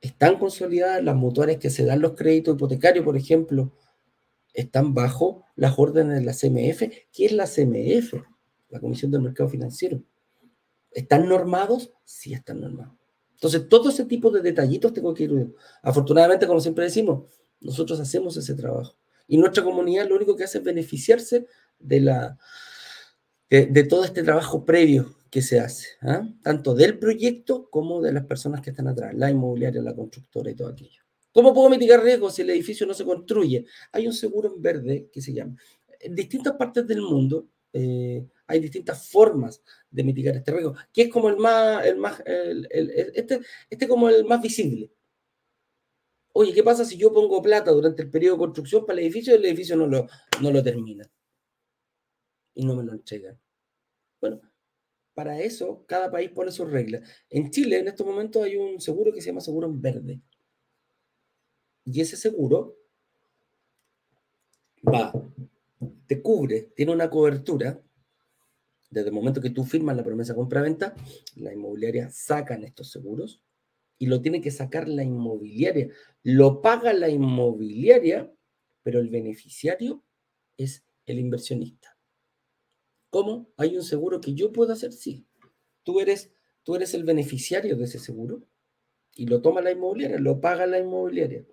están 0.02 0.40
consolidadas, 0.40 1.04
las 1.04 1.16
mutuarias 1.16 1.60
que 1.60 1.70
se 1.70 1.86
dan 1.86 2.02
los 2.02 2.14
créditos 2.14 2.56
hipotecarios, 2.56 3.04
por 3.04 3.18
ejemplo, 3.18 3.72
están 4.54 4.94
bajo 4.94 5.44
las 5.56 5.78
órdenes 5.78 6.20
de 6.20 6.26
la 6.26 6.34
CMF. 6.34 6.84
¿Qué 7.12 7.26
es 7.26 7.32
la 7.34 7.46
CMF? 7.46 8.14
La 8.70 8.80
Comisión 8.80 9.12
del 9.12 9.22
Mercado 9.22 9.50
Financiero. 9.50 10.02
¿Están 10.92 11.28
normados? 11.28 11.92
Sí, 12.04 12.34
están 12.34 12.62
normados. 12.62 12.96
Entonces, 13.34 13.70
todo 13.70 13.90
ese 13.90 14.06
tipo 14.06 14.32
de 14.32 14.42
detallitos 14.42 14.94
tengo 14.94 15.14
que 15.14 15.24
ir. 15.24 15.56
Afortunadamente, 15.82 16.48
como 16.48 16.60
siempre 16.60 16.86
decimos, 16.86 17.26
nosotros 17.62 18.00
hacemos 18.00 18.36
ese 18.38 18.54
trabajo. 18.54 18.98
Y 19.28 19.38
nuestra 19.38 19.64
comunidad 19.64 20.08
lo 20.08 20.16
único 20.16 20.36
que 20.36 20.44
hace 20.44 20.58
es 20.58 20.64
beneficiarse 20.64 21.46
de, 21.78 22.00
la, 22.02 22.38
de 23.50 23.84
todo 23.84 24.04
este 24.04 24.24
trabajo 24.24 24.66
previo 24.66 25.16
que 25.30 25.42
se 25.42 25.60
hace, 25.60 25.88
¿ah? 26.02 26.28
tanto 26.42 26.74
del 26.74 26.98
proyecto 26.98 27.70
como 27.70 28.02
de 28.02 28.14
las 28.14 28.26
personas 28.26 28.62
que 28.62 28.72
están 28.72 28.88
atrás, 28.88 29.14
la 29.14 29.30
inmobiliaria, 29.30 29.82
la 29.82 29.96
constructora 29.96 30.50
y 30.50 30.56
todo 30.56 30.70
aquello. 30.70 31.02
¿Cómo 31.32 31.54
puedo 31.54 31.70
mitigar 31.70 32.04
riesgos 32.04 32.36
si 32.36 32.42
el 32.42 32.50
edificio 32.50 32.88
no 32.88 32.94
se 32.94 33.06
construye? 33.06 33.66
Hay 33.92 34.08
un 34.08 34.14
seguro 34.14 34.54
en 34.56 34.62
verde 34.62 35.10
que 35.12 35.22
se 35.22 35.34
llama. 35.34 35.56
En 36.00 36.16
distintas 36.16 36.54
partes 36.54 36.88
del 36.88 37.02
mundo 37.02 37.48
eh, 37.72 38.26
hay 38.48 38.60
distintas 38.60 39.08
formas 39.08 39.62
de 39.92 40.04
mitigar 40.04 40.36
este 40.36 40.52
riesgo, 40.52 40.76
que 40.92 41.04
es 41.04 41.10
como 41.10 41.30
el 41.30 41.38
más, 41.38 41.86
el 41.86 41.98
más, 41.98 42.22
este, 42.26 43.42
este 43.70 43.88
como 43.88 44.10
el 44.10 44.26
más 44.26 44.42
visible. 44.42 44.92
Oye, 46.34 46.54
¿qué 46.54 46.64
pasa 46.64 46.86
si 46.86 46.98
yo 46.98 47.12
pongo 47.12 47.42
plata 47.42 47.72
durante 47.72 48.02
el 48.02 48.10
periodo 48.10 48.36
de 48.36 48.40
construcción 48.40 48.86
para 48.86 49.00
el 49.00 49.06
edificio 49.06 49.34
y 49.34 49.38
el 49.38 49.46
edificio 49.46 49.76
no 49.76 49.88
lo, 49.88 50.08
no 50.42 50.52
lo 50.52 50.64
termina? 50.64 51.10
Y 52.56 52.66
no 52.66 52.76
me 52.76 52.84
lo 52.84 52.94
entregan. 52.94 53.40
Bueno, 54.20 54.42
para 55.20 55.38
eso, 55.38 55.84
cada 55.86 56.10
país 56.10 56.32
pone 56.32 56.50
sus 56.50 56.72
reglas. 56.72 57.02
En 57.30 57.52
Chile, 57.52 57.80
en 57.80 57.90
estos 57.90 58.08
momentos, 58.08 58.42
hay 58.42 58.56
un 58.56 58.80
seguro 58.80 59.12
que 59.12 59.20
se 59.20 59.28
llama 59.28 59.42
seguro 59.42 59.68
en 59.68 59.82
verde. 59.82 60.22
Y 61.84 62.00
ese 62.00 62.16
seguro 62.16 62.78
va, 64.82 65.12
te 66.08 66.22
cubre, 66.22 66.72
tiene 66.74 66.94
una 66.94 67.10
cobertura. 67.10 67.82
Desde 68.90 69.10
el 69.10 69.14
momento 69.14 69.42
que 69.42 69.50
tú 69.50 69.66
firmas 69.66 69.98
la 69.98 70.06
promesa 70.06 70.34
compra-venta, 70.34 70.96
la 71.36 71.52
inmobiliaria 71.52 72.10
sacan 72.10 72.64
estos 72.64 72.90
seguros 72.90 73.44
y 73.98 74.06
lo 74.06 74.22
tiene 74.22 74.40
que 74.40 74.52
sacar 74.52 74.88
la 74.88 75.04
inmobiliaria. 75.04 75.90
Lo 76.24 76.62
paga 76.62 76.94
la 76.94 77.10
inmobiliaria, 77.10 78.32
pero 78.84 79.02
el 79.02 79.10
beneficiario 79.10 80.02
es 80.56 80.86
el 81.06 81.20
inversionista. 81.20 81.89
¿Cómo? 83.10 83.52
¿Hay 83.58 83.76
un 83.76 83.84
seguro 83.84 84.22
que 84.22 84.34
yo 84.34 84.52
puedo 84.52 84.74
hacer? 84.74 84.94
Sí. 84.94 85.26
Tú 85.84 86.00
eres, 86.00 86.32
tú 86.64 86.76
eres 86.76 86.94
el 86.94 87.04
beneficiario 87.04 87.76
de 87.76 87.86
ese 87.86 88.00
seguro 88.00 88.44
y 89.16 89.26
lo 89.26 89.42
toma 89.42 89.62
la 89.62 89.72
inmobiliaria, 89.72 90.20
lo 90.20 90.40
paga 90.40 90.66
la 90.66 90.80
inmobiliaria. 90.80 91.46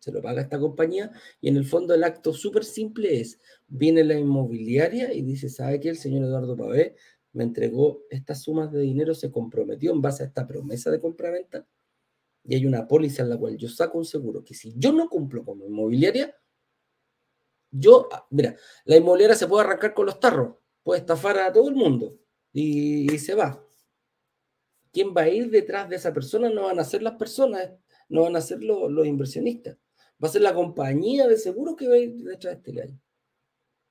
Se 0.00 0.12
lo 0.12 0.20
paga 0.20 0.42
esta 0.42 0.58
compañía 0.58 1.12
y 1.40 1.48
en 1.48 1.56
el 1.56 1.64
fondo 1.64 1.94
el 1.94 2.04
acto 2.04 2.32
súper 2.32 2.64
simple 2.64 3.20
es, 3.20 3.40
viene 3.68 4.04
la 4.04 4.18
inmobiliaria 4.18 5.14
y 5.14 5.22
dice, 5.22 5.48
¿sabe 5.48 5.80
qué? 5.80 5.88
El 5.88 5.96
señor 5.96 6.24
Eduardo 6.24 6.56
Pavé 6.56 6.96
me 7.32 7.44
entregó 7.44 8.02
estas 8.10 8.42
sumas 8.42 8.70
de 8.70 8.80
dinero, 8.80 9.14
se 9.14 9.30
comprometió 9.30 9.92
en 9.92 10.02
base 10.02 10.22
a 10.22 10.26
esta 10.26 10.46
promesa 10.46 10.90
de 10.90 11.00
compraventa 11.00 11.66
y 12.44 12.54
hay 12.54 12.66
una 12.66 12.86
póliza 12.86 13.22
en 13.22 13.30
la 13.30 13.38
cual 13.38 13.56
yo 13.56 13.68
saco 13.68 13.98
un 13.98 14.04
seguro 14.04 14.44
que 14.44 14.54
si 14.54 14.74
yo 14.76 14.92
no 14.92 15.08
cumplo 15.08 15.44
como 15.44 15.64
inmobiliaria, 15.64 16.36
yo, 17.70 18.08
ah, 18.12 18.26
mira, 18.30 18.56
la 18.84 18.96
inmobiliaria 18.96 19.34
se 19.34 19.48
puede 19.48 19.64
arrancar 19.64 19.94
con 19.94 20.06
los 20.06 20.20
tarros, 20.20 20.56
puede 20.84 21.00
estafar 21.00 21.38
a 21.38 21.52
todo 21.52 21.68
el 21.68 21.74
mundo 21.74 22.16
y, 22.52 23.18
se 23.18 23.34
va. 23.34 23.60
¿Quién 24.92 25.12
va 25.16 25.22
a 25.22 25.28
ir 25.28 25.50
detrás 25.50 25.88
de 25.88 25.96
esa 25.96 26.14
persona? 26.14 26.50
No 26.50 26.64
van 26.64 26.78
a 26.78 26.84
ser 26.84 27.02
las 27.02 27.14
personas, 27.14 27.72
no 28.08 28.22
van 28.22 28.36
a 28.36 28.40
ser 28.40 28.62
los, 28.62 29.06
inversionistas. 29.06 29.76
Va 30.22 30.28
a 30.28 30.30
ser 30.30 30.42
la 30.42 30.54
compañía 30.54 31.26
de 31.26 31.36
seguro 31.36 31.74
que 31.74 31.88
va 31.88 31.94
a 31.94 31.98
ir 31.98 32.14
detrás 32.14 32.54
de 32.54 32.58
este 32.58 32.72
gallo. 32.72 33.00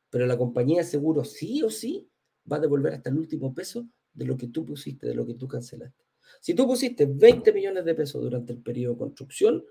Pero 0.10 0.26
la 0.26 0.38
compañía 0.38 0.78
de 0.78 0.88
seguro 0.88 1.26
sí 1.26 1.62
o 1.64 1.70
sí 1.70 2.10
va 2.50 2.58
a 2.58 2.62
devolver 2.62 2.94
hasta 2.94 3.10
el 3.10 3.18
último 3.18 3.54
peso 3.54 3.86
de 4.14 4.26
lo 4.26 4.38
que 4.38 4.48
tú 4.48 4.66
pusiste, 4.66 5.08
de 5.08 5.16
lo 5.16 5.26
que 5.26 5.34
tú 5.34 5.48
cancelaste. 5.48 6.06
Si 6.40 6.54
tú 6.54 6.66
pusiste 6.66 7.06
20 7.06 7.52
millones 7.52 7.84
de 7.84 7.96
pesos 7.96 8.22
durante 8.22 8.54
el 8.54 8.62
periodo 8.62 8.94
de 8.94 9.00
construcción, 9.00 9.66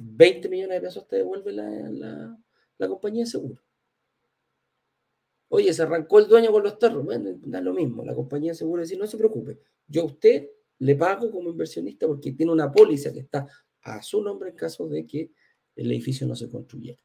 20 0.00 0.48
millones 0.48 0.76
de 0.76 0.86
pesos 0.86 1.08
te 1.08 1.16
devuelve 1.16 1.52
la, 1.52 2.38
la 2.76 2.88
compañía 2.88 3.24
de 3.24 3.30
seguro. 3.30 3.62
Oye, 5.54 5.70
se 5.74 5.82
arrancó 5.82 6.18
el 6.18 6.28
dueño 6.28 6.50
con 6.50 6.62
los 6.62 6.78
terros. 6.78 7.04
Bueno, 7.04 7.30
da 7.42 7.60
lo 7.60 7.74
mismo. 7.74 8.02
La 8.02 8.14
compañía 8.14 8.54
seguro 8.54 8.80
dice, 8.80 8.96
no 8.96 9.06
se 9.06 9.18
preocupe. 9.18 9.58
Yo 9.86 10.00
a 10.00 10.06
usted 10.06 10.48
le 10.78 10.96
pago 10.96 11.30
como 11.30 11.50
inversionista 11.50 12.06
porque 12.06 12.32
tiene 12.32 12.52
una 12.52 12.72
póliza 12.72 13.12
que 13.12 13.20
está 13.20 13.46
a 13.82 14.02
su 14.02 14.22
nombre 14.22 14.48
en 14.48 14.56
caso 14.56 14.88
de 14.88 15.06
que 15.06 15.30
el 15.76 15.92
edificio 15.92 16.26
no 16.26 16.34
se 16.34 16.48
construyera. 16.48 16.98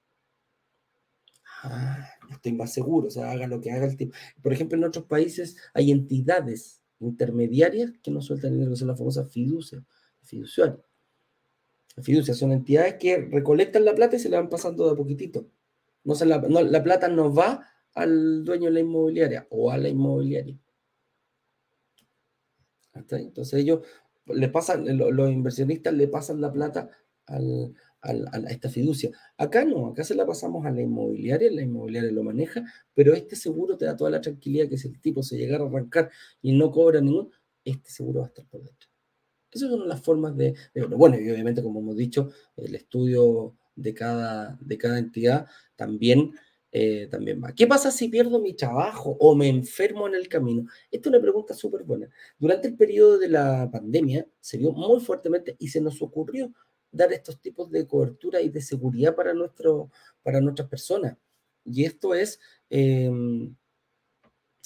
Ah, 1.61 2.07
estoy 2.31 2.53
más 2.53 2.71
seguro, 2.71 3.07
o 3.07 3.11
sea, 3.11 3.31
haga 3.31 3.47
lo 3.47 3.59
que 3.59 3.69
haga 3.69 3.85
el 3.85 3.97
tipo. 3.97 4.15
Por 4.41 4.53
ejemplo, 4.53 4.77
en 4.77 4.85
otros 4.85 5.03
países 5.03 5.57
hay 5.73 5.91
entidades 5.91 6.81
intermediarias 6.99 7.91
que 8.01 8.11
no 8.11 8.21
sueltan 8.21 8.53
dinero, 8.53 8.77
son 8.77 8.87
las 8.87 8.97
famosas 8.97 9.29
fiducias, 9.29 9.83
fiduciarias. 10.21 10.79
Fiducias 12.01 12.37
son 12.37 12.53
entidades 12.53 12.95
que 12.95 13.17
recolectan 13.17 13.83
la 13.83 13.93
plata 13.93 14.15
y 14.15 14.19
se 14.19 14.29
la 14.29 14.39
van 14.39 14.47
pasando 14.47 14.85
de 14.85 14.93
a 14.93 14.95
poquitito. 14.95 15.49
No 16.05 16.15
se 16.15 16.25
la, 16.25 16.37
la 16.37 16.81
plata 16.81 17.09
no 17.09 17.33
va 17.33 17.73
al 17.97 18.43
dueño 18.43 18.65
de 18.65 18.71
la 18.71 18.79
inmobiliaria 18.81 19.47
o 19.49 19.71
a 19.71 19.77
la 19.77 19.89
inmobiliaria. 19.89 20.57
Entonces 22.93 23.59
ellos 23.59 23.81
le 24.27 24.49
pasan, 24.49 24.85
los 24.97 25.29
inversionistas 25.29 25.93
le 25.93 26.07
pasan 26.07 26.39
la 26.39 26.51
plata 26.51 26.89
a 27.27 27.39
esta 28.49 28.69
fiducia. 28.69 29.11
Acá 29.37 29.65
no, 29.65 29.87
acá 29.87 30.03
se 30.03 30.15
la 30.15 30.25
pasamos 30.25 30.65
a 30.65 30.71
la 30.71 30.81
inmobiliaria, 30.81 31.51
la 31.51 31.63
inmobiliaria 31.63 32.11
lo 32.11 32.23
maneja, 32.23 32.63
pero 32.93 33.13
este 33.13 33.35
seguro 33.35 33.77
te 33.77 33.85
da 33.85 33.97
toda 33.97 34.11
la 34.11 34.21
tranquilidad 34.21 34.69
que 34.69 34.77
si 34.77 34.87
el 34.89 35.01
tipo 35.01 35.23
se 35.23 35.37
llegara 35.37 35.63
a 35.63 35.67
arrancar 35.67 36.11
y 36.41 36.53
no 36.53 36.71
cobra 36.71 37.01
ningún, 37.01 37.31
este 37.65 37.89
seguro 37.89 38.19
va 38.19 38.27
a 38.27 38.29
estar 38.29 38.45
por 38.45 38.63
dentro. 38.63 38.89
Esas 39.51 39.69
son 39.69 39.87
las 39.87 40.01
formas 40.01 40.37
de, 40.37 40.53
bueno, 40.95 41.19
y 41.19 41.29
obviamente 41.31 41.63
como 41.63 41.79
hemos 41.79 41.95
dicho, 41.95 42.29
el 42.57 42.75
estudio 42.75 43.55
de 43.75 43.93
cada, 43.93 44.57
de 44.61 44.77
cada 44.77 44.99
entidad 44.99 45.47
también, 45.75 46.33
eh, 46.71 47.07
también 47.09 47.41
va. 47.43 47.53
¿Qué 47.53 47.65
pasa 47.65 47.91
si 47.91 48.09
pierdo 48.09 48.39
mi 48.39 48.53
trabajo 48.53 49.15
o 49.19 49.35
me 49.35 49.47
enfermo 49.47 50.07
en 50.07 50.15
el 50.15 50.27
camino? 50.27 50.69
Esta 50.91 51.09
es 51.09 51.13
una 51.15 51.21
pregunta 51.21 51.53
súper 51.53 51.83
buena. 51.83 52.09
Durante 52.37 52.67
el 52.67 52.75
periodo 52.75 53.17
de 53.17 53.29
la 53.29 53.69
pandemia 53.71 54.27
se 54.39 54.57
vio 54.57 54.71
muy 54.73 54.99
fuertemente 54.99 55.55
y 55.59 55.69
se 55.69 55.81
nos 55.81 56.01
ocurrió 56.01 56.51
dar 56.91 57.11
estos 57.13 57.39
tipos 57.39 57.69
de 57.71 57.87
cobertura 57.87 58.41
y 58.41 58.49
de 58.49 58.61
seguridad 58.61 59.15
para, 59.15 59.33
nuestro, 59.33 59.91
para 60.23 60.41
nuestras 60.41 60.67
personas. 60.67 61.17
Y 61.63 61.85
esto 61.85 62.13
es, 62.13 62.39
em, 62.69 63.55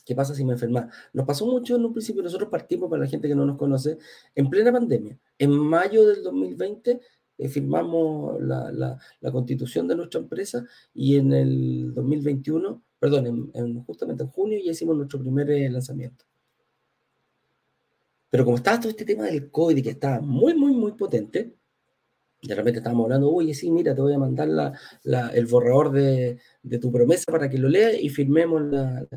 ¿qué 0.05 0.15
pasa 0.15 0.35
si 0.35 0.43
me 0.45 0.53
enferma? 0.53 0.89
Nos 1.13 1.25
pasó 1.25 1.45
mucho 1.45 1.75
en 1.75 1.85
un 1.85 1.93
principio, 1.93 2.21
nosotros 2.21 2.49
partimos, 2.49 2.89
para 2.89 3.03
la 3.03 3.09
gente 3.09 3.27
que 3.27 3.35
no 3.35 3.45
nos 3.45 3.57
conoce, 3.57 3.97
en 4.35 4.49
plena 4.49 4.71
pandemia. 4.71 5.17
En 5.37 5.51
mayo 5.51 6.05
del 6.07 6.23
2020 6.23 6.99
eh, 7.41 7.49
firmamos 7.49 8.39
la, 8.39 8.71
la, 9.19 9.31
constitución 9.31 9.87
de 9.87 9.95
nuestra 9.95 10.19
empresa 10.19 10.63
y 10.93 11.15
en 11.15 11.33
el 11.33 11.91
2021, 11.95 12.83
perdón, 12.99 13.51
en, 13.53 13.83
justamente 13.83 14.21
en 14.23 14.29
junio 14.29 14.59
ya 14.63 14.71
hicimos 14.71 14.95
nuestro 14.95 15.19
primer 15.19 15.49
eh, 15.49 15.67
lanzamiento. 15.69 16.23
Pero 18.29 18.45
como 18.45 18.57
estaba 18.57 18.79
todo 18.79 18.89
este 18.89 19.05
tema 19.05 19.25
del 19.25 19.49
COVID 19.49 19.83
que 19.83 19.89
estaba 19.89 20.21
muy, 20.21 20.53
muy, 20.53 20.73
muy 20.73 20.91
potente, 20.91 21.55
de 22.43 22.55
repente 22.55 22.77
estábamos 22.77 23.05
hablando, 23.05 23.31
oye, 23.31 23.55
sí, 23.55 23.71
mira, 23.71 23.95
te 23.95 24.01
voy 24.01 24.13
a 24.13 24.19
mandar 24.19 24.47
la, 25.03 25.27
el 25.29 25.47
borrador 25.47 25.91
de, 25.91 26.37
tu 26.79 26.91
promesa 26.91 27.31
para 27.31 27.49
que 27.49 27.57
lo 27.57 27.69
leas 27.69 27.95
y 27.99 28.09
firmemos 28.09 28.61
la, 28.61 29.07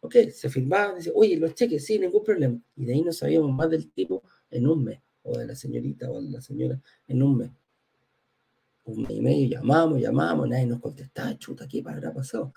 Ok, 0.00 0.16
se 0.30 0.50
firmaba, 0.50 0.96
dice, 0.96 1.10
oye, 1.14 1.38
los 1.38 1.54
cheques, 1.54 1.86
sí, 1.86 1.98
ningún 1.98 2.22
problema. 2.22 2.58
Y 2.76 2.84
de 2.84 2.92
ahí 2.92 3.00
no 3.00 3.10
sabíamos 3.10 3.50
más 3.50 3.70
del 3.70 3.90
tipo 3.90 4.22
en 4.50 4.66
un 4.66 4.84
mes, 4.84 5.00
o 5.24 5.38
de 5.38 5.46
la 5.46 5.54
señorita 5.54 6.10
o 6.10 6.22
de 6.22 6.30
la 6.30 6.40
señora 6.40 6.80
en 7.08 7.22
un 7.22 7.38
mes. 7.38 7.50
Un 8.84 9.02
mes 9.02 9.10
y 9.10 9.20
medio, 9.20 9.48
llamamos, 9.48 10.00
llamamos, 10.00 10.48
nadie 10.48 10.66
nos 10.66 10.80
contestaba, 10.80 11.36
chuta, 11.38 11.66
¿qué 11.66 11.82
habrá 11.86 12.12
pasado? 12.12 12.52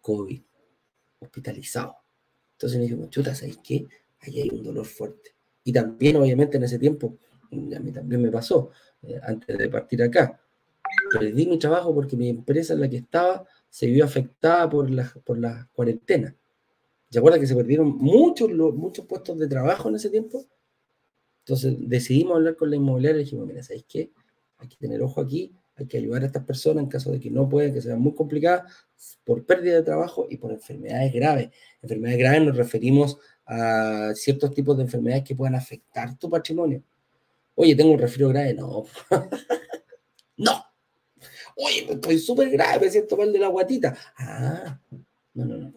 COVID, 0.00 0.40
hospitalizado. 1.20 1.96
Entonces 2.52 2.78
nos 2.78 2.88
dijimos, 2.88 3.10
chuta, 3.10 3.34
¿sabes 3.34 3.58
qué? 3.62 3.86
Ahí 4.20 4.40
hay 4.40 4.50
un 4.50 4.62
dolor 4.62 4.84
fuerte. 4.84 5.34
Y 5.64 5.72
también, 5.72 6.16
obviamente, 6.16 6.58
en 6.58 6.64
ese 6.64 6.78
tiempo, 6.78 7.16
a 7.50 7.54
mí 7.54 7.92
también 7.92 8.20
me 8.20 8.30
pasó, 8.30 8.70
eh, 9.02 9.18
antes 9.22 9.56
de 9.56 9.68
partir 9.68 10.02
acá. 10.02 10.40
Perdí 11.12 11.46
mi 11.46 11.58
trabajo 11.58 11.94
porque 11.94 12.16
mi 12.16 12.28
empresa 12.28 12.74
en 12.74 12.80
la 12.80 12.88
que 12.88 12.98
estaba 12.98 13.46
se 13.68 13.86
vio 13.86 14.04
afectada 14.04 14.68
por 14.68 14.90
la, 14.90 15.10
por 15.24 15.38
la 15.38 15.68
cuarentena. 15.72 16.36
¿Se 17.08 17.18
acuerdan 17.18 17.40
que 17.40 17.46
se 17.46 17.56
perdieron 17.56 17.96
muchos, 17.96 18.50
muchos 18.50 19.06
puestos 19.06 19.38
de 19.38 19.48
trabajo 19.48 19.88
en 19.88 19.96
ese 19.96 20.10
tiempo? 20.10 20.44
Entonces 21.40 21.74
decidimos 21.78 22.36
hablar 22.36 22.56
con 22.56 22.70
la 22.70 22.76
inmobiliaria 22.76 23.20
y 23.20 23.24
dijimos, 23.24 23.46
mira, 23.46 23.62
¿sabéis 23.62 23.84
qué? 23.88 24.12
Hay 24.58 24.68
que 24.68 24.76
tener 24.76 25.02
ojo 25.02 25.20
aquí, 25.20 25.52
hay 25.76 25.86
que 25.86 25.96
ayudar 25.96 26.22
a 26.22 26.26
estas 26.26 26.44
personas 26.44 26.84
en 26.84 26.90
caso 26.90 27.10
de 27.10 27.18
que 27.18 27.30
no 27.30 27.48
puedan, 27.48 27.72
que 27.72 27.80
sean 27.80 28.00
muy 28.00 28.14
complicadas 28.14 28.70
por 29.24 29.44
pérdida 29.44 29.76
de 29.76 29.82
trabajo 29.82 30.26
y 30.28 30.36
por 30.36 30.52
enfermedades 30.52 31.12
graves. 31.12 31.50
Enfermedades 31.82 32.18
graves 32.18 32.42
nos 32.42 32.56
referimos 32.56 33.18
a 33.46 34.12
ciertos 34.14 34.52
tipos 34.52 34.76
de 34.76 34.84
enfermedades 34.84 35.24
que 35.24 35.34
puedan 35.34 35.54
afectar 35.54 36.16
tu 36.18 36.28
patrimonio. 36.28 36.82
Oye, 37.54 37.74
tengo 37.74 37.92
un 37.92 37.98
resfriado 37.98 38.32
grave. 38.32 38.54
No. 38.54 38.84
no. 40.36 40.64
Oye, 41.56 41.86
estoy 41.90 42.18
súper 42.18 42.50
grave, 42.50 42.86
me 42.86 42.90
siento 42.90 43.16
mal 43.16 43.32
de 43.32 43.38
la 43.38 43.48
guatita. 43.48 43.96
Ah, 44.16 44.80
no, 45.34 45.44
no, 45.44 45.56
no. 45.56 45.72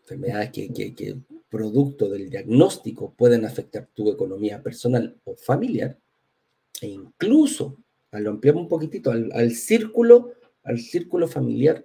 Enfermedades 0.00 0.50
que, 0.50 0.72
que, 0.94 1.16
producto 1.48 2.08
del 2.08 2.30
diagnóstico 2.30 3.14
pueden 3.14 3.44
afectar 3.44 3.88
tu 3.94 4.10
economía 4.10 4.62
personal 4.62 5.18
o 5.24 5.34
familiar 5.36 5.98
e 6.80 6.88
incluso, 6.88 7.78
lo 8.12 8.30
ampliamos 8.30 8.62
un 8.62 8.68
poquitito, 8.68 9.10
al, 9.10 9.30
al 9.32 9.52
círculo, 9.52 10.32
al 10.62 10.78
círculo 10.78 11.26
familiar 11.26 11.84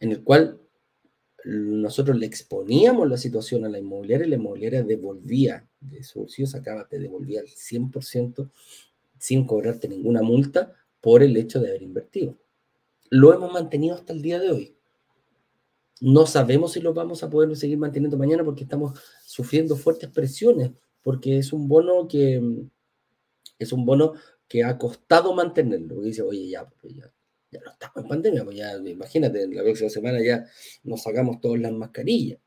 en 0.00 0.12
el 0.12 0.22
cual 0.22 0.60
nosotros 1.44 2.18
le 2.18 2.26
exponíamos 2.26 3.08
la 3.08 3.16
situación 3.16 3.64
a 3.64 3.68
la 3.68 3.78
inmobiliaria 3.78 4.26
y 4.26 4.30
la 4.30 4.36
inmobiliaria 4.36 4.82
devolvía 4.82 5.66
de 5.80 6.02
su 6.02 6.20
bolsillo, 6.20 6.46
sacaba, 6.46 6.86
te 6.86 6.98
devolvía 6.98 7.40
el 7.40 7.48
100% 7.48 8.50
sin 9.18 9.46
cobrarte 9.46 9.88
ninguna 9.88 10.22
multa 10.22 10.74
por 11.00 11.22
el 11.22 11.36
hecho 11.36 11.60
de 11.60 11.70
haber 11.70 11.82
invertido. 11.82 12.38
Lo 13.08 13.32
hemos 13.32 13.52
mantenido 13.52 13.94
hasta 13.94 14.12
el 14.12 14.22
día 14.22 14.38
de 14.38 14.50
hoy. 14.50 14.76
No 16.00 16.26
sabemos 16.26 16.72
si 16.72 16.80
lo 16.80 16.94
vamos 16.94 17.22
a 17.22 17.30
poder 17.30 17.54
seguir 17.56 17.78
manteniendo 17.78 18.16
mañana 18.16 18.44
porque 18.44 18.64
estamos 18.64 18.98
sufriendo 19.24 19.76
fuertes 19.76 20.10
presiones, 20.10 20.72
porque 21.02 21.38
es 21.38 21.52
un 21.52 21.68
bono 21.68 22.08
que 22.08 22.42
es 23.58 23.72
un 23.72 23.84
bono 23.84 24.14
que 24.48 24.64
ha 24.64 24.78
costado 24.78 25.34
mantenerlo. 25.34 25.96
Porque 25.96 26.08
dice, 26.08 26.22
oye, 26.22 26.48
ya, 26.48 26.66
pues 26.80 26.94
ya 26.94 27.12
ya 27.50 27.60
no 27.64 27.72
estamos 27.72 27.96
en 27.96 28.08
pandemia, 28.08 28.44
pues 28.44 28.56
ya, 28.56 28.76
imagínate, 28.76 29.46
la 29.48 29.62
próxima 29.62 29.90
semana 29.90 30.22
ya 30.22 30.46
nos 30.84 31.02
sacamos 31.02 31.40
todas 31.40 31.60
las 31.60 31.72
mascarillas. 31.72 32.38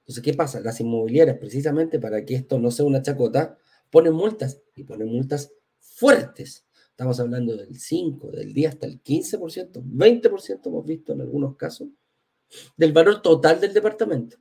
Entonces, 0.00 0.22
¿qué 0.22 0.34
pasa? 0.34 0.60
Las 0.60 0.80
inmobiliarias, 0.80 1.38
precisamente 1.38 1.98
para 1.98 2.24
que 2.24 2.36
esto 2.36 2.58
no 2.58 2.70
sea 2.70 2.84
una 2.86 3.02
chacota, 3.02 3.58
ponen 3.90 4.14
multas 4.14 4.62
y 4.74 4.84
ponen 4.84 5.08
multas 5.08 5.52
fuertes. 5.80 6.65
Estamos 6.96 7.20
hablando 7.20 7.54
del 7.54 7.78
5, 7.78 8.30
del 8.30 8.54
10 8.54 8.72
hasta 8.72 8.86
el 8.86 9.02
15%, 9.02 9.82
20% 9.82 10.66
hemos 10.66 10.86
visto 10.86 11.12
en 11.12 11.20
algunos 11.20 11.54
casos, 11.54 11.88
del 12.74 12.94
valor 12.94 13.20
total 13.20 13.60
del 13.60 13.74
departamento. 13.74 14.38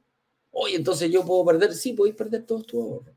Oye, 0.51 0.77
entonces 0.77 1.11
yo 1.11 1.25
puedo 1.25 1.43
perder, 1.43 1.73
sí, 1.73 1.91
podéis 1.91 2.15
perder 2.15 2.45
todos 2.45 2.65
tus 2.65 2.81
ahorros 2.81 3.15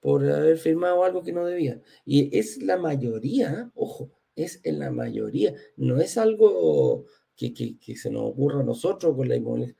por 0.00 0.24
haber 0.24 0.56
firmado 0.56 1.04
algo 1.04 1.22
que 1.22 1.32
no 1.34 1.44
debía. 1.44 1.82
Y 2.06 2.38
es 2.38 2.62
la 2.62 2.78
mayoría, 2.78 3.70
ojo, 3.74 4.12
es 4.34 4.60
en 4.62 4.78
la 4.78 4.90
mayoría, 4.90 5.54
no 5.76 6.00
es 6.00 6.16
algo 6.16 7.04
que, 7.36 7.76
se 7.96 8.10
nos 8.10 8.30
ocurra 8.30 8.60
a 8.60 8.64
nosotros 8.64 9.14
con 9.14 9.28
la 9.28 9.36
inmobiliaria. 9.36 9.76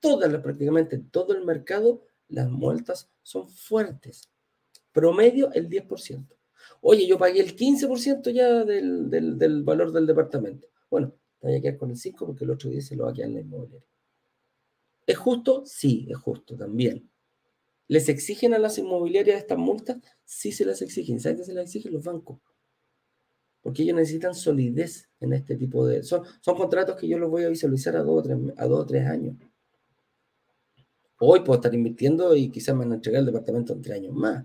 Todas, 0.00 0.36
prácticamente 0.42 0.98
todo 0.98 1.34
el 1.34 1.44
mercado, 1.44 2.02
las 2.26 2.50
multas 2.50 3.08
son 3.22 3.48
fuertes. 3.48 4.28
Promedio 4.90 5.52
el 5.52 5.68
10%. 5.68 6.35
Oye, 6.80 7.06
yo 7.06 7.18
pagué 7.18 7.40
el 7.40 7.56
15% 7.56 8.30
ya 8.30 8.64
del, 8.64 9.10
del, 9.10 9.62
valor 9.62 9.92
del 9.92 10.06
departamento. 10.06 10.68
Bueno, 10.90 11.12
voy 11.40 11.56
a 11.56 11.60
quedar 11.60 11.76
con 11.76 11.90
el 11.90 11.96
5 11.96 12.26
porque 12.26 12.44
el 12.44 12.50
otro 12.50 12.70
día 12.70 12.80
se 12.80 12.96
lo 12.96 13.04
va 13.04 13.10
a 13.10 13.14
quedar 13.14 13.28
en 13.28 13.34
la 13.34 13.40
inmobiliaria. 13.40 13.86
¿Es 15.06 15.16
justo? 15.16 15.64
Sí, 15.64 16.06
es 16.10 16.16
justo 16.18 16.56
también. 16.56 17.08
¿Les 17.88 18.08
exigen 18.08 18.54
a 18.54 18.58
las 18.58 18.78
inmobiliarias 18.78 19.38
estas 19.38 19.58
multas? 19.58 19.98
Sí 20.24 20.50
se 20.52 20.64
las 20.64 20.82
exigen. 20.82 21.20
¿Saben 21.20 21.38
qué 21.38 21.44
se 21.44 21.54
las 21.54 21.66
exigen 21.66 21.92
los 21.92 22.04
bancos? 22.04 22.40
Porque 23.62 23.82
ellos 23.82 23.96
necesitan 23.96 24.34
solidez 24.34 25.08
en 25.20 25.32
este 25.32 25.56
tipo 25.56 25.86
de... 25.86 26.02
Son, 26.02 26.22
son 26.40 26.56
contratos 26.56 26.96
que 26.96 27.08
yo 27.08 27.18
los 27.18 27.30
voy 27.30 27.44
a 27.44 27.48
visualizar 27.48 27.96
a 27.96 28.02
dos, 28.02 28.20
o 28.20 28.22
tres, 28.22 28.38
a 28.56 28.66
dos 28.66 28.80
o 28.80 28.86
tres 28.86 29.06
años. 29.06 29.36
Hoy 31.18 31.40
puedo 31.40 31.54
estar 31.54 31.74
invirtiendo 31.74 32.34
y 32.36 32.50
quizás 32.50 32.74
me 32.74 32.80
van 32.80 32.92
a 32.92 32.94
entregar 32.96 33.20
el 33.20 33.26
departamento 33.26 33.72
en 33.72 33.82
tres 33.82 33.96
años 33.96 34.14
más. 34.14 34.44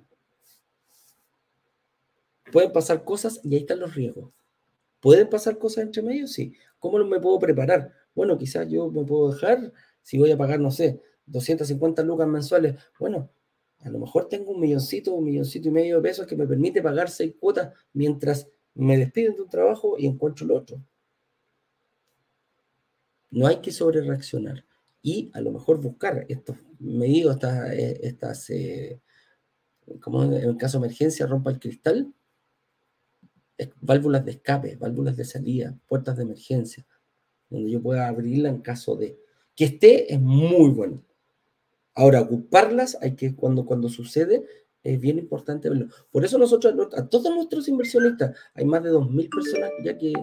Pueden 2.52 2.72
pasar 2.72 3.04
cosas 3.04 3.40
y 3.44 3.56
ahí 3.56 3.62
están 3.62 3.80
los 3.80 3.96
riesgos. 3.96 4.32
¿Pueden 5.00 5.30
pasar 5.30 5.58
cosas 5.58 5.86
entre 5.86 6.02
medio? 6.02 6.28
Sí. 6.28 6.54
¿Cómo 6.80 6.98
me 7.04 7.20
puedo 7.20 7.40
preparar? 7.40 7.94
Bueno, 8.14 8.38
quizás 8.38 8.68
yo 8.70 8.92
me 8.92 9.04
puedo 9.04 9.32
dejar, 9.32 9.72
si 10.02 10.18
voy 10.18 10.32
a 10.32 10.38
pagar, 10.38 10.60
no 10.60 10.72
sé, 10.72 11.02
250 11.26 12.04
lucas 12.04 12.28
mensuales. 12.28 12.76
Bueno, 13.00 13.30
a 13.80 13.90
lo 13.90 14.00
mejor 14.00 14.28
tengo 14.28 14.52
un 14.52 14.60
milloncito, 14.60 15.14
un 15.14 15.26
milloncito 15.26 15.70
y 15.70 15.72
medio 15.72 15.98
de 15.98 16.02
pesos 16.04 16.28
que 16.28 16.36
me 16.36 16.46
permite 16.46 16.82
pagar 16.82 17.10
seis 17.10 17.34
cuotas 17.40 17.74
mientras 17.94 18.48
me 18.76 18.98
despiden 18.98 19.36
de 19.36 19.42
un 19.42 19.50
trabajo 19.50 19.96
y 19.98 20.06
encuentro 20.06 20.46
el 20.46 20.52
otro. 20.52 20.82
No 23.32 23.48
hay 23.48 23.58
que 23.58 23.72
sobre 23.72 24.02
reaccionar 24.02 24.66
y 25.02 25.32
a 25.34 25.42
lo 25.42 25.52
mejor 25.52 25.82
buscar 25.82 26.26
estos 26.30 26.58
medios, 26.80 27.36
estas, 27.36 27.72
eh, 27.72 28.00
estas 28.04 28.50
eh, 28.50 29.02
como 30.00 30.24
en 30.24 30.34
el 30.34 30.58
caso 30.58 30.80
de 30.80 30.86
emergencia, 30.86 31.26
rompa 31.26 31.52
el 31.52 31.60
cristal, 31.60 32.14
válvulas 33.82 34.26
de 34.26 34.32
escape, 34.32 34.76
válvulas 34.78 35.18
de 35.18 35.26
salida, 35.26 35.78
puertas 35.88 36.18
de 36.18 36.24
emergencia. 36.24 36.86
donde 37.50 37.70
yo 37.70 37.82
pueda 37.82 38.08
abrirla 38.08 38.50
en 38.50 38.62
caso 38.62 38.96
de 38.96 39.20
que 39.56 39.66
esté, 39.66 40.14
es 40.14 40.22
muy 40.22 40.70
bueno. 40.70 41.04
Ahora, 41.94 42.22
ocuparlas, 42.22 42.98
hay 43.02 43.16
que, 43.16 43.36
cuando, 43.36 43.66
cuando 43.66 43.90
sucede, 43.90 44.46
es 44.84 45.00
bien 45.00 45.20
importante 45.20 45.70
verlo. 45.70 45.88
Por 46.10 46.26
eso 46.26 46.38
nosotros, 46.38 46.74
a 46.96 47.08
todos 47.08 47.34
nuestros 47.36 47.68
inversionistas, 47.68 48.36
hay 48.54 48.66
más 48.66 48.84
de 48.84 48.92
2.000 48.92 49.30
personas 49.30 49.72
ya 49.84 49.98
que, 49.98 50.14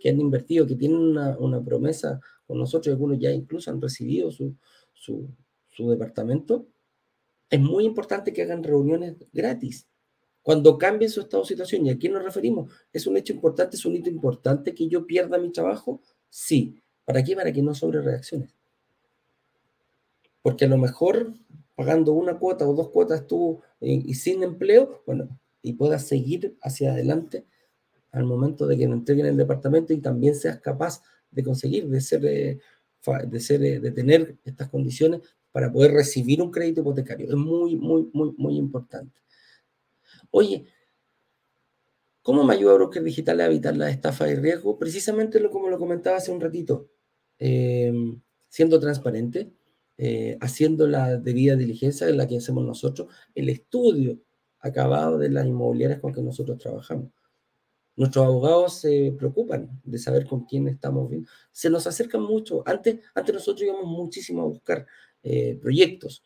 que, 0.00 0.08
han 0.08 0.20
invertido, 0.20 0.66
que 0.66 0.76
tienen 0.76 0.98
una, 0.98 1.36
una, 1.38 1.62
promesa 1.62 2.20
con 2.46 2.58
nosotros, 2.58 2.92
algunos 2.92 3.18
ya 3.18 3.30
incluso 3.30 3.70
han 3.70 3.80
recibido 3.82 4.30
su, 4.30 4.54
su, 4.94 5.28
su 5.68 5.90
departamento. 5.90 6.66
Es 7.50 7.60
muy 7.60 7.84
importante 7.84 8.32
que 8.32 8.42
hagan 8.42 8.62
reuniones 8.62 9.16
gratis. 9.32 9.88
Cuando 10.46 10.78
cambie 10.78 11.08
su 11.08 11.22
estado 11.22 11.42
de 11.42 11.48
situación, 11.48 11.84
¿y 11.84 11.90
a 11.90 11.98
quién 11.98 12.12
nos 12.12 12.22
referimos? 12.22 12.70
¿Es 12.92 13.08
un 13.08 13.16
hecho 13.16 13.32
importante, 13.32 13.74
es 13.74 13.84
un 13.84 13.96
hito 13.96 14.08
importante 14.08 14.76
que 14.76 14.86
yo 14.86 15.04
pierda 15.04 15.38
mi 15.38 15.50
trabajo? 15.50 16.00
Sí. 16.30 16.80
¿Para 17.04 17.24
qué? 17.24 17.34
Para 17.34 17.50
que 17.50 17.62
no 17.62 17.74
sobre 17.74 18.00
reacciones. 18.00 18.54
Porque 20.42 20.66
a 20.66 20.68
lo 20.68 20.78
mejor 20.78 21.34
pagando 21.74 22.12
una 22.12 22.38
cuota 22.38 22.64
o 22.64 22.74
dos 22.74 22.90
cuotas 22.90 23.26
tú 23.26 23.60
y, 23.80 24.14
sin 24.14 24.44
empleo, 24.44 25.02
bueno, 25.04 25.36
y 25.62 25.72
puedas 25.72 26.06
seguir 26.06 26.56
hacia 26.62 26.92
adelante 26.92 27.44
al 28.12 28.22
momento 28.22 28.68
de 28.68 28.78
que 28.78 28.86
nos 28.86 28.98
entreguen 28.98 29.26
el 29.26 29.36
departamento 29.36 29.92
y 29.92 29.98
también 29.98 30.36
seas 30.36 30.60
capaz 30.60 31.02
de 31.28 31.42
conseguir, 31.42 31.88
de 31.88 32.00
ser, 32.00 32.24
eh, 32.24 32.60
de, 33.26 33.40
ser 33.40 33.64
eh, 33.64 33.80
de 33.80 33.90
tener 33.90 34.36
estas 34.44 34.68
condiciones 34.68 35.22
para 35.50 35.72
poder 35.72 35.90
recibir 35.90 36.40
un 36.40 36.52
crédito 36.52 36.82
hipotecario. 36.82 37.30
Es 37.30 37.34
muy, 37.34 37.74
muy, 37.74 38.08
muy, 38.12 38.32
muy 38.38 38.56
importante. 38.56 39.25
Oye, 40.30 40.66
¿cómo 42.22 42.44
me 42.44 42.54
ayuda 42.54 42.74
Broker 42.74 43.02
Digital 43.02 43.40
a 43.40 43.46
evitar 43.46 43.76
la 43.76 43.90
estafa 43.90 44.28
y 44.28 44.34
riesgo? 44.34 44.78
Precisamente 44.78 45.40
lo, 45.40 45.50
como 45.50 45.68
lo 45.68 45.78
comentaba 45.78 46.16
hace 46.16 46.30
un 46.30 46.40
ratito, 46.40 46.88
eh, 47.38 47.92
siendo 48.48 48.80
transparente, 48.80 49.52
eh, 49.98 50.36
haciendo 50.40 50.86
la 50.86 51.16
debida 51.16 51.56
diligencia 51.56 52.08
en 52.08 52.18
la 52.18 52.26
que 52.26 52.36
hacemos 52.38 52.64
nosotros, 52.64 53.08
el 53.34 53.48
estudio 53.48 54.18
acabado 54.60 55.18
de 55.18 55.30
las 55.30 55.46
inmobiliarias 55.46 56.00
con 56.00 56.12
que 56.12 56.22
nosotros 56.22 56.58
trabajamos. 56.58 57.10
Nuestros 57.96 58.26
abogados 58.26 58.74
se 58.80 59.14
preocupan 59.16 59.80
de 59.82 59.98
saber 59.98 60.26
con 60.26 60.44
quién 60.44 60.68
estamos 60.68 61.08
viendo. 61.08 61.30
Se 61.50 61.70
nos 61.70 61.86
acercan 61.86 62.22
mucho. 62.22 62.62
Antes, 62.66 62.98
antes 63.14 63.34
nosotros 63.34 63.62
íbamos 63.62 63.86
muchísimo 63.86 64.42
a 64.42 64.46
buscar 64.46 64.86
eh, 65.22 65.58
proyectos. 65.60 66.22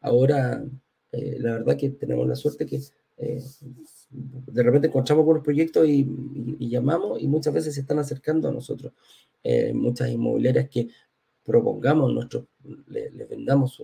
Ahora, 0.00 0.62
eh, 1.12 1.36
la 1.40 1.52
verdad 1.52 1.78
que 1.78 1.90
tenemos 1.90 2.28
la 2.28 2.36
suerte 2.36 2.66
que 2.66 2.78
de 3.16 4.62
repente 4.62 4.88
encontramos 4.88 5.24
buenos 5.24 5.44
proyectos 5.44 5.86
y, 5.88 6.06
y, 6.58 6.68
llamamos 6.68 7.22
y 7.22 7.28
muchas 7.28 7.54
veces 7.54 7.74
se 7.74 7.80
están 7.80 7.98
acercando 7.98 8.48
a 8.48 8.52
nosotros. 8.52 8.92
muchas 9.72 10.10
inmobiliarias 10.10 10.68
que 10.68 10.88
propongamos 11.44 12.12
nuestro, 12.12 12.48
le, 12.88 13.10
vendamos 13.26 13.80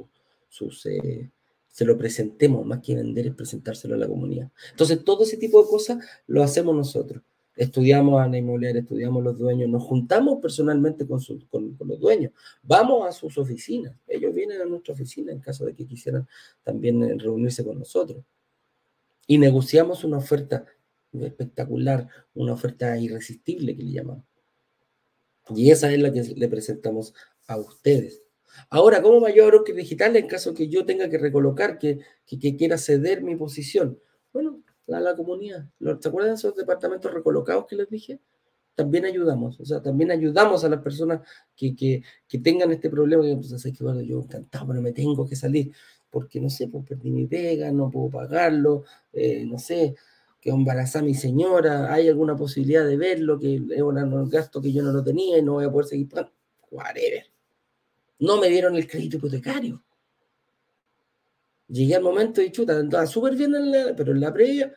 sus, 0.49 0.87
eh, 0.87 1.31
se 1.69 1.85
lo 1.85 1.97
presentemos, 1.97 2.67
más 2.67 2.81
que 2.81 2.97
vender 2.97 3.29
es 3.29 3.35
presentárselo 3.35 3.95
a 3.95 3.99
la 3.99 4.09
comunidad. 4.09 4.51
Entonces, 4.71 5.05
todo 5.05 5.23
ese 5.23 5.37
tipo 5.37 5.63
de 5.63 5.69
cosas 5.69 6.05
lo 6.27 6.43
hacemos 6.43 6.75
nosotros. 6.75 7.23
Estudiamos 7.57 8.21
a 8.21 8.27
la 8.27 8.39
inmobiliaria, 8.39 8.81
estudiamos 8.81 9.23
los 9.23 9.39
dueños, 9.39 9.69
nos 9.69 9.83
juntamos 9.83 10.39
personalmente 10.41 11.07
con, 11.07 11.21
con, 11.51 11.77
los 11.87 12.01
dueños, 12.01 12.33
vamos 12.63 13.07
a 13.07 13.13
sus 13.13 13.37
oficinas, 13.37 13.95
ellos 14.07 14.35
vienen 14.35 14.63
a 14.63 14.65
nuestra 14.65 14.95
oficina 14.95 15.31
en 15.33 15.41
caso 15.41 15.67
de 15.67 15.75
que 15.75 15.85
quisieran 15.85 16.27
también 16.63 17.03
eh, 17.03 17.17
reunirse 17.19 17.63
con 17.63 17.79
nosotros. 17.79 18.25
Y 19.31 19.39
negociamos 19.39 20.03
una 20.03 20.17
oferta 20.17 20.65
espectacular, 21.13 22.09
una 22.35 22.53
oferta 22.53 22.99
irresistible 22.99 23.77
que 23.77 23.85
le 23.85 23.93
llamamos. 23.93 24.25
Y 25.51 25.71
esa 25.71 25.93
es 25.93 26.01
la 26.01 26.13
que 26.13 26.21
le 26.35 26.49
presentamos 26.49 27.15
a 27.47 27.57
ustedes. 27.57 28.25
Ahora, 28.71 29.01
¿cómo 29.01 29.21
mayor 29.21 29.53
broker 29.53 29.77
digital 29.77 30.17
en 30.17 30.27
caso 30.27 30.53
que 30.53 30.67
yo 30.67 30.85
tenga 30.85 31.09
que 31.09 31.17
recolocar, 31.17 31.79
que, 31.79 32.01
que, 32.27 32.57
quiera 32.57 32.77
ceder 32.77 33.23
mi 33.23 33.37
posición? 33.37 34.01
Bueno, 34.33 34.65
la, 34.89 34.99
la 34.99 35.15
comunidad. 35.15 35.65
¿Se 36.01 36.09
acuerdan 36.09 36.33
de 36.33 36.35
esos 36.35 36.57
departamentos 36.57 37.15
recolocados 37.15 37.67
que 37.69 37.77
les 37.77 37.89
dije? 37.89 38.19
También 38.75 39.05
ayudamos, 39.05 39.61
o 39.61 39.65
sea, 39.65 39.81
también 39.81 40.11
ayudamos 40.11 40.65
a 40.65 40.69
las 40.69 40.83
personas 40.83 41.21
que, 41.55 41.77
que, 41.77 42.03
que 42.27 42.39
tengan 42.41 42.73
este 42.73 42.91
problema. 42.91 43.23
Que, 43.23 43.37
pues, 43.37 43.63
que 43.63 43.85
bueno, 43.85 44.01
yo 44.01 44.19
encantado, 44.19 44.67
pero 44.67 44.83
me 44.83 44.91
tengo 44.91 45.29
que 45.29 45.37
salir 45.37 45.73
porque 46.11 46.41
no 46.41 46.51
sé, 46.51 46.69
pues 46.69 46.85
perdí 46.87 47.11
mi 47.11 47.27
pega, 47.27 47.71
no 47.73 47.91
puedo 47.91 48.11
pagarlo, 48.11 48.85
eh, 49.13 49.45
no 49.47 49.59
sé, 49.59 49.95
que 50.41 50.51
embarazada 50.51 51.05
mi 51.05 51.15
señora, 51.15 51.93
hay 51.93 52.09
alguna 52.09 52.37
posibilidad 52.37 52.87
de 52.87 52.97
verlo, 52.97 53.39
que 53.39 53.57
es 53.57 53.83
un 53.83 54.29
gasto 54.29 54.61
que 54.61 54.73
yo 54.73 54.83
no 54.83 54.93
lo 54.93 55.05
tenía 55.05 55.39
y 55.39 55.43
no 55.43 55.55
voy 55.55 55.65
a 55.65 55.71
poder 55.71 55.87
seguir 55.87 56.09
pagando. 56.09 56.33
Whatever 56.71 57.31
no 58.21 58.39
me 58.39 58.49
dieron 58.49 58.77
el 58.77 58.87
crédito 58.87 59.17
hipotecario. 59.17 59.83
Llegué 61.69 61.95
al 61.97 62.03
momento 62.03 62.43
y 62.43 62.51
chuta, 62.51 62.79
andaba 62.79 63.07
súper 63.07 63.35
bien, 63.35 63.53
pero 63.97 64.13
en 64.13 64.21
la 64.21 64.33
previa, 64.33 64.73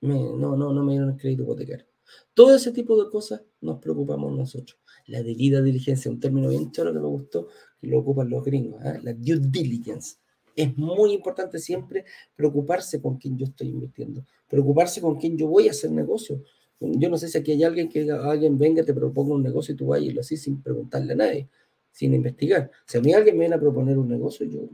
no, 0.00 0.36
no, 0.36 0.56
no 0.56 0.82
me 0.82 0.92
dieron 0.92 1.10
el 1.10 1.16
crédito 1.16 1.42
hipotecario. 1.42 1.86
Todo 2.32 2.54
ese 2.54 2.72
tipo 2.72 3.02
de 3.02 3.10
cosas 3.10 3.42
nos 3.60 3.78
preocupamos 3.78 4.32
nosotros. 4.32 4.78
La 5.06 5.22
debida 5.22 5.60
diligencia, 5.60 6.10
un 6.10 6.20
término 6.20 6.48
bien 6.48 6.70
choro 6.70 6.92
que 6.92 6.98
me 6.98 7.06
gustó, 7.06 7.48
que 7.80 7.88
lo 7.88 7.98
ocupan 7.98 8.30
los 8.30 8.44
gringos, 8.44 8.84
¿eh? 8.84 9.00
la 9.02 9.12
due 9.12 9.38
diligence. 9.40 10.16
Es 10.56 10.76
muy 10.76 11.12
importante 11.12 11.58
siempre 11.58 12.04
preocuparse 12.34 13.00
con 13.00 13.18
quién 13.18 13.38
yo 13.38 13.44
estoy 13.44 13.68
invirtiendo, 13.68 14.24
preocuparse 14.48 15.00
con 15.00 15.16
quién 15.16 15.36
yo 15.36 15.46
voy 15.46 15.68
a 15.68 15.70
hacer 15.70 15.92
negocio. 15.92 16.42
Yo 16.80 17.08
no 17.08 17.16
sé 17.16 17.28
si 17.28 17.38
aquí 17.38 17.52
hay 17.52 17.62
alguien 17.62 17.88
que 17.88 18.10
alguien 18.10 18.58
venga, 18.58 18.82
te 18.82 18.92
proponga 18.92 19.34
un 19.34 19.42
negocio 19.42 19.74
y 19.74 19.76
tú 19.76 19.86
vayas 19.86 20.08
y 20.08 20.12
lo 20.12 20.20
así 20.22 20.36
sin 20.36 20.60
preguntarle 20.60 21.12
a 21.12 21.16
nadie 21.16 21.48
sin 21.96 22.12
investigar. 22.12 22.70
Si 22.84 22.98
a 22.98 23.00
mí 23.00 23.14
alguien 23.14 23.36
me 23.36 23.44
viene 23.44 23.54
a 23.54 23.58
proponer 23.58 23.96
un 23.96 24.06
negocio, 24.06 24.44
yo 24.44 24.68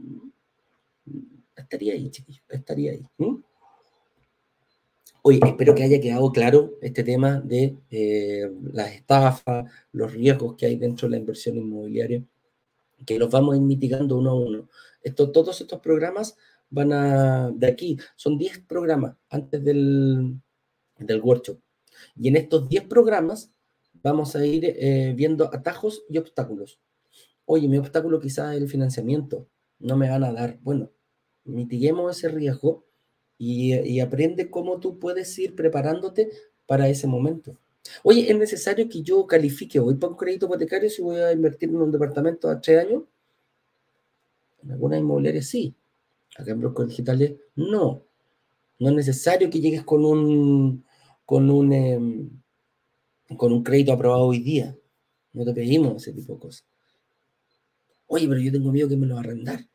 estaría 1.55 1.93
ahí, 1.93 2.09
chiquillo, 2.09 2.41
estaría 2.49 2.91
ahí. 2.91 3.07
Oye, 5.21 5.39
espero 5.41 5.73
que 5.73 5.83
haya 5.83 6.01
quedado 6.01 6.33
claro 6.33 6.73
este 6.81 7.01
tema 7.01 7.39
de 7.39 7.77
eh, 7.89 8.51
las 8.73 8.91
estafas, 8.91 9.71
los 9.93 10.11
riesgos 10.11 10.55
que 10.57 10.65
hay 10.65 10.75
dentro 10.75 11.07
de 11.07 11.11
la 11.11 11.17
inversión 11.19 11.55
inmobiliaria, 11.55 12.21
que 13.05 13.17
los 13.17 13.31
vamos 13.31 13.53
a 13.53 13.57
ir 13.57 13.63
mitigando 13.63 14.17
uno 14.17 14.31
a 14.31 14.35
uno. 14.35 14.69
Esto, 15.03 15.31
todos 15.31 15.59
estos 15.61 15.79
programas 15.79 16.35
van 16.69 16.93
a, 16.93 17.51
de 17.51 17.67
aquí, 17.67 17.97
son 18.15 18.37
10 18.37 18.59
programas 18.67 19.15
antes 19.29 19.63
del, 19.63 20.39
del 20.97 21.21
workshop. 21.21 21.59
Y 22.15 22.29
en 22.29 22.37
estos 22.37 22.67
10 22.67 22.85
programas 22.85 23.51
vamos 23.93 24.35
a 24.35 24.45
ir 24.45 24.65
eh, 24.65 25.13
viendo 25.15 25.53
atajos 25.53 26.03
y 26.09 26.17
obstáculos 26.17 26.79
oye, 27.45 27.67
mi 27.67 27.77
obstáculo 27.77 28.19
quizás 28.19 28.55
es 28.55 28.61
el 28.61 28.69
financiamiento, 28.69 29.47
no 29.79 29.97
me 29.97 30.09
van 30.09 30.23
a 30.23 30.31
dar. 30.31 30.59
Bueno, 30.61 30.91
mitiguemos 31.43 32.17
ese 32.17 32.29
riesgo 32.29 32.85
y, 33.37 33.99
aprende 33.99 34.49
cómo 34.49 34.79
tú 34.79 34.99
puedes 34.99 35.37
ir 35.39 35.55
preparándote 35.55 36.29
para 36.65 36.87
ese 36.87 37.07
momento. 37.07 37.57
Oye, 38.03 38.29
¿es 38.29 38.37
necesario 38.37 38.87
que 38.87 39.01
yo 39.01 39.27
califique 39.27 39.79
hoy 39.79 39.95
para 39.95 40.11
un 40.11 40.17
crédito 40.17 40.45
hipotecario 40.45 40.89
si 40.89 41.01
voy 41.01 41.17
a 41.17 41.33
invertir 41.33 41.69
en 41.69 41.81
un 41.81 41.91
departamento 41.91 42.49
a 42.49 42.61
tres 42.61 42.85
años? 42.85 43.03
En 44.63 44.71
algunas 44.71 44.99
inmobiliarias 44.99 45.45
sí. 45.45 45.75
Acá 46.37 46.51
en 46.51 46.59
brokers 46.59 46.89
digitales 46.89 47.35
no. 47.55 48.03
No 48.79 48.89
es 48.89 48.95
necesario 48.95 49.49
que 49.49 49.59
llegues 49.59 49.83
con 49.83 50.03
un, 50.05 50.83
con 51.25 51.49
un, 51.49 51.73
em, 51.73 52.29
con 53.37 53.53
un 53.53 53.63
crédito 53.63 53.93
aprobado 53.93 54.23
hoy 54.25 54.39
día. 54.39 54.75
No 55.33 55.45
te 55.45 55.53
pedimos 55.53 56.01
ese 56.01 56.13
tipo 56.13 56.33
de 56.33 56.39
cosas. 56.39 56.65
Oye, 58.07 58.27
pero 58.27 58.39
yo 58.39 58.51
tengo 58.51 58.71
miedo 58.71 58.89
que 58.89 58.97
me 58.97 59.07
lo 59.07 59.15
va 59.15 59.21
a 59.21 59.23
arrendar. 59.23 59.67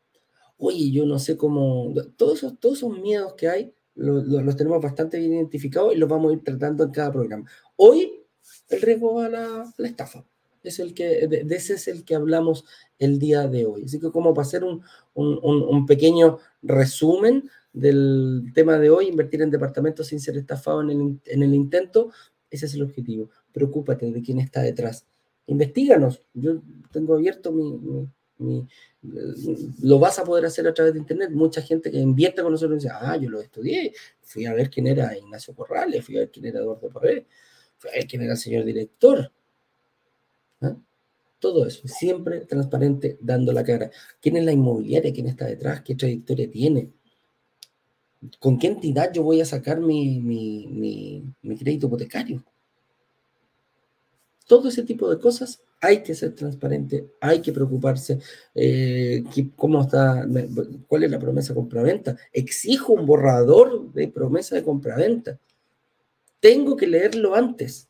Oye, 0.57 0.91
yo 0.91 1.05
no 1.05 1.19
sé 1.19 1.37
cómo. 1.37 1.93
Todos 2.17 2.39
esos, 2.39 2.59
todos 2.59 2.77
esos 2.77 2.99
miedos 2.99 3.33
que 3.33 3.47
hay 3.47 3.73
los 3.99 4.55
tenemos 4.55 4.81
bastante 4.81 5.19
bien 5.19 5.33
identificados 5.33 5.93
y 5.93 5.97
los 5.97 6.07
vamos 6.07 6.31
a 6.31 6.33
ir 6.35 6.43
tratando 6.43 6.83
en 6.85 6.91
cada 6.91 7.11
programa. 7.11 7.49
Hoy, 7.75 8.23
el 8.69 8.81
riesgo 8.81 9.19
a 9.19 9.29
la, 9.29 9.73
estafa. 9.79 10.25
Es 10.63 10.79
el 10.79 10.93
que, 10.93 11.27
de, 11.27 11.55
ese 11.55 11.75
es 11.75 11.87
el 11.87 12.03
que 12.03 12.15
hablamos 12.15 12.65
el 12.97 13.19
día 13.19 13.47
de 13.47 13.65
hoy. 13.65 13.83
Así 13.85 13.99
que, 13.99 14.11
como 14.11 14.33
para 14.33 14.47
hacer 14.47 14.63
un, 14.63 14.83
un, 15.13 15.39
un 15.41 15.85
pequeño 15.85 16.39
resumen 16.61 17.49
del 17.73 18.51
tema 18.53 18.77
de 18.77 18.89
hoy, 18.89 19.07
invertir 19.07 19.41
en 19.41 19.51
departamentos 19.51 20.07
sin 20.07 20.19
ser 20.19 20.37
estafado 20.37 20.81
en 20.81 20.89
el, 20.89 21.19
en 21.25 21.43
el 21.43 21.53
intento, 21.53 22.11
ese 22.49 22.65
es 22.65 22.73
el 22.73 22.83
objetivo. 22.83 23.29
Preocúpate 23.51 24.11
de 24.11 24.21
quién 24.21 24.39
está 24.39 24.61
detrás. 24.61 25.05
Investíganos. 25.47 26.21
Yo 26.33 26.61
tengo 26.91 27.15
abierto 27.15 27.51
mi 27.51 28.07
lo 29.81 29.99
vas 29.99 30.17
a 30.19 30.23
poder 30.23 30.45
hacer 30.45 30.67
a 30.67 30.73
través 30.73 30.93
de 30.93 30.99
Internet. 30.99 31.29
Mucha 31.31 31.61
gente 31.61 31.91
que 31.91 31.97
invierte 31.97 32.41
con 32.41 32.51
nosotros 32.51 32.81
dice, 32.81 32.93
ah, 32.93 33.17
yo 33.17 33.29
lo 33.29 33.41
estudié, 33.41 33.93
fui 34.21 34.45
a 34.45 34.53
ver 34.53 34.69
quién 34.69 34.87
era 34.87 35.17
Ignacio 35.17 35.53
Corrales, 35.53 36.05
fui 36.05 36.17
a 36.17 36.21
ver 36.21 36.31
quién 36.31 36.45
era 36.45 36.59
Eduardo 36.59 36.89
Pavé, 36.89 37.25
fui 37.77 37.89
a 37.91 37.93
ver 37.93 38.07
quién 38.07 38.21
era 38.21 38.33
el 38.33 38.37
señor 38.37 38.65
director. 38.65 39.31
¿Ah? 40.61 40.75
Todo 41.39 41.65
eso, 41.65 41.87
siempre 41.87 42.41
transparente, 42.41 43.17
dando 43.21 43.53
la 43.53 43.63
cara. 43.63 43.91
¿Quién 44.21 44.37
es 44.37 44.45
la 44.45 44.51
inmobiliaria? 44.51 45.13
¿Quién 45.13 45.27
está 45.27 45.45
detrás? 45.45 45.81
¿Qué 45.81 45.95
trayectoria 45.95 46.49
tiene? 46.51 46.91
¿Con 48.39 48.59
qué 48.59 48.67
entidad 48.67 49.11
yo 49.13 49.23
voy 49.23 49.39
a 49.39 49.45
sacar 49.45 49.79
mi, 49.79 51.23
crédito 51.57 51.87
hipotecario? 51.87 52.43
todo 54.49 54.67
ese 54.67 54.81
tipo 54.81 55.07
de 55.11 55.19
cosas 55.19 55.61
hay 55.79 56.01
que 56.01 56.15
ser 56.15 56.33
transparente, 56.33 57.13
hay 57.21 57.39
que 57.39 57.53
preocuparse. 57.53 58.19
Eh, 58.55 59.23
¿Cómo 59.55 59.81
está? 59.81 60.27
¿Cuál 60.87 61.03
es 61.03 61.11
la 61.11 61.19
promesa 61.19 61.49
de 61.53 61.59
compraventa? 61.59 62.17
Exijo 62.33 62.93
un 62.93 63.05
borrador 63.05 63.93
de 63.93 64.07
promesa 64.07 64.55
de 64.55 64.63
compraventa. 64.63 65.39
Tengo 66.39 66.75
que 66.75 66.87
leerlo 66.87 67.35
antes. 67.35 67.88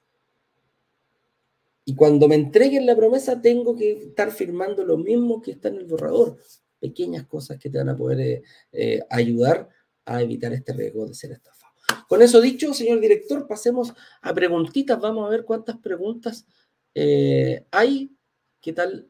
Y 1.89 1.95
cuando 1.95 2.27
me 2.27 2.35
entreguen 2.35 2.85
la 2.85 2.95
promesa, 2.95 3.41
tengo 3.41 3.75
que 3.75 3.93
estar 3.93 4.29
firmando 4.29 4.85
lo 4.85 4.95
mismo 4.95 5.41
que 5.41 5.53
está 5.53 5.69
en 5.69 5.77
el 5.77 5.85
borrador. 5.85 6.37
Pequeñas 6.79 7.25
cosas 7.25 7.57
que 7.57 7.67
te 7.71 7.79
van 7.79 7.89
a 7.89 7.97
poder 7.97 8.19
eh, 8.19 8.43
eh, 8.71 8.99
ayudar 9.09 9.67
a 10.05 10.21
evitar 10.21 10.53
este 10.53 10.71
riesgo 10.71 11.07
de 11.07 11.15
ser 11.15 11.31
estafado. 11.31 11.73
Con 12.07 12.21
eso 12.21 12.41
dicho, 12.41 12.75
señor 12.75 12.99
director, 12.99 13.47
pasemos 13.47 13.91
a 14.21 14.31
preguntitas. 14.35 14.99
Vamos 14.99 15.25
a 15.25 15.31
ver 15.31 15.43
cuántas 15.45 15.79
preguntas 15.79 16.45
eh, 16.93 17.65
hay. 17.71 18.15
¿Qué 18.61 18.71
tal? 18.71 19.09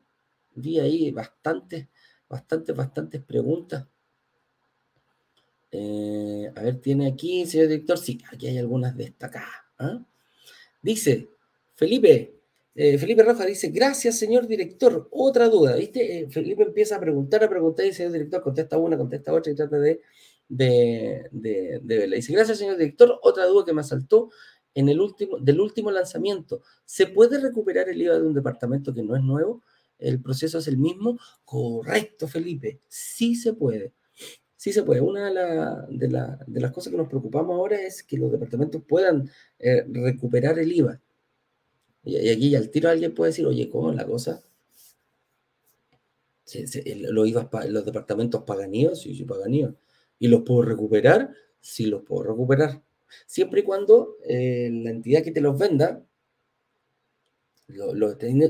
Vi 0.56 0.80
ahí 0.80 1.12
bastantes, 1.12 1.90
bastantes, 2.30 2.74
bastantes 2.74 3.22
preguntas. 3.22 3.86
a 5.74 6.62
ver, 6.62 6.80
tiene 6.82 7.08
aquí, 7.08 7.46
señor 7.46 7.68
director. 7.68 7.98
Sí, 7.98 8.24
aquí 8.32 8.48
hay 8.48 8.58
algunas 8.58 8.96
destacadas. 8.96 9.66
¿ah? 9.80 10.02
Dice, 10.82 11.28
Felipe, 11.76 12.39
eh, 12.82 12.98
Felipe 12.98 13.24
Rafa 13.24 13.46
dice, 13.46 13.68
gracias, 13.72 14.18
señor 14.18 14.48
director. 14.48 15.10
Otra 15.12 15.50
duda, 15.50 15.76
¿viste? 15.76 16.20
Eh, 16.20 16.30
Felipe 16.30 16.64
empieza 16.64 16.96
a 16.96 17.00
preguntar, 17.02 17.44
a 17.44 17.50
preguntar, 17.50 17.86
y 17.86 17.90
el 17.90 17.94
señor 17.94 18.14
director 18.14 18.42
contesta 18.42 18.78
una, 18.78 18.98
contesta 18.98 19.34
otra 19.34 19.52
y 19.52 19.56
trata 19.56 19.78
de, 19.80 20.00
de, 20.48 21.28
de, 21.30 21.82
verla. 21.84 22.16
Dice, 22.16 22.32
gracias, 22.32 22.58
señor 22.58 22.78
director. 22.78 23.20
Otra 23.22 23.48
duda 23.48 23.66
que 23.66 23.74
me 23.74 23.82
asaltó 23.82 24.30
en 24.74 24.88
el 24.88 25.02
último, 25.02 25.40
del 25.40 25.60
último 25.60 25.92
lanzamiento. 25.92 26.62
¿Se 26.86 27.08
puede 27.08 27.38
recuperar 27.42 27.90
el 27.90 28.02
IVA 28.02 28.18
de 28.18 28.26
un 28.26 28.34
departamento 28.34 28.94
que 28.94 29.04
no 29.04 29.14
es 29.14 29.24
nuevo? 29.24 29.62
¿El 29.98 30.22
proceso 30.22 30.60
es 30.60 30.68
el 30.70 30.78
mismo? 30.78 31.20
Correcto, 31.44 32.30
Felipe. 32.30 32.80
Sí 32.88 33.36
se 33.36 33.52
puede. 33.52 33.92
Sí 34.56 34.72
se 34.72 34.84
puede. 34.84 35.02
Una 35.02 35.30
de, 35.90 36.08
de, 36.48 36.62
las 36.62 36.72
cosas 36.72 36.92
que 36.92 36.98
nos 36.98 37.10
preocupamos 37.10 37.58
ahora 37.58 37.76
es 37.82 38.04
que 38.04 38.18
los 38.18 38.32
departamentos 38.32 38.82
puedan 38.88 39.30
eh, 39.60 39.84
recuperar 39.92 40.58
el 40.60 40.72
IVA. 40.72 41.02
Y, 42.04 42.30
aquí 42.30 42.56
al 42.56 42.70
tiro 42.70 42.90
alguien 42.90 43.14
puede 43.14 43.32
decir, 43.32 43.46
oye, 43.46 43.70
¿cómo 43.70 43.92
es 43.92 43.96
la 43.96 44.06
cosa? 44.06 44.44
los 47.06 47.86
departamentos 47.86 48.44
paganíos, 48.44 49.02
sí, 49.02 49.14
sí, 49.14 49.24
paganíos. 49.24 49.76
¿Y 50.18 50.28
los 50.28 50.42
puedo 50.42 50.64
recuperar? 50.64 51.32
Sí, 51.62 51.86
los 51.86 52.02
puedo 52.02 52.24
recuperar. 52.24 52.82
Siempre 53.28 53.62
y 53.62 53.64
cuando 53.64 54.18
eh, 54.28 54.70
la 54.72 54.90
entidad 54.90 55.24
que 55.24 55.32
te 55.32 55.42
los 55.42 55.58
venda 55.58 56.04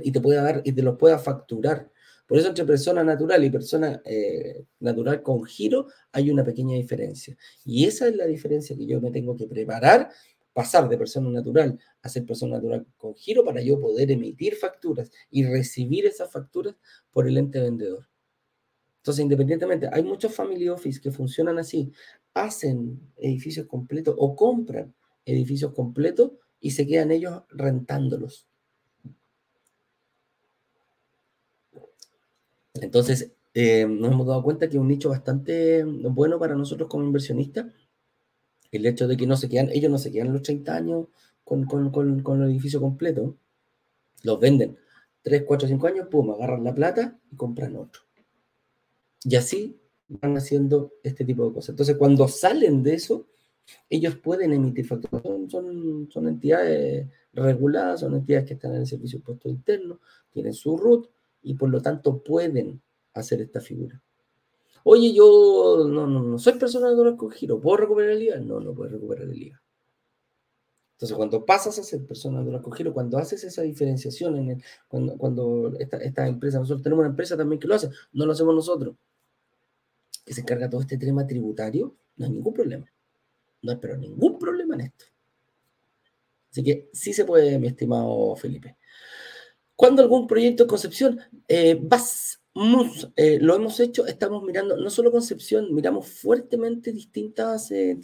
y 0.04 0.12
te 0.12 0.22
pueda 0.22 0.44
dar 0.44 0.62
y 0.64 0.72
te 0.72 0.82
los 0.82 0.98
pueda 0.98 1.20
facturar. 1.20 1.92
Por 2.26 2.38
eso 2.38 2.48
entre 2.48 2.64
persona 2.64 3.04
natural 3.04 3.44
y 3.44 3.50
persona 3.50 4.02
eh, 4.06 4.64
natural 4.80 5.24
con 5.24 5.44
giro 5.44 5.88
hay 6.12 6.30
una 6.30 6.44
pequeña 6.44 6.76
diferencia. 6.76 7.36
Y 7.66 7.86
esa 7.86 8.08
es 8.08 8.16
la 8.16 8.28
diferencia 8.28 8.78
que 8.78 8.86
yo 8.86 9.02
me 9.02 9.12
tengo 9.12 9.36
que 9.36 9.48
preparar 9.48 10.10
pasar 10.54 10.90
de 10.90 10.98
persona 10.98 11.30
natural 11.30 11.80
a 12.02 12.10
ser 12.10 12.26
persona 12.26 12.56
natural 12.56 12.86
con 12.98 13.16
giro 13.16 13.44
para 13.44 13.62
yo 13.62 13.80
poder 13.80 14.12
emitir 14.12 14.56
facturas 14.56 15.12
y 15.30 15.46
recibir 15.46 16.06
esas 16.06 16.32
facturas 16.32 16.76
por 17.12 17.28
el 17.28 17.38
ente 17.38 17.60
vendedor. 17.60 18.08
Entonces, 18.98 19.24
independientemente, 19.24 19.90
hay 19.92 20.04
muchos 20.04 20.34
family 20.34 20.68
office 20.68 21.00
que 21.00 21.12
funcionan 21.12 21.58
así, 21.58 21.92
hacen 22.34 23.00
edificios 23.18 23.66
completos 23.68 24.16
o 24.18 24.36
compran 24.36 24.94
edificios 25.26 25.74
completos 25.74 26.32
y 26.60 26.72
se 26.72 26.86
quedan 26.86 27.12
ellos 27.12 27.44
rentándolos. 27.50 28.48
Entonces, 32.76 33.32
eh, 33.54 33.86
nos 33.88 34.12
hemos 34.12 34.28
dado 34.28 34.44
cuenta 34.44 34.68
que 34.68 34.78
es 34.78 34.82
un 34.82 34.88
nicho 34.88 35.10
bastante 35.10 35.84
bueno 35.84 36.40
para 36.40 36.56
nosotros 36.56 36.90
como 36.90 37.04
inversionistas 37.04 37.66
el 38.72 38.86
hecho 38.86 39.08
de 39.08 39.18
que 39.18 39.28
no 39.28 39.36
se 39.36 39.48
ellos 39.52 39.92
no 39.92 39.98
se 39.98 40.12
quedan 40.12 40.34
los 40.34 40.44
30 40.44 40.76
años 40.76 41.08
con, 41.44 42.42
el 42.42 42.50
edificio 42.50 42.80
completo, 42.80 43.36
los 44.24 44.40
venden 44.40 44.78
3, 45.24 45.44
4, 45.46 45.68
5 45.68 45.88
años, 45.88 46.08
pum, 46.08 46.32
agarran 46.32 46.64
la 46.64 46.76
plata 46.76 47.20
y 47.32 47.36
compran 47.36 47.76
otro. 47.76 48.02
Y 49.24 49.36
así 49.36 49.80
van 50.08 50.38
haciendo 50.38 50.94
este 51.04 51.26
tipo 51.26 51.48
de 51.48 51.54
cosas. 51.54 51.70
Entonces, 51.70 51.98
cuando 51.98 52.28
salen 52.28 52.84
de 52.84 52.94
eso, 52.94 53.28
ellos 53.90 54.16
pueden 54.16 54.54
emitir 54.54 54.86
facturas. 54.86 55.24
Son, 55.50 56.10
son, 56.10 56.28
entidades 56.28 57.08
reguladas, 57.34 58.02
son 58.02 58.16
entidades 58.16 58.48
que 58.48 58.54
están 58.54 58.74
en 58.76 58.82
el 58.82 58.88
servicio 58.88 59.18
de 59.18 59.22
impuesto 59.22 59.50
interno, 59.50 60.00
tienen 60.32 60.54
su 60.54 60.78
RUT 60.78 61.10
y 61.42 61.56
por 61.56 61.70
lo 61.70 61.82
tanto 61.82 62.24
pueden 62.24 62.82
hacer 63.14 63.42
esta 63.42 63.60
figura. 63.60 64.02
Oye, 64.84 65.14
yo 65.14 65.86
no, 65.88 66.08
no, 66.08 66.22
no 66.22 66.40
soy 66.40 66.54
persona 66.54 66.90
natural 66.90 67.18
con 67.18 67.32
giro, 67.32 67.60
¿puedo 67.60 67.78
recuperar 67.78 68.12
el 68.12 68.24
IVA? 68.24 68.38
No, 68.38 68.60
no 68.60 68.74
puedes 68.74 68.94
recuperar 68.94 69.26
el 69.26 69.42
IVA. 69.42 69.62
Entonces, 70.94 71.16
cuando 71.16 71.46
pasas 71.46 71.80
a 71.80 71.84
ser 71.84 72.06
persona 72.06 72.40
natural 72.40 72.62
con 72.62 72.74
giro, 72.74 72.94
cuando 72.94 73.18
haces 73.18 73.44
esa 73.44 73.62
diferenciación, 73.62 74.36
en 74.38 74.50
el, 74.52 74.64
cuando, 74.88 75.18
cuando 75.18 75.74
esta, 75.80 75.98
esta, 75.98 76.28
empresa, 76.28 76.60
nosotros 76.60 76.84
tenemos 76.84 77.04
una 77.04 77.10
empresa 77.10 77.38
también 77.38 77.60
que 77.60 77.68
lo 77.68 77.76
hace, 77.76 77.90
no 78.12 78.26
lo 78.26 78.34
hacemos 78.34 78.54
nosotros, 78.54 78.96
que 80.26 80.34
se 80.34 80.42
encarga 80.42 80.70
todo 80.70 80.82
este 80.82 80.98
tema 80.98 81.26
tributario, 81.26 81.96
no 82.18 82.26
hay 82.26 82.32
ningún 82.32 82.54
problema. 82.54 82.86
No 83.62 83.72
hay 83.72 83.98
ningún 83.98 84.40
problema 84.40 84.76
en 84.76 84.82
esto. 84.82 85.06
Así 86.52 86.64
que 86.64 86.90
sí 86.94 87.14
se 87.14 87.26
puede, 87.26 87.60
mi 87.60 87.68
estimado 87.68 88.36
Felipe. 88.36 88.78
Cuando 89.76 90.02
algún 90.02 90.28
proyecto 90.28 90.64
de 90.64 90.70
concepción 90.70 91.20
eh, 91.48 91.80
vas 91.82 92.42
eh, 93.16 93.40
lo 93.40 93.56
hemos 93.56 93.80
hecho, 93.80 94.06
estamos 94.06 94.44
mirando, 94.44 94.76
no 94.76 94.90
solo 94.90 95.12
Concepción, 95.12 95.74
miramos 95.74 96.08
fuertemente 96.08 96.92
distintas 96.92 97.72
eh, 97.72 97.98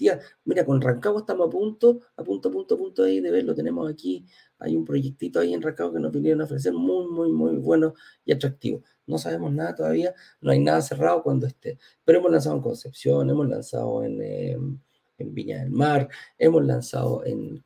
Mira, 0.45 0.65
con 0.65 0.79
Rancagua 0.81 1.21
estamos 1.21 1.47
a 1.47 1.49
punto, 1.49 1.99
a 2.15 2.23
punto, 2.23 2.49
a 2.49 2.51
punto, 2.51 2.75
a 2.75 2.77
punto 2.77 3.03
de, 3.03 3.21
de 3.21 3.31
verlo. 3.31 3.53
Tenemos 3.53 3.89
aquí, 3.91 4.25
hay 4.59 4.75
un 4.75 4.85
proyectito 4.85 5.39
ahí 5.39 5.53
en 5.53 5.61
Rancagua 5.61 5.93
que 5.93 5.99
nos 5.99 6.11
vinieron 6.11 6.41
a 6.41 6.45
ofrecer 6.45 6.73
muy, 6.73 7.07
muy, 7.07 7.31
muy 7.31 7.57
bueno 7.57 7.95
y 8.23 8.31
atractivo. 8.31 8.81
No 9.07 9.17
sabemos 9.17 9.51
nada 9.51 9.75
todavía, 9.75 10.13
no 10.41 10.51
hay 10.51 10.59
nada 10.59 10.81
cerrado 10.81 11.21
cuando 11.21 11.47
esté. 11.47 11.77
Pero 12.05 12.19
hemos 12.19 12.31
lanzado 12.31 12.55
en 12.55 12.61
Concepción, 12.61 13.29
hemos 13.29 13.49
lanzado 13.49 14.03
en, 14.03 14.21
en 14.21 15.33
Viña 15.33 15.59
del 15.59 15.71
Mar, 15.71 16.07
hemos 16.37 16.65
lanzado 16.65 17.23
en 17.25 17.63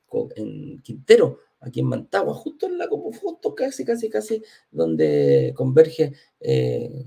Quintero 0.81 1.39
aquí 1.59 1.81
en 1.81 1.87
Mantagua, 1.87 2.33
justo 2.33 2.67
en 2.67 2.77
la 2.77 2.87
justo 2.87 3.53
casi, 3.55 3.85
casi, 3.85 4.09
casi 4.09 4.43
donde 4.71 5.53
converge 5.55 6.13
eh, 6.39 7.05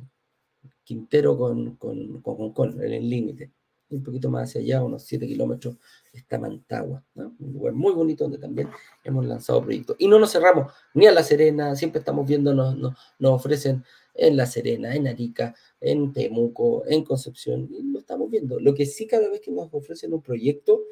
Quintero 0.84 1.38
con, 1.38 1.76
con, 1.76 2.52
con, 2.52 2.82
en 2.82 2.92
el 2.92 3.08
límite. 3.08 3.52
Un 3.90 4.02
poquito 4.02 4.30
más 4.30 4.48
hacia 4.48 4.62
allá, 4.62 4.82
unos 4.82 5.02
7 5.02 5.26
kilómetros, 5.26 5.76
está 6.14 6.38
Mantagua, 6.38 7.04
un 7.14 7.52
lugar 7.52 7.74
muy 7.74 7.92
bonito 7.92 8.24
donde 8.24 8.38
también 8.38 8.70
hemos 9.04 9.26
lanzado 9.26 9.62
proyectos. 9.62 9.96
Y 9.98 10.08
no 10.08 10.18
nos 10.18 10.32
cerramos 10.32 10.72
ni 10.94 11.06
a 11.06 11.12
La 11.12 11.22
Serena, 11.22 11.76
siempre 11.76 11.98
estamos 11.98 12.26
viendo, 12.26 12.54
nos, 12.54 12.76
nos, 12.76 12.94
nos 13.18 13.32
ofrecen 13.32 13.84
en 14.14 14.36
La 14.36 14.46
Serena, 14.46 14.94
en 14.94 15.08
Arica, 15.08 15.54
en 15.78 16.12
Temuco, 16.12 16.84
en 16.86 17.04
Concepción, 17.04 17.68
y 17.70 17.82
lo 17.82 17.98
estamos 17.98 18.30
viendo. 18.30 18.58
Lo 18.60 18.74
que 18.74 18.86
sí 18.86 19.06
cada 19.06 19.28
vez 19.28 19.42
que 19.42 19.50
nos 19.50 19.68
ofrecen 19.72 20.14
un 20.14 20.22
proyecto, 20.22 20.82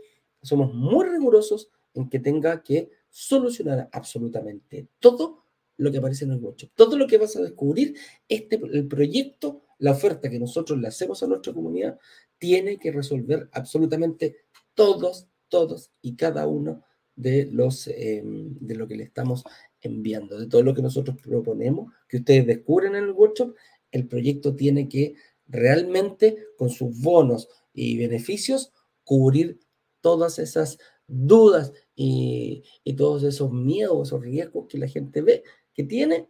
somos 0.42 0.72
muy 0.74 1.06
rigurosos 1.06 1.70
en 1.94 2.08
que 2.08 2.18
tenga 2.18 2.62
que 2.62 2.90
solucionar 3.10 3.88
absolutamente 3.92 4.88
todo 4.98 5.44
lo 5.76 5.90
que 5.90 5.98
aparece 5.98 6.24
en 6.24 6.32
el 6.32 6.40
workshop. 6.40 6.70
Todo 6.74 6.96
lo 6.96 7.06
que 7.06 7.18
vas 7.18 7.36
a 7.36 7.42
descubrir, 7.42 7.96
este, 8.28 8.56
el 8.56 8.86
proyecto, 8.86 9.62
la 9.78 9.92
oferta 9.92 10.30
que 10.30 10.38
nosotros 10.38 10.78
le 10.78 10.88
hacemos 10.88 11.22
a 11.22 11.26
nuestra 11.26 11.52
comunidad, 11.52 11.98
tiene 12.38 12.78
que 12.78 12.92
resolver 12.92 13.48
absolutamente 13.52 14.36
todos, 14.74 15.26
todos 15.48 15.90
y 16.00 16.16
cada 16.16 16.46
uno 16.46 16.84
de 17.16 17.46
los 17.50 17.86
em, 17.88 18.56
de 18.60 18.74
lo 18.74 18.86
que 18.86 18.96
le 18.96 19.04
estamos 19.04 19.44
enviando, 19.80 20.38
de 20.38 20.46
todo 20.46 20.62
lo 20.62 20.74
que 20.74 20.82
nosotros 20.82 21.16
proponemos, 21.22 21.92
que 22.08 22.18
ustedes 22.18 22.46
descubren 22.46 22.94
en 22.94 23.04
el 23.04 23.10
workshop, 23.10 23.54
el 23.90 24.06
proyecto 24.06 24.54
tiene 24.54 24.88
que 24.88 25.14
realmente 25.46 26.46
con 26.56 26.70
sus 26.70 27.00
bonos 27.00 27.48
y 27.72 27.98
beneficios 27.98 28.72
cubrir 29.04 29.60
todas 30.00 30.38
esas 30.38 30.78
dudas 31.06 31.72
y, 32.02 32.94
todos 32.96 33.22
esos 33.24 33.52
miedos, 33.52 34.08
esos 34.08 34.22
riesgos 34.22 34.66
que 34.68 34.78
la 34.78 34.88
gente 34.88 35.20
ve, 35.20 35.42
que 35.72 35.84
tiene, 35.84 36.28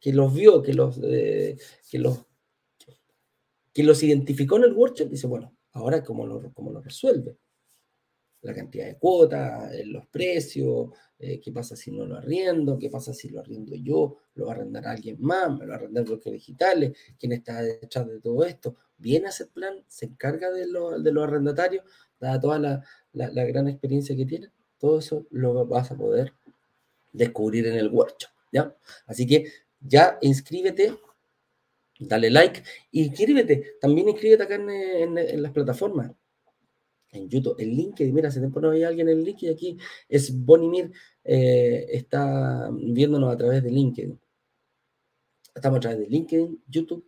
que 0.00 0.12
los 0.12 0.34
vio, 0.34 0.62
que 0.62 0.74
los, 0.74 0.98
eh, 1.02 1.56
que 1.90 1.98
los, 1.98 2.26
que 3.72 3.82
los 3.84 4.02
identificó 4.02 4.56
en 4.56 4.64
el 4.64 4.72
workshop, 4.72 5.08
dice, 5.08 5.26
bueno, 5.26 5.56
ahora 5.72 6.02
cómo 6.02 6.26
lo, 6.26 6.52
cómo 6.52 6.72
lo 6.72 6.80
resuelve. 6.80 7.36
La 8.42 8.54
cantidad 8.54 8.86
de 8.86 8.98
cuotas, 8.98 9.72
eh, 9.74 9.84
los 9.84 10.06
precios, 10.08 10.90
eh, 11.18 11.38
qué 11.40 11.52
pasa 11.52 11.76
si 11.76 11.92
no 11.92 12.06
lo 12.06 12.16
arriendo, 12.16 12.78
qué 12.78 12.88
pasa 12.90 13.12
si 13.12 13.28
lo 13.28 13.40
arriendo 13.40 13.76
yo, 13.76 14.16
lo 14.34 14.46
va 14.46 14.52
a 14.52 14.54
arrendar 14.56 14.86
alguien 14.86 15.18
más, 15.20 15.50
me 15.52 15.66
lo 15.66 15.68
va 15.68 15.74
a 15.74 15.76
arrendar 15.76 16.04
bloques 16.04 16.32
digitales, 16.32 16.96
quién 17.18 17.32
está 17.32 17.62
detrás 17.62 18.08
de 18.08 18.20
todo 18.20 18.44
esto. 18.44 18.76
Viene 18.96 19.26
a 19.26 19.30
ese 19.30 19.46
plan, 19.46 19.84
se 19.86 20.06
encarga 20.06 20.50
de, 20.50 20.66
de 20.66 21.12
los 21.12 21.24
arrendatarios, 21.24 21.84
dada 22.18 22.40
toda 22.40 22.58
la, 22.58 22.84
la, 23.12 23.44
gran 23.44 23.68
experiencia 23.68 24.16
que 24.16 24.26
tiene, 24.26 24.50
todo 24.80 24.98
eso 24.98 25.26
lo 25.30 25.66
vas 25.66 25.90
a 25.92 25.96
poder 25.96 26.32
descubrir 27.12 27.66
en 27.66 27.76
el 27.76 27.88
workshop, 27.88 28.30
¿ya? 28.50 28.74
Así 29.06 29.26
que 29.26 29.52
ya 29.80 30.18
inscríbete, 30.22 30.96
dale 31.98 32.30
like 32.30 32.62
inscríbete. 32.92 33.76
También 33.80 34.08
inscríbete 34.08 34.42
acá 34.42 34.54
en, 34.54 35.42
las 35.42 35.52
plataformas. 35.52 36.10
En 37.12 37.28
YouTube, 37.28 37.56
el 37.58 37.70
LinkedIn, 37.70 38.14
mira, 38.14 38.30
se 38.30 38.40
te 38.40 38.48
pone 38.48 38.70
ahí 38.70 38.84
alguien 38.84 39.08
en 39.08 39.18
el 39.18 39.24
link 39.24 39.42
y 39.42 39.48
aquí 39.48 39.76
es 40.08 40.32
Bonimir, 40.44 40.92
eh, 41.24 41.86
está 41.90 42.70
viéndonos 42.72 43.34
a 43.34 43.36
través 43.36 43.62
de 43.64 43.70
LinkedIn. 43.70 44.18
Estamos 45.54 45.78
a 45.78 45.80
través 45.80 45.98
de 45.98 46.06
LinkedIn, 46.06 46.62
YouTube, 46.68 47.04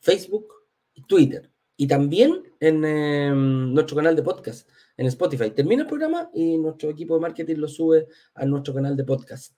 Facebook 0.00 0.48
y 0.94 1.02
Twitter. 1.02 1.50
Y 1.78 1.86
también 1.86 2.42
en 2.60 2.84
em, 2.84 3.72
nuestro 3.72 3.96
canal 3.96 4.14
de 4.14 4.22
podcast, 4.22 4.68
en 4.98 5.06
Spotify. 5.06 5.50
Termina 5.52 5.82
el 5.82 5.88
programa 5.88 6.28
y 6.34 6.58
nuestro 6.58 6.90
equipo 6.90 7.14
de 7.14 7.20
marketing 7.20 7.56
lo 7.56 7.68
sube 7.68 8.08
a 8.34 8.44
nuestro 8.44 8.74
canal 8.74 8.96
de 8.96 9.04
podcast. 9.04 9.54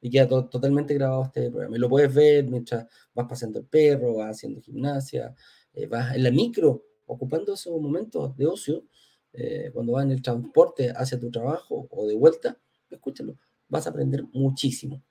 Y 0.00 0.10
queda 0.10 0.28
totalmente 0.28 0.92
grabado 0.92 1.24
este 1.24 1.50
programa. 1.50 1.76
Y 1.76 1.80
lo 1.80 1.88
puedes 1.88 2.14
ver 2.14 2.46
mientras 2.46 2.86
vas 3.14 3.26
pasando 3.26 3.58
el 3.58 3.64
perro, 3.64 4.16
vas 4.16 4.36
haciendo 4.36 4.60
gimnasia, 4.60 5.34
eh, 5.72 5.86
vas 5.86 6.14
en 6.14 6.22
la 6.22 6.30
micro, 6.30 6.84
ocupando 7.06 7.54
esos 7.54 7.80
momentos 7.80 8.36
de 8.36 8.46
ocio, 8.46 8.84
eh, 9.32 9.70
cuando 9.72 9.94
vas 9.94 10.04
en 10.04 10.12
el 10.12 10.22
transporte 10.22 10.92
hacia 10.94 11.18
tu 11.18 11.30
trabajo 11.30 11.88
o 11.90 12.06
de 12.06 12.14
vuelta, 12.14 12.60
escúchalo, 12.90 13.38
vas 13.68 13.86
a 13.86 13.90
aprender 13.90 14.22
muchísimo. 14.34 15.02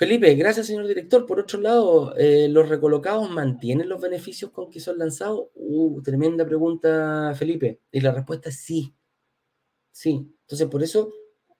Felipe, 0.00 0.34
gracias, 0.34 0.68
señor 0.68 0.86
director. 0.86 1.26
Por 1.26 1.40
otro 1.40 1.60
lado, 1.60 2.16
eh, 2.16 2.48
¿los 2.48 2.70
recolocados 2.70 3.28
mantienen 3.30 3.86
los 3.86 4.00
beneficios 4.00 4.50
con 4.50 4.70
que 4.70 4.80
son 4.80 4.96
lanzados? 4.96 5.48
Uh, 5.54 6.00
tremenda 6.00 6.46
pregunta, 6.46 7.34
Felipe. 7.36 7.82
Y 7.92 8.00
la 8.00 8.10
respuesta 8.10 8.48
es 8.48 8.56
sí. 8.60 8.94
Sí. 9.92 10.26
Entonces, 10.40 10.68
por 10.68 10.82
eso 10.82 11.12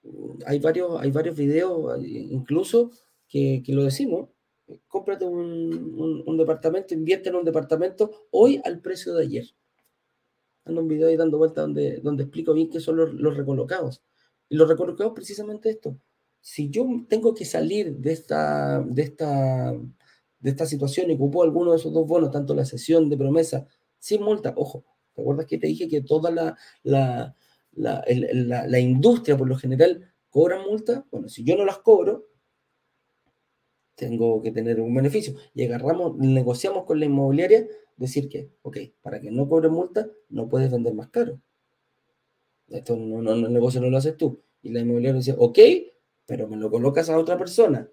mm, 0.05 0.38
hay 0.47 0.59
varios, 0.59 0.99
hay 1.03 1.11
varios 1.11 1.36
videos, 1.36 2.03
incluso, 2.03 2.93
que, 3.28 3.62
lo 3.68 3.84
decimos. 3.84 4.30
Cómprate 4.88 5.26
un, 5.26 6.36
departamento, 6.38 6.95
invierte 6.95 7.28
en 7.28 7.34
un 7.34 7.45
departamento 7.45 8.28
hoy 8.30 8.59
al 8.64 8.80
precio 8.80 9.12
de 9.12 9.24
ayer. 9.24 9.45
Ando 10.64 10.80
un 10.80 10.88
video 10.88 11.09
ahí 11.09 11.16
dando 11.18 11.36
vuelta 11.36 11.61
donde, 11.61 11.99
donde 11.99 12.22
explico 12.22 12.55
bien 12.55 12.70
qué 12.70 12.80
son 12.80 12.97
los, 12.97 13.12
los 13.12 13.36
recolocados. 13.36 14.03
Y 14.49 14.57
los 14.57 14.66
recolocados, 14.66 15.12
precisamente 15.12 15.68
esto 15.68 15.99
si 16.41 16.70
yo 16.70 16.86
tengo 17.09 17.34
que 17.34 17.45
salir 17.45 17.97
de 17.97 18.12
esta, 18.12 18.80
de 18.80 19.03
esta, 19.03 19.72
de 19.72 20.51
esta 20.51 20.66
situación 20.66 21.11
y 21.11 21.14
ocupo 21.14 21.43
alguno 21.43 21.72
de 21.72 21.76
esos 21.76 21.93
dos 21.93 22.07
bonos, 22.07 22.30
tanto 22.30 22.55
la 22.55 22.64
sesión 22.64 23.09
de 23.09 23.16
promesa 23.16 23.66
sin 23.99 24.22
multa, 24.22 24.55
ojo, 24.57 24.84
¿te 25.14 25.20
acuerdas 25.20 25.47
que 25.47 25.59
te 25.59 25.66
dije 25.66 25.88
que 25.88 26.01
toda 26.01 26.30
la, 26.30 26.57
la, 26.82 27.34
la, 27.72 28.03
la, 28.66 28.78
industria 28.78 29.36
por 29.36 29.49
lo 29.49 29.57
general 29.57 30.12
cobra 30.30 30.59
multa? 30.59 31.07
Bueno, 31.11 31.28
si 31.28 31.45
yo 31.45 31.57
no 31.57 31.64
las 31.66 31.78
cobro, 31.78 32.26
tengo 33.95 34.43
que 34.43 34.51
tener 34.51 34.80
un 34.80 34.95
beneficio. 34.95 35.34
Y 35.55 35.64
agarramos, 35.64 36.16
negociamos 36.16 36.84
con 36.84 36.99
la 36.99 37.07
inmobiliaria, 37.07 37.66
decir 37.99 38.30
que, 38.30 38.51
ok, 38.62 38.78
para 39.03 39.20
que 39.20 39.30
no 39.30 39.47
cobre 39.47 39.68
multa, 39.68 40.09
no 40.30 40.49
puedes 40.49 40.70
vender 40.70 40.95
más 40.95 41.11
caro. 41.11 41.38
Esto 42.68 42.97
no, 42.97 43.20
no, 43.20 43.32
el 43.32 43.53
negocio 43.53 43.80
no 43.80 43.91
lo 43.91 43.99
haces 43.99 44.16
tú. 44.16 44.43
Y 44.62 44.70
la 44.70 44.80
inmobiliaria 44.80 45.18
dice, 45.18 45.34
ok, 45.36 45.59
pero 46.27 46.49
me 46.49 46.57
lo 46.57 46.71
colocas 46.71 47.11
a 47.11 47.18
otra 47.18 47.37
persona. 47.37 47.89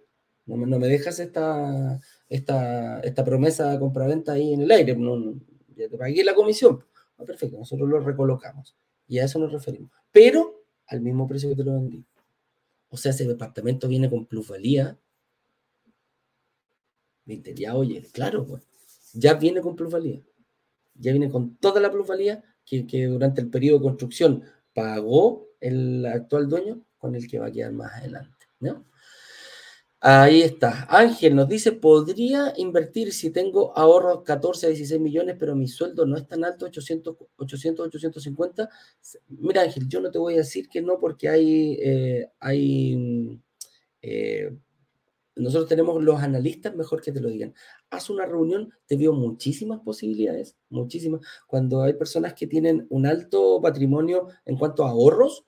No 0.45 0.55
me, 0.55 0.65
no 0.65 0.79
me 0.79 0.87
dejas 0.87 1.19
esta, 1.19 1.99
esta, 2.29 2.99
esta 3.01 3.23
promesa 3.25 3.71
de 3.71 3.79
compraventa 3.79 4.33
ahí 4.33 4.53
en 4.53 4.61
el 4.61 4.71
aire. 4.71 4.95
No, 4.95 5.35
ya 5.75 5.89
te 5.89 5.97
pagué 5.97 6.23
la 6.23 6.33
comisión. 6.33 6.83
Ah, 7.17 7.25
perfecto, 7.25 7.57
nosotros 7.57 7.89
lo 7.89 7.99
recolocamos. 7.99 8.75
Y 9.07 9.19
a 9.19 9.25
eso 9.25 9.39
nos 9.39 9.51
referimos. 9.51 9.91
Pero 10.11 10.63
al 10.87 11.01
mismo 11.01 11.27
precio 11.27 11.49
que 11.49 11.55
te 11.55 11.63
lo 11.63 11.73
vendí. 11.73 12.05
O 12.89 12.97
sea, 12.97 13.11
ese 13.11 13.27
departamento 13.27 13.87
viene 13.87 14.09
con 14.09 14.25
plusvalía. 14.25 14.97
Ya, 17.25 17.75
oye, 17.75 18.07
claro, 18.13 18.45
pues, 18.45 18.63
ya 19.13 19.33
viene 19.33 19.59
con 19.59 19.75
plusvalía. 19.75 20.21
Ya 20.95 21.11
viene 21.11 21.29
con 21.29 21.57
toda 21.57 21.81
la 21.81 21.91
plusvalía 21.91 22.43
que, 22.65 22.87
que 22.87 23.05
durante 23.05 23.41
el 23.41 23.49
periodo 23.49 23.79
de 23.79 23.83
construcción 23.83 24.43
pagó 24.73 25.46
el 25.59 26.05
actual 26.05 26.47
dueño 26.49 26.83
con 26.97 27.15
el 27.15 27.27
que 27.27 27.39
va 27.39 27.47
a 27.47 27.51
quedar 27.51 27.73
más 27.73 27.93
adelante. 27.93 28.47
¿no? 28.59 28.85
Ahí 29.99 30.41
está. 30.41 30.85
Ángel 30.89 31.35
nos 31.35 31.49
dice, 31.49 31.71
podría 31.71 32.53
invertir 32.57 33.11
si 33.11 33.31
tengo 33.31 33.75
ahorros 33.75 34.23
14 34.23 34.67
a 34.67 34.69
16 34.69 35.01
millones, 35.01 35.35
pero 35.39 35.55
mi 35.55 35.67
sueldo 35.67 36.05
no 36.05 36.17
es 36.17 36.27
tan 36.27 36.43
alto, 36.45 36.65
800, 36.67 37.15
800 37.35 37.87
850. 37.87 38.69
Mira 39.29 39.63
Ángel, 39.63 39.87
yo 39.87 39.99
no 39.99 40.11
te 40.11 40.19
voy 40.19 40.35
a 40.35 40.37
decir 40.37 40.69
que 40.69 40.81
no 40.81 40.99
porque 40.99 41.29
hay, 41.29 41.79
eh, 41.81 42.29
hay 42.39 43.41
eh, 44.01 44.55
nosotros 45.37 45.69
tenemos 45.69 46.03
los 46.03 46.21
analistas, 46.21 46.75
mejor 46.75 47.01
que 47.01 47.11
te 47.11 47.21
lo 47.21 47.29
digan. 47.29 47.53
Haz 47.89 48.09
una 48.09 48.25
reunión, 48.25 48.71
te 48.85 48.97
veo 48.97 49.13
muchísimas 49.13 49.79
posibilidades, 49.81 50.57
muchísimas. 50.69 51.21
Cuando 51.47 51.81
hay 51.81 51.93
personas 51.93 52.33
que 52.33 52.47
tienen 52.47 52.87
un 52.89 53.05
alto 53.05 53.59
patrimonio 53.61 54.27
en 54.45 54.57
cuanto 54.57 54.85
a 54.85 54.89
ahorros, 54.89 55.45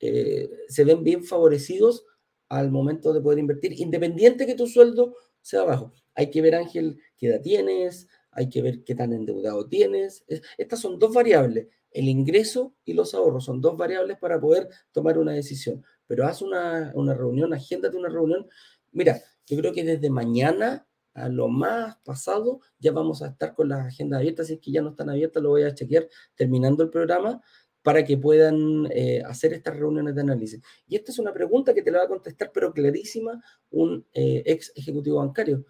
eh, 0.00 0.50
se 0.68 0.84
ven 0.84 1.04
bien 1.04 1.24
favorecidos 1.24 2.04
al 2.48 2.70
momento 2.70 3.12
de 3.12 3.20
poder 3.20 3.38
invertir, 3.38 3.78
independiente 3.80 4.46
que 4.46 4.54
tu 4.54 4.66
sueldo 4.66 5.14
sea 5.40 5.64
bajo. 5.64 5.92
Hay 6.14 6.30
que 6.30 6.42
ver, 6.42 6.54
Ángel, 6.54 6.98
qué 7.16 7.28
edad 7.28 7.40
tienes, 7.40 8.08
hay 8.32 8.48
que 8.48 8.62
ver 8.62 8.84
qué 8.84 8.94
tan 8.94 9.12
endeudado 9.12 9.68
tienes. 9.68 10.24
estas 10.58 10.80
son 10.80 10.98
dos 10.98 11.12
variables, 11.14 11.68
el 11.90 12.08
ingreso 12.08 12.74
y 12.84 12.94
los 12.94 13.14
ahorros, 13.14 13.44
son 13.44 13.60
dos 13.60 13.76
variables 13.76 14.18
para 14.18 14.40
poder 14.40 14.68
tomar 14.92 15.18
una 15.18 15.32
decisión. 15.32 15.84
Pero 16.06 16.26
haz 16.26 16.42
una, 16.42 16.92
una 16.94 17.14
reunión, 17.14 17.52
agéndate 17.52 17.96
una 17.96 18.08
reunión. 18.08 18.48
Mira, 18.92 19.20
yo 19.46 19.56
creo 19.56 19.72
que 19.72 19.84
desde 19.84 20.10
mañana 20.10 20.86
a 21.14 21.28
lo 21.28 21.48
más 21.48 21.96
pasado 22.04 22.60
ya 22.78 22.92
vamos 22.92 23.22
a 23.22 23.28
estar 23.28 23.54
con 23.54 23.68
las 23.68 23.86
agendas 23.86 24.20
abiertas, 24.20 24.46
si 24.46 24.54
es 24.54 24.60
que 24.60 24.72
ya 24.72 24.82
no 24.82 24.90
están 24.90 25.10
abiertas, 25.10 25.42
lo 25.42 25.50
voy 25.50 25.64
a 25.64 25.74
chequear 25.74 26.08
terminando 26.34 26.82
el 26.82 26.90
programa 26.90 27.40
para 27.82 28.04
que 28.04 28.16
puedan 28.16 28.86
eh, 28.90 29.22
hacer 29.24 29.52
estas 29.54 29.76
reuniones 29.76 30.14
de 30.14 30.20
análisis. 30.20 30.60
Y 30.86 30.96
esta 30.96 31.12
es 31.12 31.18
una 31.18 31.32
pregunta 31.32 31.72
que 31.72 31.82
te 31.82 31.90
la 31.90 31.98
va 31.98 32.04
a 32.04 32.08
contestar, 32.08 32.50
pero 32.52 32.72
clarísima, 32.72 33.42
un 33.70 34.06
eh, 34.12 34.42
ex 34.44 34.72
ejecutivo 34.76 35.18
bancario. 35.18 35.64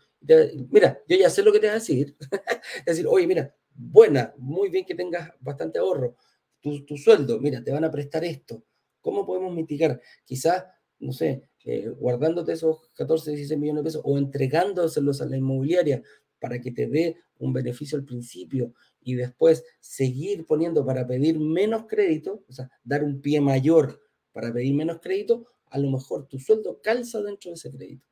mira, 0.70 1.00
yo 1.08 1.16
ya 1.16 1.30
sé 1.30 1.42
lo 1.42 1.52
que 1.52 1.60
te 1.60 1.68
va 1.68 1.74
a 1.74 1.76
decir. 1.76 2.16
es 2.20 2.84
decir, 2.86 3.06
oye, 3.08 3.26
mira, 3.26 3.54
buena, 3.74 4.34
muy 4.38 4.68
bien 4.70 4.84
que 4.84 4.94
tengas 4.94 5.30
bastante 5.40 5.78
ahorro. 5.78 6.16
Tu, 6.60 6.84
tu, 6.84 6.96
sueldo, 6.96 7.38
mira, 7.38 7.62
te 7.62 7.72
van 7.72 7.84
a 7.84 7.90
prestar 7.90 8.24
esto. 8.24 8.64
¿Cómo 9.00 9.24
podemos 9.24 9.54
mitigar? 9.54 10.00
Quizás, 10.24 10.64
no 10.98 11.12
sé, 11.12 11.48
eh, 11.64 11.88
guardándote 11.88 12.52
esos 12.52 12.90
14, 12.94 13.30
16 13.32 13.58
millones 13.60 13.84
de 13.84 13.88
pesos 13.88 14.02
o 14.04 14.18
entregándoselos 14.18 15.20
a 15.20 15.26
la 15.26 15.36
inmobiliaria 15.36 16.02
para 16.38 16.60
que 16.60 16.72
te 16.72 16.86
dé 16.86 17.18
un 17.38 17.52
beneficio 17.52 17.98
al 17.98 18.04
principio 18.04 18.74
y 19.02 19.14
después 19.14 19.64
seguir 19.78 20.46
poniendo 20.46 20.84
para 20.84 21.06
pedir 21.06 21.38
menos 21.38 21.86
crédito, 21.86 22.44
o 22.48 22.52
sea, 22.52 22.70
dar 22.82 23.04
un 23.04 23.20
pie 23.20 23.40
mayor 23.40 24.00
para 24.32 24.52
pedir 24.52 24.74
menos 24.74 25.00
crédito, 25.00 25.46
a 25.66 25.78
lo 25.78 25.90
mejor 25.90 26.26
tu 26.26 26.38
sueldo 26.38 26.80
calza 26.82 27.22
dentro 27.22 27.50
de 27.50 27.54
ese 27.54 27.70
crédito. 27.70 28.06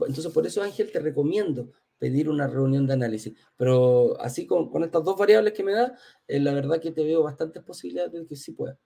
Entonces, 0.00 0.32
por 0.32 0.46
eso, 0.46 0.62
Ángel, 0.62 0.92
te 0.92 1.00
recomiendo 1.00 1.72
pedir 1.98 2.28
una 2.28 2.46
reunión 2.46 2.86
de 2.86 2.92
análisis. 2.92 3.34
Pero 3.56 4.20
así 4.20 4.46
con, 4.46 4.70
con 4.70 4.84
estas 4.84 5.04
dos 5.04 5.16
variables 5.16 5.52
que 5.52 5.64
me 5.64 5.72
da, 5.72 5.96
eh, 6.28 6.40
la 6.40 6.52
verdad 6.52 6.80
que 6.80 6.92
te 6.92 7.04
veo 7.04 7.22
bastantes 7.22 7.62
posibilidades 7.62 8.12
de 8.12 8.26
que 8.26 8.36
sí 8.36 8.52
pueda. 8.52 8.78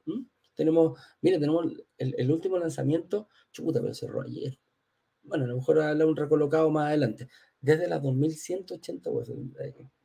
Tenemos, 0.61 1.01
mire, 1.23 1.39
tenemos 1.39 1.65
el, 1.97 2.15
el, 2.19 2.31
último 2.31 2.59
lanzamiento, 2.59 3.29
chuputa, 3.51 3.81
pero 3.81 3.95
cerró 3.95 4.21
ayer. 4.21 4.59
Bueno, 5.23 5.47
a 5.47 5.49
lo 5.49 5.57
mejor 5.57 5.81
habla 5.81 6.05
un 6.05 6.15
recolocado 6.15 6.71
más 6.71 6.89
adelante. 6.89 7.29
Desde 7.63 7.89
las 7.89 8.03
2180, 8.03 9.11
pues, 9.11 9.31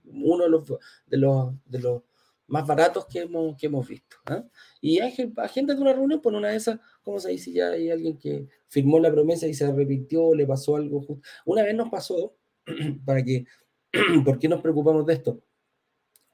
uno 0.06 0.44
de 0.46 0.50
los, 0.50 0.66
de 1.08 1.18
los, 1.18 1.54
de 1.66 1.80
los 1.80 2.04
más 2.48 2.66
baratos 2.66 3.06
que 3.08 3.20
hemos, 3.24 3.58
que 3.58 3.66
hemos 3.66 3.86
visto. 3.86 4.16
¿ah? 4.28 4.46
Y 4.80 5.00
hay 5.00 5.14
agenda 5.36 5.76
de 5.76 5.82
una 5.82 5.92
reunión, 5.92 6.22
por 6.22 6.32
pues, 6.32 6.40
una 6.40 6.52
de 6.52 6.56
esas, 6.56 6.80
¿cómo 7.02 7.20
se 7.20 7.32
dice? 7.32 7.52
Ya 7.52 7.72
hay 7.72 7.90
alguien 7.90 8.18
que 8.18 8.48
firmó 8.70 8.98
la 8.98 9.12
promesa 9.12 9.48
y 9.48 9.54
se 9.54 9.66
arrepintió, 9.66 10.34
le 10.34 10.48
pasó 10.48 10.78
algo 10.78 11.02
justo. 11.02 11.28
Una 11.44 11.64
vez 11.64 11.76
nos 11.76 11.90
pasó, 11.90 12.38
para 13.06 13.22
que, 13.26 13.44
¿por 14.24 14.40
qué 14.40 14.48
nos 14.48 14.62
preocupamos 14.62 15.06
de 15.06 15.16
esto? 15.16 15.42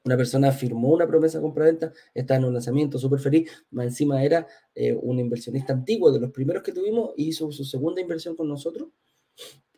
Una 0.04 0.16
persona 0.16 0.50
firmó 0.50 0.88
una 0.88 1.06
promesa 1.06 1.38
de 1.38 1.42
compraventa, 1.42 1.92
está 2.12 2.36
en 2.36 2.44
un 2.44 2.52
lanzamiento 2.52 2.98
súper 2.98 3.20
feliz, 3.20 3.50
más 3.70 3.86
encima 3.86 4.22
era 4.24 4.46
eh, 4.74 4.92
un 4.92 5.18
inversionista 5.20 5.72
antiguo, 5.72 6.10
de 6.10 6.20
los 6.20 6.30
primeros 6.30 6.62
que 6.62 6.72
tuvimos, 6.72 7.12
hizo 7.16 7.52
su 7.52 7.64
segunda 7.64 8.00
inversión 8.00 8.34
con 8.34 8.48
nosotros, 8.48 8.88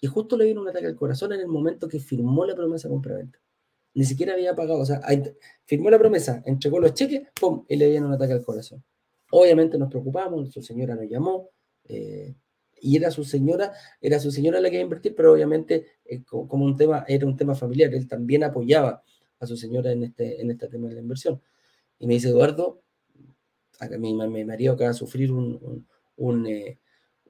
y 0.00 0.06
justo 0.06 0.36
le 0.36 0.46
vino 0.46 0.60
un 0.60 0.68
ataque 0.68 0.86
al 0.86 0.96
corazón 0.96 1.32
en 1.32 1.40
el 1.40 1.48
momento 1.48 1.88
que 1.88 2.00
firmó 2.00 2.46
la 2.46 2.54
promesa 2.54 2.88
de 2.88 2.94
compraventa 2.94 3.38
ni 3.94 4.04
siquiera 4.04 4.34
había 4.34 4.54
pagado, 4.54 4.80
o 4.80 4.86
sea, 4.86 5.00
firmó 5.64 5.88
la 5.88 5.98
promesa, 5.98 6.42
entregó 6.44 6.80
los 6.80 6.94
cheques, 6.94 7.28
¡pum! 7.40 7.64
y 7.68 7.76
le 7.76 7.88
dieron 7.88 8.08
un 8.08 8.14
ataque 8.14 8.32
al 8.32 8.44
corazón. 8.44 8.84
Obviamente 9.30 9.78
nos 9.78 9.88
preocupamos, 9.88 10.52
su 10.52 10.62
señora 10.62 10.96
nos 10.96 11.08
llamó, 11.08 11.50
eh, 11.84 12.34
y 12.80 12.96
era 12.96 13.10
su 13.10 13.24
señora, 13.24 13.72
era 14.00 14.18
su 14.18 14.30
señora 14.30 14.60
la 14.60 14.68
que 14.68 14.76
iba 14.76 14.82
a 14.82 14.84
invertir, 14.84 15.14
pero 15.14 15.32
obviamente 15.32 15.86
eh, 16.04 16.22
como 16.24 16.64
un 16.64 16.76
tema, 16.76 17.04
era 17.08 17.24
un 17.24 17.36
tema 17.36 17.54
familiar, 17.54 17.94
él 17.94 18.08
también 18.08 18.44
apoyaba 18.44 19.02
a 19.40 19.46
su 19.46 19.56
señora 19.56 19.92
en 19.92 20.04
este, 20.04 20.40
en 20.40 20.50
este 20.50 20.68
tema 20.68 20.88
de 20.88 20.94
la 20.94 21.00
inversión. 21.00 21.40
Y 21.98 22.06
me 22.06 22.14
dice, 22.14 22.28
Eduardo, 22.28 22.82
a 23.80 23.88
mi, 23.98 24.14
mi 24.14 24.44
marido 24.44 24.74
acaba 24.74 24.90
de 24.90 24.94
sufrir 24.94 25.32
un, 25.32 25.86
un, 26.16 26.46
eh, 26.46 26.78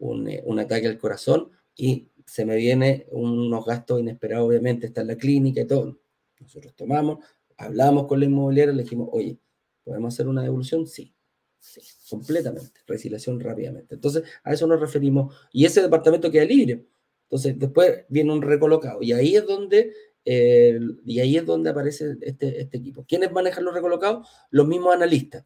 eh, 0.01 0.43
un 0.45 0.59
ataque 0.59 0.87
al 0.87 0.99
corazón 0.99 1.51
y 1.77 2.09
se 2.27 2.45
me 2.45 2.57
viene 2.57 3.07
unos 3.11 3.65
gastos 3.65 4.01
inesperados, 4.01 4.49
obviamente, 4.49 4.87
está 4.87 5.03
en 5.03 5.09
la 5.09 5.17
clínica 5.17 5.61
y 5.61 5.67
todo. 5.67 5.99
Nosotros 6.41 6.75
tomamos, 6.75 7.25
hablamos 7.57 8.07
con 8.07 8.21
la 8.21 8.27
inmobiliaria, 8.27 8.75
le 8.75 8.83
dijimos, 8.83 9.09
oye, 9.13 9.39
¿podemos 9.83 10.15
hacer 10.15 10.29
una 10.29 10.43
devolución? 10.43 10.87
Sí, 10.87 11.15
sí, 11.59 11.81
completamente, 12.09 12.81
resiliación 12.87 13.41
rápidamente. 13.41 13.95
Entonces, 13.95 14.25
a 14.43 14.53
eso 14.53 14.67
nos 14.67 14.81
referimos, 14.81 15.35
y 15.53 15.65
ese 15.65 15.83
departamento 15.83 16.31
queda 16.31 16.45
libre. 16.45 16.87
Entonces, 17.25 17.59
después 17.59 18.05
viene 18.09 18.33
un 18.33 18.43
recolocado, 18.43 19.03
y 19.03 19.13
ahí 19.13 19.37
es 19.37 19.47
donde, 19.47 19.93
eh, 20.25 20.79
y 21.05 21.21
ahí 21.21 21.37
es 21.37 21.47
donde 21.47 21.71
aparece 21.71 22.17
este, 22.21 22.61
este 22.61 22.79
equipo. 22.79 23.05
¿Quiénes 23.07 23.33
manejan 23.33 23.65
los 23.65 23.75
recolocados? 23.75 24.29
Los 24.51 24.67
mismos 24.67 24.95
analistas. 24.95 25.45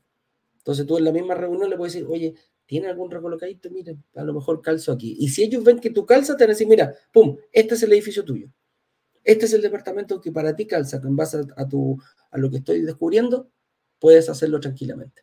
Entonces, 0.58 0.86
tú 0.86 0.98
en 0.98 1.04
la 1.04 1.12
misma 1.12 1.34
reunión 1.34 1.70
le 1.70 1.76
puedes 1.76 1.94
decir, 1.94 2.06
oye, 2.08 2.34
¿tiene 2.66 2.88
algún 2.88 3.10
recolocadito? 3.10 3.70
Mira, 3.70 3.94
a 4.14 4.22
lo 4.22 4.34
mejor 4.34 4.60
calzo 4.60 4.92
aquí. 4.92 5.16
Y 5.18 5.28
si 5.30 5.42
ellos 5.44 5.64
ven 5.64 5.78
que 5.78 5.90
tú 5.90 6.04
calzas, 6.04 6.36
te 6.36 6.44
van 6.44 6.50
a 6.50 6.52
decir, 6.52 6.68
mira, 6.68 6.94
pum, 7.12 7.36
este 7.52 7.74
es 7.74 7.82
el 7.82 7.92
edificio 7.92 8.24
tuyo. 8.24 8.48
Este 9.24 9.46
es 9.46 9.52
el 9.52 9.62
departamento 9.62 10.20
que 10.20 10.32
para 10.32 10.54
ti 10.54 10.66
calza, 10.66 11.00
en 11.02 11.16
base 11.16 11.40
a, 11.56 11.68
tu, 11.68 12.00
a 12.30 12.38
lo 12.38 12.50
que 12.50 12.58
estoy 12.58 12.82
descubriendo, 12.82 13.50
puedes 13.98 14.28
hacerlo 14.28 14.60
tranquilamente. 14.60 15.22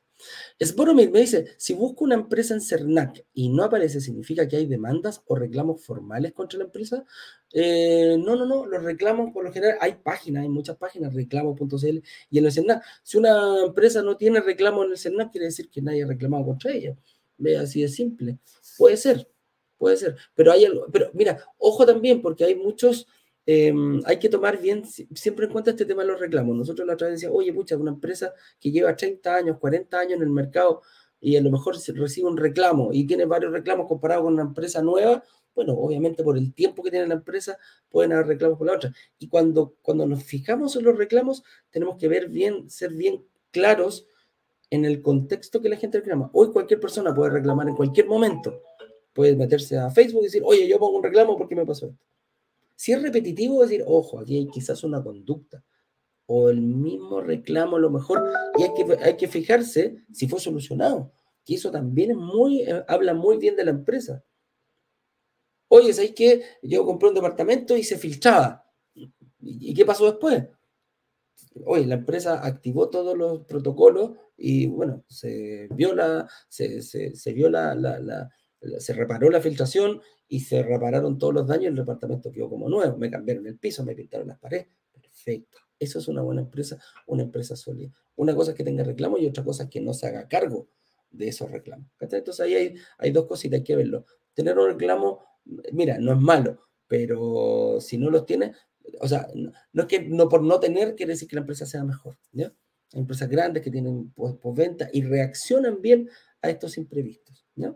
Sboromir 0.64 1.12
me 1.12 1.20
dice, 1.20 1.48
si 1.58 1.74
busco 1.74 2.04
una 2.04 2.16
empresa 2.16 2.54
en 2.54 2.62
CERNAC 2.62 3.26
y 3.34 3.50
no 3.50 3.64
aparece, 3.64 4.00
¿significa 4.00 4.48
que 4.48 4.58
hay 4.58 4.66
demandas 4.66 5.22
o 5.28 5.36
reclamos 5.36 5.84
formales 5.84 6.34
contra 6.34 6.60
la 6.60 6.66
empresa? 6.66 7.06
Eh, 7.54 8.18
no, 8.20 8.36
no, 8.36 8.46
no, 8.46 8.66
los 8.66 8.84
reclamos 8.84 9.32
por 9.34 9.44
lo 9.44 9.52
general, 9.52 9.78
hay 9.82 9.96
páginas, 9.96 10.44
hay 10.44 10.50
muchas 10.50 10.78
páginas, 10.78 11.14
reclamos.cl 11.14 12.00
y 12.30 12.38
en 12.38 12.46
el 12.46 12.52
CERNAC. 12.52 12.84
Si 13.04 13.18
una 13.18 13.66
empresa 13.66 14.02
no 14.02 14.18
tiene 14.18 14.42
reclamo 14.42 14.84
en 14.84 14.92
el 14.92 14.98
CERNAC, 14.98 15.32
quiere 15.32 15.48
decir 15.48 15.70
que 15.70 15.82
nadie 15.82 16.04
ha 16.04 16.08
reclamado 16.08 16.46
contra 16.46 16.72
ella. 16.72 16.96
Ve 17.38 17.58
así 17.58 17.82
de 17.82 17.90
simple. 17.90 18.40
Puede 18.78 18.98
ser, 18.98 19.30
puede 19.78 19.98
ser. 19.98 20.16
Pero 20.34 20.52
hay 20.52 20.66
algo, 20.66 20.88
pero 20.92 21.10
mira, 21.14 21.38
ojo 21.58 21.86
también, 21.86 22.22
porque 22.22 22.46
hay 22.46 22.56
muchos 22.56 23.08
Em, 23.46 24.02
hay 24.06 24.18
que 24.18 24.30
tomar 24.30 24.60
bien 24.60 24.84
siempre 24.86 25.46
en 25.46 25.52
cuenta 25.52 25.72
este 25.72 25.86
tema 25.86 26.02
de 26.02 26.08
los 26.10 26.20
reclamos. 26.20 26.56
Nosotros 26.56 26.88
la 26.88 26.94
otra 26.94 27.08
vez 27.08 27.18
decíamos, 27.18 27.38
oye, 27.38 27.54
pucha, 27.54 27.78
una 27.78 27.92
empresa 27.92 28.34
que 28.60 28.72
lleva 28.72 28.96
30 28.96 29.36
años, 29.36 29.58
40 29.60 30.00
años 30.00 30.14
en 30.14 30.24
el 30.24 30.30
mercado 30.30 30.82
y 31.20 31.38
a 31.38 31.42
lo 31.42 31.52
mejor 31.52 31.76
recibe 31.94 32.28
un 32.28 32.38
reclamo 32.38 32.90
y 32.92 33.06
tiene 33.06 33.26
varios 33.26 33.52
reclamos 33.52 33.88
comparado 33.88 34.24
con 34.24 34.34
una 34.34 34.44
empresa 34.44 34.82
nueva, 34.82 35.24
bueno, 35.54 35.74
obviamente 35.74 36.24
por 36.24 36.38
el 36.38 36.54
tiempo 36.54 36.84
que 36.84 36.92
tiene 36.92 37.08
la 37.08 37.14
empresa 37.14 37.58
pueden 37.90 38.14
haber 38.14 38.28
reclamos 38.28 38.58
por 38.58 38.68
la 38.68 38.74
otra. 38.74 38.94
Y 39.20 39.30
cuando, 39.30 39.76
cuando 39.82 40.06
nos 40.06 40.24
fijamos 40.24 40.76
en 40.76 40.84
los 40.84 40.98
reclamos, 40.98 41.44
tenemos 41.70 41.98
que 41.98 42.08
ver 42.08 42.30
bien, 42.30 42.70
ser 42.70 42.94
bien 42.94 43.24
claros 43.52 44.08
en 44.70 44.86
el 44.86 45.02
contexto 45.02 45.62
que 45.62 45.70
la 45.70 45.78
gente 45.78 46.00
reclama. 46.00 46.30
Hoy 46.34 46.52
cualquier 46.52 46.80
persona 46.80 47.14
puede 47.14 47.32
reclamar 47.32 47.70
en 47.70 47.76
cualquier 47.76 48.08
momento. 48.08 48.62
Puede 49.14 49.36
meterse 49.36 49.78
a 49.78 49.90
Facebook 49.90 50.22
y 50.22 50.26
decir, 50.26 50.42
oye, 50.44 50.68
yo 50.68 50.78
pongo 50.78 50.98
un 50.98 51.04
reclamo 51.04 51.38
porque 51.38 51.56
me 51.56 51.66
pasó 51.66 51.88
esto. 51.88 52.15
Si 52.76 52.92
es 52.92 53.02
repetitivo, 53.02 53.62
decir, 53.62 53.84
ojo, 53.86 54.20
aquí 54.20 54.38
hay 54.38 54.48
quizás 54.48 54.84
una 54.84 55.04
conducta 55.04 55.64
o 56.28 56.50
el 56.50 56.62
mismo 56.62 57.22
reclamo 57.22 57.78
a 57.78 57.80
lo 57.80 57.90
mejor, 57.90 58.24
y 58.58 58.64
hay 58.64 58.74
que, 58.74 59.04
hay 59.04 59.18
que 59.18 59.28
fijarse 59.28 60.04
si 60.12 60.28
fue 60.28 60.40
solucionado, 60.40 61.14
que 61.46 61.56
eso 61.56 61.72
también 61.72 62.12
eh, 62.12 62.84
habla 62.88 63.14
muy 63.14 63.38
bien 63.38 63.56
de 63.56 63.66
la 63.66 63.72
empresa. 63.72 64.24
Oye, 65.68 65.94
¿sabes 65.94 66.14
que 66.14 66.44
Yo 66.62 66.86
compré 66.86 67.10
un 67.10 67.16
departamento 67.16 67.76
y 67.76 67.84
se 67.84 67.98
filtraba. 67.98 68.66
¿Y, 69.40 69.74
qué 69.74 69.86
pasó 69.86 70.06
después? 70.06 70.44
Oye, 71.66 71.86
la 71.86 71.96
empresa 71.96 72.46
activó 72.46 72.90
todos 72.90 73.16
los 73.16 73.46
protocolos 73.46 74.12
y 74.38 74.68
bueno, 74.68 75.04
se 75.08 75.68
vio 75.72 75.94
la, 75.94 76.28
se, 76.50 76.82
se, 76.82 77.34
vio 77.34 77.50
la, 77.50 77.76
la, 77.76 78.30
se 78.80 78.94
reparó 78.94 79.30
la 79.30 79.42
filtración 79.42 80.02
y 80.28 80.40
se 80.40 80.64
repararon 80.64 81.18
todos 81.18 81.34
los 81.34 81.48
daños, 81.48 81.68
el 81.68 81.76
departamento 81.76 82.32
quedó 82.32 82.50
como 82.50 82.70
nuevo, 82.70 82.98
me 82.98 83.10
cambiaron 83.10 83.46
el 83.48 83.58
piso, 83.58 83.84
me 83.84 83.96
pintaron 83.96 84.28
las 84.28 84.40
paredes, 84.40 84.68
perfecto. 84.92 85.60
Eso 85.80 86.00
es 86.00 86.08
una 86.08 86.22
buena 86.22 86.42
empresa, 86.42 86.80
una 87.08 87.24
empresa 87.24 87.56
sólida. 87.56 87.92
Una 88.16 88.34
cosa 88.34 88.52
es 88.52 88.58
que 88.58 88.64
tenga 88.64 88.84
reclamo 88.84 89.18
y 89.18 89.28
otra 89.28 89.44
cosa 89.44 89.64
es 89.64 89.70
que 89.70 89.82
no 89.82 89.94
se 89.94 90.08
haga 90.08 90.28
cargo 90.28 90.70
de 91.12 91.28
esos 91.28 91.52
reclamos. 91.52 91.88
Entonces 92.00 92.40
ahí 92.40 92.56
hay, 92.56 92.76
hay 92.98 93.12
dos 93.12 93.26
cositas, 93.26 93.60
hay 93.60 93.64
que 93.64 93.76
verlo. 93.76 94.06
Tener 94.34 94.58
un 94.58 94.68
reclamo, 94.68 95.24
mira, 95.74 95.98
no 96.00 96.14
es 96.14 96.20
malo, 96.20 96.60
pero 96.88 97.80
si 97.82 97.98
no 97.98 98.10
los 98.10 98.26
tiene, 98.26 98.54
o 99.00 99.08
sea, 99.08 99.28
no, 99.34 99.82
es 99.82 99.88
que 99.88 100.02
no 100.02 100.30
por 100.30 100.44
no 100.44 100.60
tener 100.60 100.96
quiere 100.96 101.14
decir 101.14 101.28
que 101.28 101.36
la 101.36 101.42
empresa 101.42 101.66
sea 101.66 101.84
mejor. 101.84 102.18
¿ya? 102.32 102.54
Hay 102.94 103.02
empresas 103.02 103.30
grandes 103.30 103.64
que 103.64 103.72
tienen 103.72 104.12
postventa 104.12 104.90
y 104.92 105.04
reaccionan 105.04 105.82
bien 105.82 106.10
a 106.42 106.50
estos 106.50 106.78
imprevistos. 106.78 107.46
¿ya? 107.56 107.76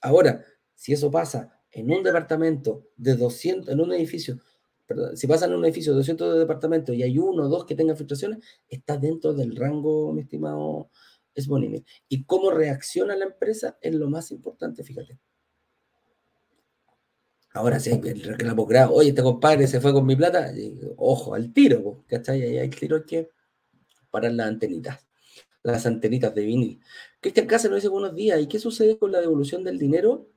Ahora, 0.00 0.44
si 0.74 0.92
eso 0.92 1.10
pasa 1.10 1.55
en 1.76 1.92
un 1.92 2.02
departamento 2.02 2.88
de 2.96 3.16
200, 3.16 3.68
en 3.68 3.80
un 3.80 3.92
edificio, 3.92 4.40
perdón, 4.86 5.14
si 5.14 5.26
pasa 5.26 5.44
en 5.44 5.52
un 5.52 5.62
edificio 5.66 5.92
de 5.92 5.98
200 5.98 6.32
de 6.32 6.38
departamentos 6.38 6.96
y 6.96 7.02
hay 7.02 7.18
uno 7.18 7.44
o 7.44 7.48
dos 7.50 7.66
que 7.66 7.74
tengan 7.74 7.98
filtraciones, 7.98 8.38
está 8.66 8.96
dentro 8.96 9.34
del 9.34 9.54
rango, 9.54 10.10
mi 10.14 10.22
estimado 10.22 10.88
Smonimi. 11.38 11.84
Y 12.08 12.24
cómo 12.24 12.50
reacciona 12.50 13.14
la 13.14 13.26
empresa 13.26 13.76
es 13.82 13.94
lo 13.94 14.08
más 14.08 14.30
importante, 14.30 14.82
fíjate. 14.84 15.18
Ahora, 17.52 17.76
hay 17.76 17.92
el 17.92 18.22
reclamo 18.22 18.64
grave, 18.64 18.92
oye, 18.94 19.10
este 19.10 19.22
compadre 19.22 19.66
se 19.66 19.78
fue 19.78 19.92
con 19.92 20.06
mi 20.06 20.16
plata, 20.16 20.50
ojo, 20.96 21.34
al 21.34 21.52
tiro, 21.52 22.04
¿cachai? 22.06 22.42
Ahí 22.42 22.56
hay 22.56 22.70
tiro 22.70 23.04
que 23.04 23.32
parar 24.10 24.32
las 24.32 24.48
antenitas, 24.48 25.06
las 25.62 25.84
antenitas 25.84 26.34
de 26.34 26.42
vinil. 26.42 26.80
Cristian 27.20 27.46
Cáceres 27.46 27.70
nos 27.70 27.82
dice 27.82 27.88
buenos 27.88 28.14
días, 28.14 28.40
¿y 28.40 28.46
qué 28.46 28.58
sucede 28.58 28.96
con 28.98 29.12
la 29.12 29.20
devolución 29.20 29.62
del 29.62 29.78
dinero? 29.78 30.30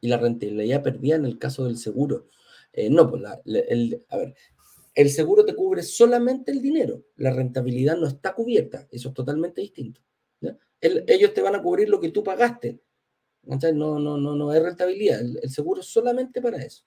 Y 0.00 0.08
la 0.08 0.18
rentabilidad 0.18 0.82
perdida 0.82 1.16
en 1.16 1.24
el 1.24 1.38
caso 1.38 1.64
del 1.64 1.76
seguro. 1.76 2.28
Eh, 2.72 2.90
no, 2.90 3.08
pues 3.08 3.22
el, 3.44 4.04
a 4.08 4.16
ver, 4.16 4.34
el 4.94 5.10
seguro 5.10 5.44
te 5.44 5.54
cubre 5.54 5.82
solamente 5.82 6.50
el 6.50 6.62
dinero, 6.62 7.04
la 7.16 7.30
rentabilidad 7.30 7.96
no 7.96 8.06
está 8.06 8.34
cubierta, 8.34 8.88
eso 8.90 9.08
es 9.08 9.14
totalmente 9.14 9.60
distinto. 9.60 10.00
ellos 10.80 11.34
te 11.34 11.42
van 11.42 11.54
a 11.54 11.62
cubrir 11.62 11.88
lo 11.88 12.00
que 12.00 12.10
tú 12.10 12.24
pagaste, 12.24 12.80
no, 13.74 13.98
no, 13.98 14.16
no, 14.16 14.34
no 14.34 14.50
hay 14.50 14.60
rentabilidad, 14.60 15.20
el, 15.20 15.50
seguro 15.50 15.80
es 15.80 15.86
solamente 15.86 16.40
para 16.40 16.62
eso. 16.62 16.84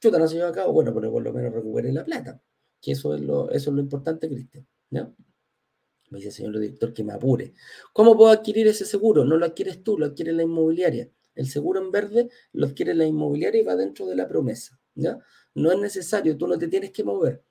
Chuta, 0.00 0.18
no 0.18 0.28
se 0.28 0.36
lleva 0.36 0.48
a 0.48 0.52
cabo, 0.52 0.72
bueno, 0.72 0.94
pero 0.94 1.10
por 1.10 1.22
lo 1.22 1.32
menos 1.32 1.52
recupere 1.52 1.92
la 1.92 2.04
plata, 2.04 2.40
que 2.80 2.92
eso 2.92 3.14
es 3.14 3.22
lo, 3.22 3.50
eso 3.50 3.70
es 3.70 3.74
lo 3.74 3.82
importante, 3.82 4.28
Cristian. 4.28 4.66
Me 4.90 6.18
dice 6.18 6.28
el 6.28 6.34
señor 6.34 6.58
director 6.58 6.92
que 6.92 7.04
me 7.04 7.12
apure. 7.12 7.54
¿Cómo 7.92 8.16
puedo 8.16 8.30
adquirir 8.30 8.66
ese 8.66 8.84
seguro? 8.84 9.24
No 9.24 9.36
lo 9.36 9.46
adquieres 9.46 9.82
tú, 9.82 9.96
lo 9.96 10.06
adquiere 10.06 10.32
la 10.32 10.42
inmobiliaria. 10.42 11.08
El 11.40 11.48
seguro 11.48 11.80
en 11.80 11.90
verde 11.90 12.28
lo 12.52 12.66
adquiere 12.66 12.92
la 12.92 13.06
inmobiliaria 13.06 13.62
y 13.62 13.64
va 13.64 13.74
dentro 13.74 14.04
de 14.04 14.14
la 14.14 14.28
promesa. 14.28 14.78
No 15.54 15.72
es 15.72 15.78
necesario, 15.78 16.36
tú 16.36 16.46
no 16.46 16.58
te 16.58 16.68
tienes 16.68 16.90
que 16.90 17.02
mover. 17.02 17.42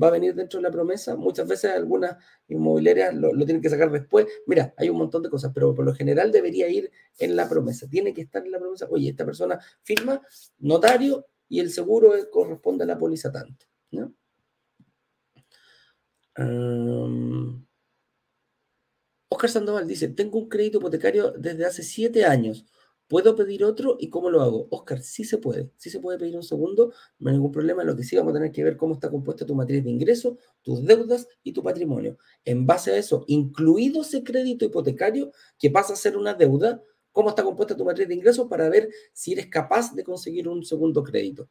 Va 0.00 0.08
a 0.08 0.10
venir 0.10 0.34
dentro 0.34 0.58
de 0.58 0.64
la 0.64 0.70
promesa. 0.70 1.16
Muchas 1.16 1.48
veces 1.48 1.72
algunas 1.72 2.22
inmobiliarias 2.46 3.14
lo, 3.14 3.30
tienen 3.46 3.62
que 3.62 3.70
sacar 3.70 3.90
después. 3.90 4.26
Mira, 4.46 4.74
hay 4.76 4.90
un 4.90 4.98
montón 4.98 5.22
de 5.22 5.30
cosas, 5.30 5.50
pero 5.54 5.74
por 5.74 5.86
lo 5.86 5.94
general 5.94 6.30
debería 6.30 6.68
ir 6.68 6.90
en 7.16 7.36
la 7.36 7.48
promesa. 7.48 7.88
Tiene 7.88 8.12
que 8.12 8.20
estar 8.20 8.44
en 8.44 8.52
la 8.52 8.58
promesa. 8.58 8.86
Oye, 8.90 9.08
esta 9.08 9.24
persona 9.24 9.58
firma, 9.82 10.20
notario, 10.58 11.24
y 11.48 11.60
el 11.60 11.70
seguro 11.70 12.12
corresponde 12.30 12.84
a 12.84 12.86
la 12.86 12.98
póliza 12.98 13.32
tanto. 13.32 13.64
Oscar 19.30 19.48
Sandoval 19.48 19.88
dice, 19.88 20.08
tengo 20.08 20.38
un 20.38 20.50
crédito 20.50 20.76
hipotecario 20.76 21.30
desde 21.30 21.64
hace 21.64 21.82
siete 21.82 22.26
años. 22.26 22.66
¿Puedo 23.08 23.34
pedir 23.34 23.64
otro 23.64 23.96
y 23.98 24.10
cómo 24.10 24.28
lo 24.28 24.42
hago? 24.42 24.68
Oscar, 24.70 25.00
sí 25.00 25.24
se 25.24 25.38
puede, 25.38 25.70
sí 25.78 25.88
se 25.88 25.98
puede 25.98 26.18
pedir 26.18 26.36
un 26.36 26.42
segundo, 26.42 26.92
no 27.18 27.30
hay 27.30 27.36
ningún 27.36 27.50
problema. 27.50 27.82
Lo 27.82 27.96
que 27.96 28.04
sí 28.04 28.16
vamos 28.16 28.32
a 28.32 28.34
tener 28.34 28.52
que 28.52 28.62
ver 28.62 28.76
cómo 28.76 28.94
está 28.94 29.10
compuesta 29.10 29.46
tu 29.46 29.54
matriz 29.54 29.82
de 29.82 29.90
ingresos, 29.90 30.36
tus 30.60 30.84
deudas 30.84 31.26
y 31.42 31.52
tu 31.52 31.62
patrimonio. 31.62 32.18
En 32.44 32.66
base 32.66 32.92
a 32.92 32.98
eso, 32.98 33.24
incluido 33.26 34.02
ese 34.02 34.22
crédito 34.22 34.66
hipotecario 34.66 35.32
que 35.58 35.70
pasa 35.70 35.94
a 35.94 35.96
ser 35.96 36.18
una 36.18 36.34
deuda, 36.34 36.82
cómo 37.10 37.30
está 37.30 37.42
compuesta 37.42 37.74
tu 37.74 37.84
matriz 37.86 38.08
de 38.08 38.14
ingresos 38.14 38.46
para 38.46 38.68
ver 38.68 38.90
si 39.14 39.32
eres 39.32 39.46
capaz 39.46 39.94
de 39.94 40.04
conseguir 40.04 40.46
un 40.46 40.62
segundo 40.62 41.02
crédito. 41.02 41.48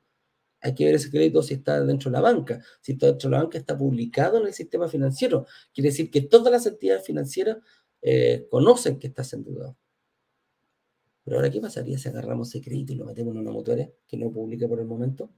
Hay 0.61 0.75
que 0.75 0.85
ver 0.85 0.95
ese 0.95 1.09
crédito 1.09 1.41
si 1.41 1.55
está 1.55 1.83
dentro 1.83 2.11
de 2.11 2.17
la 2.17 2.21
banca. 2.21 2.61
Si 2.81 2.91
está 2.91 3.07
dentro 3.07 3.29
de 3.29 3.35
la 3.35 3.43
banca, 3.43 3.57
está 3.57 3.75
publicado 3.75 4.39
en 4.39 4.47
el 4.47 4.53
sistema 4.53 4.87
financiero. 4.87 5.47
Quiere 5.73 5.89
decir 5.89 6.11
que 6.11 6.21
todas 6.21 6.51
las 6.51 6.67
entidades 6.67 7.03
financieras 7.05 7.57
eh, 8.01 8.47
conocen 8.51 8.99
que 8.99 9.07
estás 9.07 9.33
endeudado. 9.33 9.75
Pero 11.27 11.39
ahora, 11.39 11.51
¿qué 11.51 11.59
pasaría 11.59 11.97
si 11.97 12.07
agarramos 12.07 12.47
ese 12.47 12.63
crédito 12.63 12.93
y 12.93 12.95
lo 12.95 13.03
metemos 13.03 13.35
en 13.35 13.41
una 13.41 13.51
mutuaria 13.51 13.91
que 14.07 14.15
no 14.15 14.31
publica 14.31 14.65
por 14.65 14.79
el 14.79 14.85
momento? 14.85 15.29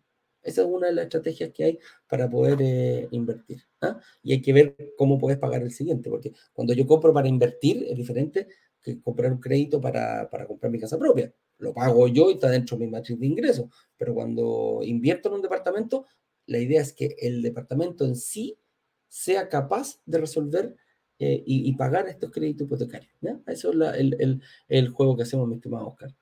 Esa 0.43 0.61
es 0.61 0.67
una 0.67 0.85
de 0.85 0.93
las 0.93 1.05
estrategias 1.05 1.49
que 1.51 1.63
hay 1.63 1.79
para 2.07 2.29
poder 2.29 2.59
eh, 2.61 3.07
invertir. 3.09 3.63
¿ah? 3.81 3.99
Y 4.21 4.33
hay 4.33 4.39
que 4.43 4.53
ver 4.53 4.93
cómo 4.99 5.17
puedes 5.17 5.39
pagar 5.39 5.63
el 5.63 5.71
siguiente, 5.71 6.11
porque 6.11 6.31
cuando 6.53 6.73
yo 6.73 6.85
compro 6.85 7.11
para 7.11 7.27
invertir 7.27 7.87
es 7.89 7.97
diferente 7.97 8.47
que 8.83 9.01
comprar 9.01 9.31
un 9.31 9.39
crédito 9.39 9.81
para, 9.81 10.29
para 10.29 10.45
comprar 10.45 10.71
mi 10.71 10.77
casa 10.77 10.99
propia. 10.99 11.33
Lo 11.57 11.73
pago 11.73 12.07
yo 12.07 12.29
y 12.29 12.33
está 12.33 12.51
dentro 12.51 12.77
de 12.77 12.85
mi 12.85 12.91
matriz 12.91 13.19
de 13.19 13.25
ingresos. 13.25 13.65
Pero 13.97 14.13
cuando 14.13 14.81
invierto 14.83 15.29
en 15.29 15.35
un 15.37 15.41
departamento, 15.41 16.05
la 16.45 16.59
idea 16.59 16.83
es 16.83 16.93
que 16.93 17.15
el 17.17 17.41
departamento 17.41 18.05
en 18.05 18.15
sí 18.15 18.59
sea 19.07 19.49
capaz 19.49 19.99
de 20.05 20.19
resolver 20.19 20.75
eh, 21.21 21.43
y, 21.45 21.73
pagar 21.73 22.07
estos 22.07 22.31
créditos 22.31 22.65
hipotecarios. 22.65 23.11
¿ya? 23.19 23.37
Eso 23.47 23.71
es 23.71 23.99
el, 23.99 24.15
el, 24.19 24.41
el, 24.69 24.89
juego 24.89 25.17
que 25.17 25.23
hacemos, 25.23 25.49
mi 25.49 25.55
estimado 25.55 25.87
Oscar. 25.87 26.15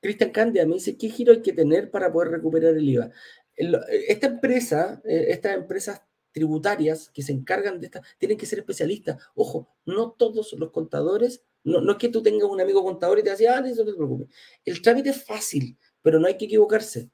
Cristian 0.00 0.30
Candia 0.30 0.66
me 0.66 0.74
dice, 0.74 0.98
¿qué 0.98 1.08
giro 1.08 1.32
hay 1.32 1.40
que 1.40 1.52
tener 1.52 1.88
para 1.88 2.12
poder 2.12 2.32
recuperar 2.32 2.76
el 2.76 2.88
IVA? 2.88 3.10
Esta 3.54 4.26
empresa, 4.26 5.00
eh, 5.04 5.26
estas 5.28 5.54
empresas 5.54 6.02
tributarias 6.32 7.10
que 7.14 7.22
se 7.22 7.30
encargan 7.30 7.78
de 7.78 7.86
esta, 7.86 8.02
tienen 8.18 8.36
que 8.36 8.46
ser 8.46 8.58
especialistas. 8.58 9.22
Ojo, 9.36 9.68
no 9.86 10.10
todos 10.10 10.52
los 10.54 10.72
contadores, 10.72 11.44
no, 11.62 11.80
no 11.80 11.92
es 11.92 11.98
que 11.98 12.08
tú 12.08 12.20
tengas 12.20 12.50
un 12.50 12.60
amigo 12.60 12.82
contador 12.82 13.20
y 13.20 13.22
te 13.22 13.36
diga, 13.36 13.58
ah, 13.58 13.60
no 13.60 13.84
te 13.84 13.94
preocupes. 13.94 14.28
El 14.64 14.82
trámite 14.82 15.10
es 15.10 15.24
fácil, 15.24 15.78
pero 16.02 16.18
no 16.18 16.26
hay 16.26 16.36
que 16.36 16.46
equivocarse, 16.46 17.08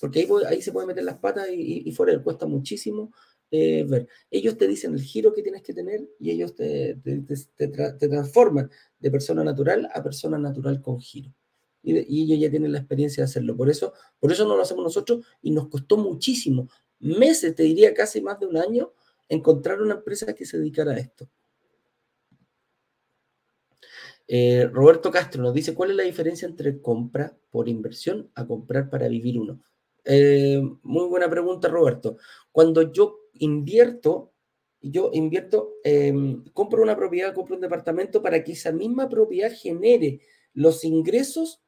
porque 0.00 0.18
ahí, 0.18 0.28
ahí 0.48 0.60
se 0.60 0.72
puede 0.72 0.88
meter 0.88 1.04
las 1.04 1.18
patas 1.18 1.48
y, 1.50 1.88
y 1.88 1.92
fuera, 1.92 2.20
cuesta 2.20 2.46
muchísimo 2.46 3.12
eh, 3.56 3.84
ver. 3.84 4.08
Ellos 4.30 4.56
te 4.58 4.66
dicen 4.66 4.94
el 4.94 5.00
giro 5.00 5.32
que 5.32 5.42
tienes 5.42 5.62
que 5.62 5.72
tener 5.72 6.08
y 6.18 6.30
ellos 6.30 6.56
te, 6.56 6.96
te, 6.96 8.08
transforman 8.08 8.68
de 8.98 9.10
persona 9.12 9.44
natural 9.44 9.88
a 9.94 10.02
persona 10.02 10.38
natural 10.38 10.82
con 10.82 11.00
giro. 11.00 11.32
Y, 11.80 11.98
y, 11.98 12.24
ellos 12.24 12.40
ya 12.40 12.50
tienen 12.50 12.72
la 12.72 12.78
experiencia 12.78 13.22
de 13.22 13.26
hacerlo. 13.26 13.56
Por 13.56 13.70
eso, 13.70 13.92
por 14.18 14.32
eso 14.32 14.44
no 14.44 14.56
lo 14.56 14.62
hacemos 14.62 14.82
nosotros 14.82 15.24
y 15.40 15.52
nos 15.52 15.68
costó 15.68 15.96
muchísimo 15.96 16.68
meses, 16.98 17.54
te 17.54 17.62
diría 17.62 17.94
casi 17.94 18.20
más 18.20 18.40
de 18.40 18.46
un 18.46 18.56
año, 18.56 18.92
encontrar 19.28 19.80
una 19.80 19.94
empresa 19.94 20.34
que 20.34 20.46
se 20.46 20.58
dedicara 20.58 20.92
a 20.92 20.98
esto. 20.98 21.28
Eh, 24.26 24.68
Roberto 24.72 25.12
Castro 25.12 25.42
nos 25.42 25.54
dice, 25.54 25.74
¿cuál 25.74 25.90
es 25.90 25.96
la 25.96 26.02
diferencia 26.02 26.48
entre 26.48 26.80
compra 26.80 27.36
por 27.50 27.68
inversión 27.68 28.32
a 28.34 28.46
comprar 28.46 28.90
para 28.90 29.06
vivir 29.06 29.38
uno? 29.38 29.60
Eh, 30.04 30.60
muy 30.82 31.06
buena 31.06 31.30
pregunta, 31.30 31.68
Roberto. 31.68 32.16
Cuando 32.50 32.90
yo 32.92 33.23
invierto, 33.34 34.32
yo 34.80 35.10
invierto, 35.12 35.74
em, 35.84 36.44
compro 36.52 36.82
una 36.82 36.96
propiedad, 36.96 37.34
compro 37.34 37.54
un 37.56 37.60
departamento 37.60 38.22
para 38.22 38.42
que 38.44 38.52
esa 38.52 38.72
misma 38.72 39.08
propiedad 39.08 39.52
genere 39.52 40.20
los 40.52 40.84
ingresos, 40.84 41.62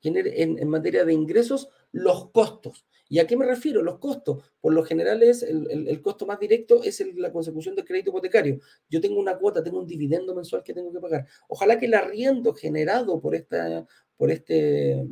genere 0.00 0.42
en 0.42 0.68
materia 0.68 1.04
de 1.04 1.14
ingresos, 1.14 1.68
los 1.92 2.30
costos. 2.30 2.86
¿Y 3.08 3.18
a 3.18 3.26
qué 3.26 3.36
me 3.36 3.46
refiero? 3.46 3.82
Los 3.82 3.98
costos. 3.98 4.50
Por 4.60 4.72
lo 4.72 4.82
general 4.82 5.22
es 5.22 5.42
el, 5.42 6.00
costo 6.02 6.26
más 6.26 6.40
directo 6.40 6.82
es 6.82 7.00
la 7.16 7.30
consecución 7.32 7.76
del 7.76 7.84
crédito 7.84 8.10
hipotecario. 8.10 8.60
Yo 8.88 9.00
tengo 9.00 9.20
una 9.20 9.38
cuota, 9.38 9.62
tengo 9.62 9.78
un 9.78 9.86
dividendo 9.86 10.34
mensual 10.34 10.62
que 10.62 10.74
tengo 10.74 10.92
que 10.92 11.00
pagar. 11.00 11.26
Ojalá 11.48 11.78
que 11.78 11.86
el 11.86 11.94
arriendo 11.94 12.54
generado 12.54 13.20
por 13.20 13.34
esta, 13.34 13.86
por 14.16 14.30
este, 14.30 15.06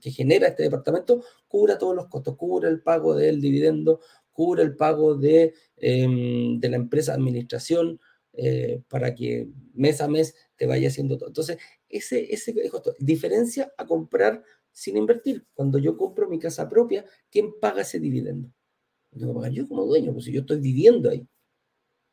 que 0.00 0.10
genera 0.10 0.48
este 0.48 0.64
departamento, 0.64 1.24
cubra 1.48 1.78
todos 1.78 1.94
los 1.94 2.06
costos, 2.06 2.36
cubra 2.36 2.68
el 2.68 2.82
pago 2.82 3.14
del 3.14 3.40
dividendo, 3.40 4.00
cubra 4.32 4.62
el 4.62 4.76
pago 4.76 5.14
de, 5.14 5.54
em, 5.76 6.60
de 6.60 6.68
la 6.68 6.76
empresa 6.76 7.14
administración, 7.14 8.00
eh, 8.38 8.82
para 8.88 9.14
que 9.14 9.48
mes 9.72 10.00
a 10.02 10.08
mes 10.08 10.34
te 10.56 10.66
vaya 10.66 10.88
haciendo 10.88 11.16
todo. 11.16 11.28
Entonces, 11.28 11.56
ese, 11.88 12.32
ese 12.32 12.54
costo, 12.68 12.94
diferencia 12.98 13.72
a 13.78 13.86
comprar 13.86 14.42
sin 14.72 14.98
invertir. 14.98 15.46
Cuando 15.54 15.78
yo 15.78 15.96
compro 15.96 16.28
mi 16.28 16.38
casa 16.38 16.68
propia, 16.68 17.06
¿quién 17.30 17.58
paga 17.58 17.80
ese 17.80 17.98
dividendo? 17.98 18.52
Pagar 19.18 19.52
yo 19.52 19.66
como 19.66 19.86
dueño, 19.86 20.12
pues 20.12 20.26
si 20.26 20.32
yo 20.32 20.40
estoy 20.40 20.60
viviendo 20.60 21.08
ahí. 21.08 21.26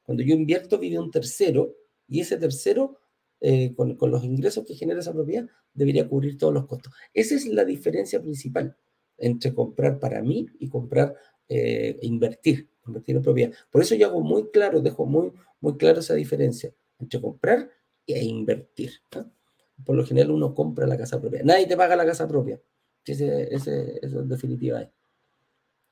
Cuando 0.04 0.24
yo 0.24 0.34
invierto, 0.34 0.80
vive 0.80 0.98
un 0.98 1.12
tercero 1.12 1.76
y 2.08 2.22
ese 2.22 2.38
tercero, 2.38 3.00
eh, 3.44 3.76
con, 3.76 3.96
los 4.10 4.24
ingresos 4.24 4.66
que 4.66 4.74
genera 4.74 5.02
esa 5.02 5.14
propiedad, 5.14 5.46
debería 5.74 6.08
cubrir 6.08 6.38
todos 6.38 6.54
los 6.54 6.66
costos. 6.66 6.91
Esa 7.14 7.36
es 7.36 7.46
la 7.46 7.66
diferencia 7.66 8.20
principal 8.20 8.76
entre 9.20 9.54
comprar 9.54 10.00
para 10.00 10.24
mí 10.24 10.48
y 10.58 10.68
comprar, 10.68 11.16
eh, 11.48 12.00
invertir, 12.02 12.70
invertir 12.88 13.18
en 13.18 13.22
propiedad. 13.22 13.54
Por 13.70 13.84
eso 13.84 13.94
yo 13.94 14.08
hago 14.08 14.22
muy 14.22 14.50
claro, 14.50 14.82
dejo 14.82 15.06
muy, 15.06 15.32
muy 15.62 15.78
claro 15.78 16.00
esa 16.00 16.16
diferencia 16.16 16.74
entre 17.00 17.22
comprar 17.22 17.70
e 18.08 18.24
invertir 18.24 18.91
por 19.84 19.96
lo 19.96 20.06
general 20.06 20.32
uno 20.32 20.54
compra 20.54 20.88
la 20.88 20.98
casa 20.98 21.20
propia. 21.20 21.41
Nadie 21.44 21.68
te 21.68 21.78
paga 21.78 21.96
la 21.96 22.06
casa 22.06 22.28
propia. 22.28 22.60
Ese, 23.06 23.54
eso 23.54 23.72
es 23.72 24.30
definitiva. 24.30 24.89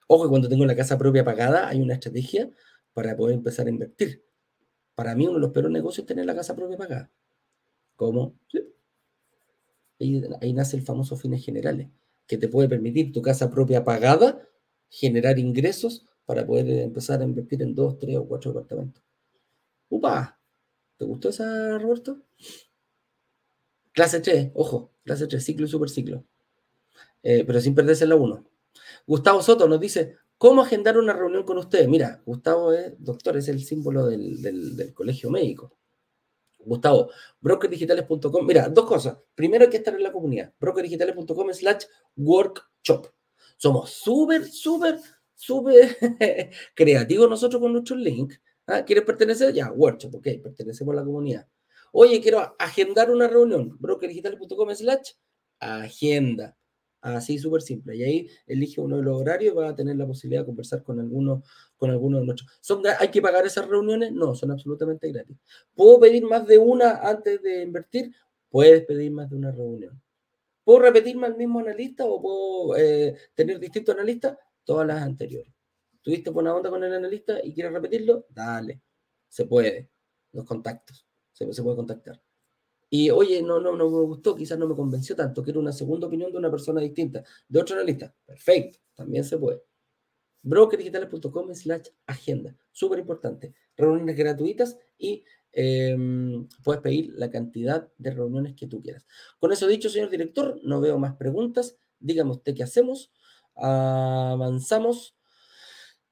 Ojo, 0.08 0.30
cuando 0.30 0.47
tengo 0.47 0.66
la 0.66 0.76
casa 0.76 0.97
propia 0.97 1.24
pagada, 1.24 1.68
hay 1.68 1.82
una 1.82 1.95
estrategia 1.95 2.49
para 2.93 3.16
poder 3.16 3.36
empezar 3.36 3.68
a 3.68 3.70
invertir. 3.70 4.24
Para 4.95 5.16
mí, 5.16 5.26
uno 5.26 5.36
de 5.36 5.41
los 5.41 5.52
peores 5.52 5.72
negocios 5.72 6.04
es 6.04 6.08
tener 6.08 6.26
la 6.26 6.36
casa 6.36 6.56
propia 6.56 6.78
pagada. 6.78 7.10
¿Cómo? 8.02 8.34
Ahí, 9.99 10.54
nace 10.54 10.76
el 10.76 10.82
famoso 10.82 11.16
fines 11.18 11.45
generales, 11.45 11.88
que 12.26 12.36
te 12.36 12.47
puede 12.47 12.68
permitir 12.68 13.12
tu 13.12 13.22
casa 13.22 13.52
propia 13.52 13.84
pagada 13.84 14.41
generar 14.89 15.38
ingresos 15.38 16.08
para 16.26 16.43
poder 16.43 16.68
empezar 16.80 17.22
a 17.22 17.26
invertir 17.26 17.62
en 17.62 17.76
dos, 17.76 17.99
tres 17.99 18.18
o 18.18 18.28
cuatro 18.28 18.54
departamentos. 18.54 19.04
¡Upa! 19.88 20.39
¿Te 20.97 21.06
gustó 21.06 21.30
esa, 21.30 21.78
Roberto? 21.78 22.24
Clase 23.91 24.20
3, 24.20 24.49
ojo, 24.56 24.91
clase 25.04 25.28
3, 25.28 25.45
ciclo 25.45 25.68
y 25.68 25.70
superciclo. 25.70 26.26
Eh, 27.22 27.43
pero 27.45 27.62
sin 27.62 27.76
perderse 27.76 28.08
la 28.08 28.16
1. 28.16 28.43
Gustavo 29.06 29.43
Soto 29.43 29.68
nos 29.68 29.80
dice, 29.80 30.16
¿cómo 30.39 30.64
agendar 30.64 30.97
una 30.97 31.14
reunión 31.14 31.43
con 31.43 31.60
usted? 31.60 31.88
Mira, 31.88 32.24
Gustavo 32.26 32.74
es 32.74 32.95
doctor, 32.97 33.38
es 33.38 33.47
el 33.47 33.64
símbolo 33.64 34.08
del, 34.08 34.91
colegio 34.95 35.30
médico. 35.30 35.78
Gustavo, 36.66 37.09
brokerdigitales.com. 37.39 38.45
Mira, 38.45 38.70
dos 38.70 38.86
cosas. 38.86 39.18
Primero 39.36 39.66
hay 39.66 39.70
que 39.70 39.78
estar 39.78 39.93
en 39.93 40.03
la 40.03 40.12
comunidad. 40.12 40.53
brokerdigitales.com 40.59 41.53
slash 41.53 41.86
workshop. 42.16 43.07
Somos 43.57 43.91
súper, 43.91 44.45
súper, 44.45 44.99
súper 45.36 45.97
creativos 46.76 47.30
nosotros 47.30 47.62
con 47.62 47.74
nuestros 47.74 47.99
links. 47.99 48.41
¿Ah? 48.68 48.84
¿Quieres 48.86 49.03
pertenecer? 49.03 49.53
Ya, 49.53 49.72
workshop, 49.72 50.16
ok, 50.16 50.28
pertenecemos 50.43 50.93
a 50.93 50.97
la 50.97 51.05
comunidad. 51.05 51.47
Oye, 51.91 52.22
quiero 52.22 52.55
agendar 52.57 53.12
una 53.12 53.28
reunión, 53.28 53.76
brokerdigital.com 53.80 54.74
slash 54.76 55.12
agenda. 55.59 56.55
Así, 57.02 57.39
súper 57.39 57.62
simple. 57.62 57.95
Y 57.95 58.04
ahí 58.04 58.30
elige 58.45 58.80
uno 58.80 58.97
de 58.97 59.04
los 59.04 59.20
horarios 59.20 59.54
y 59.54 59.58
va 59.58 59.70
a 59.70 59.76
tener 59.76 59.95
la 59.95 60.06
posibilidad 60.06 60.41
de 60.41 60.45
conversar 60.45 60.84
con 60.84 60.99
alguno, 60.99 61.44
con 61.76 61.90
alguno 61.90 62.19
de 62.19 62.26
nuestros. 62.26 62.49
¿Son, 62.61 62.84
¿Hay 62.99 63.10
que 63.10 63.22
pagar 63.22 63.45
esas 63.45 63.68
reuniones? 63.68 64.11
No, 64.11 64.36
son 64.36 64.52
absolutamente 64.52 65.11
gratis. 65.11 65.38
¿Puedo 65.73 65.99
pedir 65.99 66.23
más 66.26 66.45
de 66.45 66.60
una 66.60 66.98
antes 66.98 67.41
de 67.41 67.64
invertir? 67.64 68.14
Puedes 68.49 68.86
pedir 68.86 69.11
más 69.11 69.30
de 69.30 69.36
una 69.36 69.52
reunión. 69.52 70.02
¿Puedo 70.64 70.80
repetirme 70.80 71.26
al 71.26 71.36
mismo 71.36 71.60
analista 71.60 72.06
o 72.06 72.22
puedo 72.22 72.78
eh, 72.78 73.15
tener 73.34 73.60
distintos 73.60 73.95
analistas? 73.95 74.38
Todas 74.64 74.86
las 74.86 75.02
anteriores. 75.02 75.52
¿Tuviste 76.02 76.30
buena 76.30 76.56
onda 76.56 76.69
con 76.69 76.84
el 76.84 76.94
analista 76.94 77.40
y 77.44 77.53
quieres 77.53 77.73
repetirlo? 77.73 78.26
Dale, 78.30 78.82
se 79.28 79.45
puede. 79.45 79.90
Los 80.32 80.45
contactos 80.45 81.06
se, 81.32 81.64
puede 81.64 81.76
contactar. 81.76 82.22
Y 82.93 83.09
oye, 83.09 83.41
no, 83.41 83.61
no, 83.61 83.77
no 83.77 83.89
me 83.89 84.01
gustó, 84.01 84.35
quizás 84.35 84.59
no 84.59 84.68
me 84.68 84.76
convenció 84.76 85.15
tanto, 85.15 85.41
quiero 85.41 85.61
una 85.61 85.72
segunda 85.72 86.07
opinión 86.07 86.30
de 86.30 86.38
una 86.38 86.51
persona 86.51 86.81
distinta, 86.81 87.23
de 87.47 87.59
otro 87.61 87.77
analista. 87.77 88.13
Perfecto, 88.26 88.80
también 88.93 89.23
se 89.23 89.38
puede. 89.38 89.63
Brokerdigitales.com 90.43 91.55
slash 91.55 91.88
agenda, 92.05 92.53
súper 92.73 92.99
importante. 92.99 93.53
Reuniones 93.77 94.18
gratuitas 94.18 94.77
y 94.97 95.23
em, 95.53 96.49
puedes 96.65 96.81
pedir 96.81 97.13
la 97.15 97.31
cantidad 97.31 97.88
de 97.97 98.11
reuniones 98.11 98.55
que 98.57 98.68
tú 98.68 98.81
quieras. 98.81 99.07
Con 99.39 99.53
eso 99.53 99.68
dicho, 99.68 99.89
señor 99.89 100.09
director, 100.09 100.59
no 100.61 100.81
veo 100.81 100.99
más 100.99 101.15
preguntas. 101.15 101.77
Dígame 101.97 102.31
usted 102.31 102.53
qué 102.53 102.63
hacemos. 102.63 103.09
Avanzamos. 103.55 105.15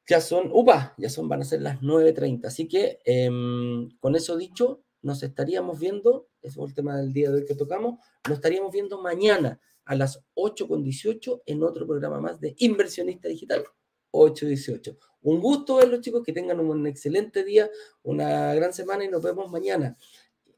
Ya 0.08 0.22
son, 0.22 0.50
upa, 0.54 0.96
ya 0.98 1.10
son, 1.10 1.28
van 1.28 1.42
a 1.42 1.46
ser 1.46 1.62
las 1.62 1.82
9.30. 1.82 2.46
Así 2.46 2.70
que 2.70 3.00
em, 3.04 3.90
con 4.00 4.16
eso 4.16 4.38
dicho, 4.38 4.86
nos 5.02 5.24
estaríamos 5.24 5.80
viendo, 5.80 6.28
ese 6.42 6.56
fue 6.56 6.68
el 6.68 6.74
tema 6.74 6.98
del 6.98 7.14
día 7.14 7.30
de 7.30 7.38
hoy 7.38 7.46
que 7.46 7.56
tocamos, 7.56 8.00
nos 8.28 8.38
estaríamos 8.38 8.72
viendo 8.72 9.02
mañana 9.02 9.60
a 9.86 9.96
las 9.96 10.24
8.18 10.36 11.44
en 11.46 11.64
otro 11.64 11.88
programa 11.88 12.20
más 12.20 12.40
de 12.40 12.56
Inversionista 12.58 13.28
Digital 13.28 13.66
8.18. 14.12 14.98
Un 15.22 15.40
gusto 15.40 15.78
verlos 15.78 16.02
chicos, 16.02 16.24
que 16.24 16.34
tengan 16.34 16.60
un 16.60 16.88
excelente 16.88 17.44
día, 17.44 17.70
una 18.04 18.54
gran 18.54 18.74
semana 18.74 19.04
y 19.04 19.10
nos 19.10 19.22
vemos 19.22 19.52
mañana. 19.52 19.98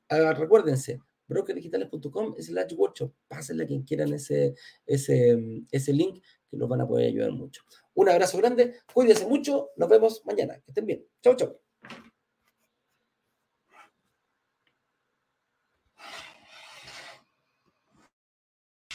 Ah, 0.10 0.34
recuérdense, 0.34 1.00
brokerdigitales.com 1.28 2.36
slash 2.38 2.74
workshop, 2.76 3.14
pásenle 3.28 3.64
a 3.64 3.68
quien 3.68 3.84
quieran 3.84 4.14
ese, 4.14 4.54
ese, 4.86 5.64
ese 5.72 5.94
link 5.94 6.24
que 6.50 6.58
nos 6.58 6.70
van 6.70 6.82
a 6.82 6.88
poder 6.88 7.08
ayudar 7.08 7.32
mucho. 7.32 7.64
Un 7.94 8.10
abrazo 8.10 8.38
grande, 8.38 8.76
cuídense 8.94 9.26
mucho, 9.26 9.72
nos 9.78 9.90
vemos 9.90 10.22
mañana, 10.26 10.56
que 10.56 10.72
estén 10.72 10.86
bien. 10.86 11.06
Chau, 11.22 11.36
chau. 11.36 11.71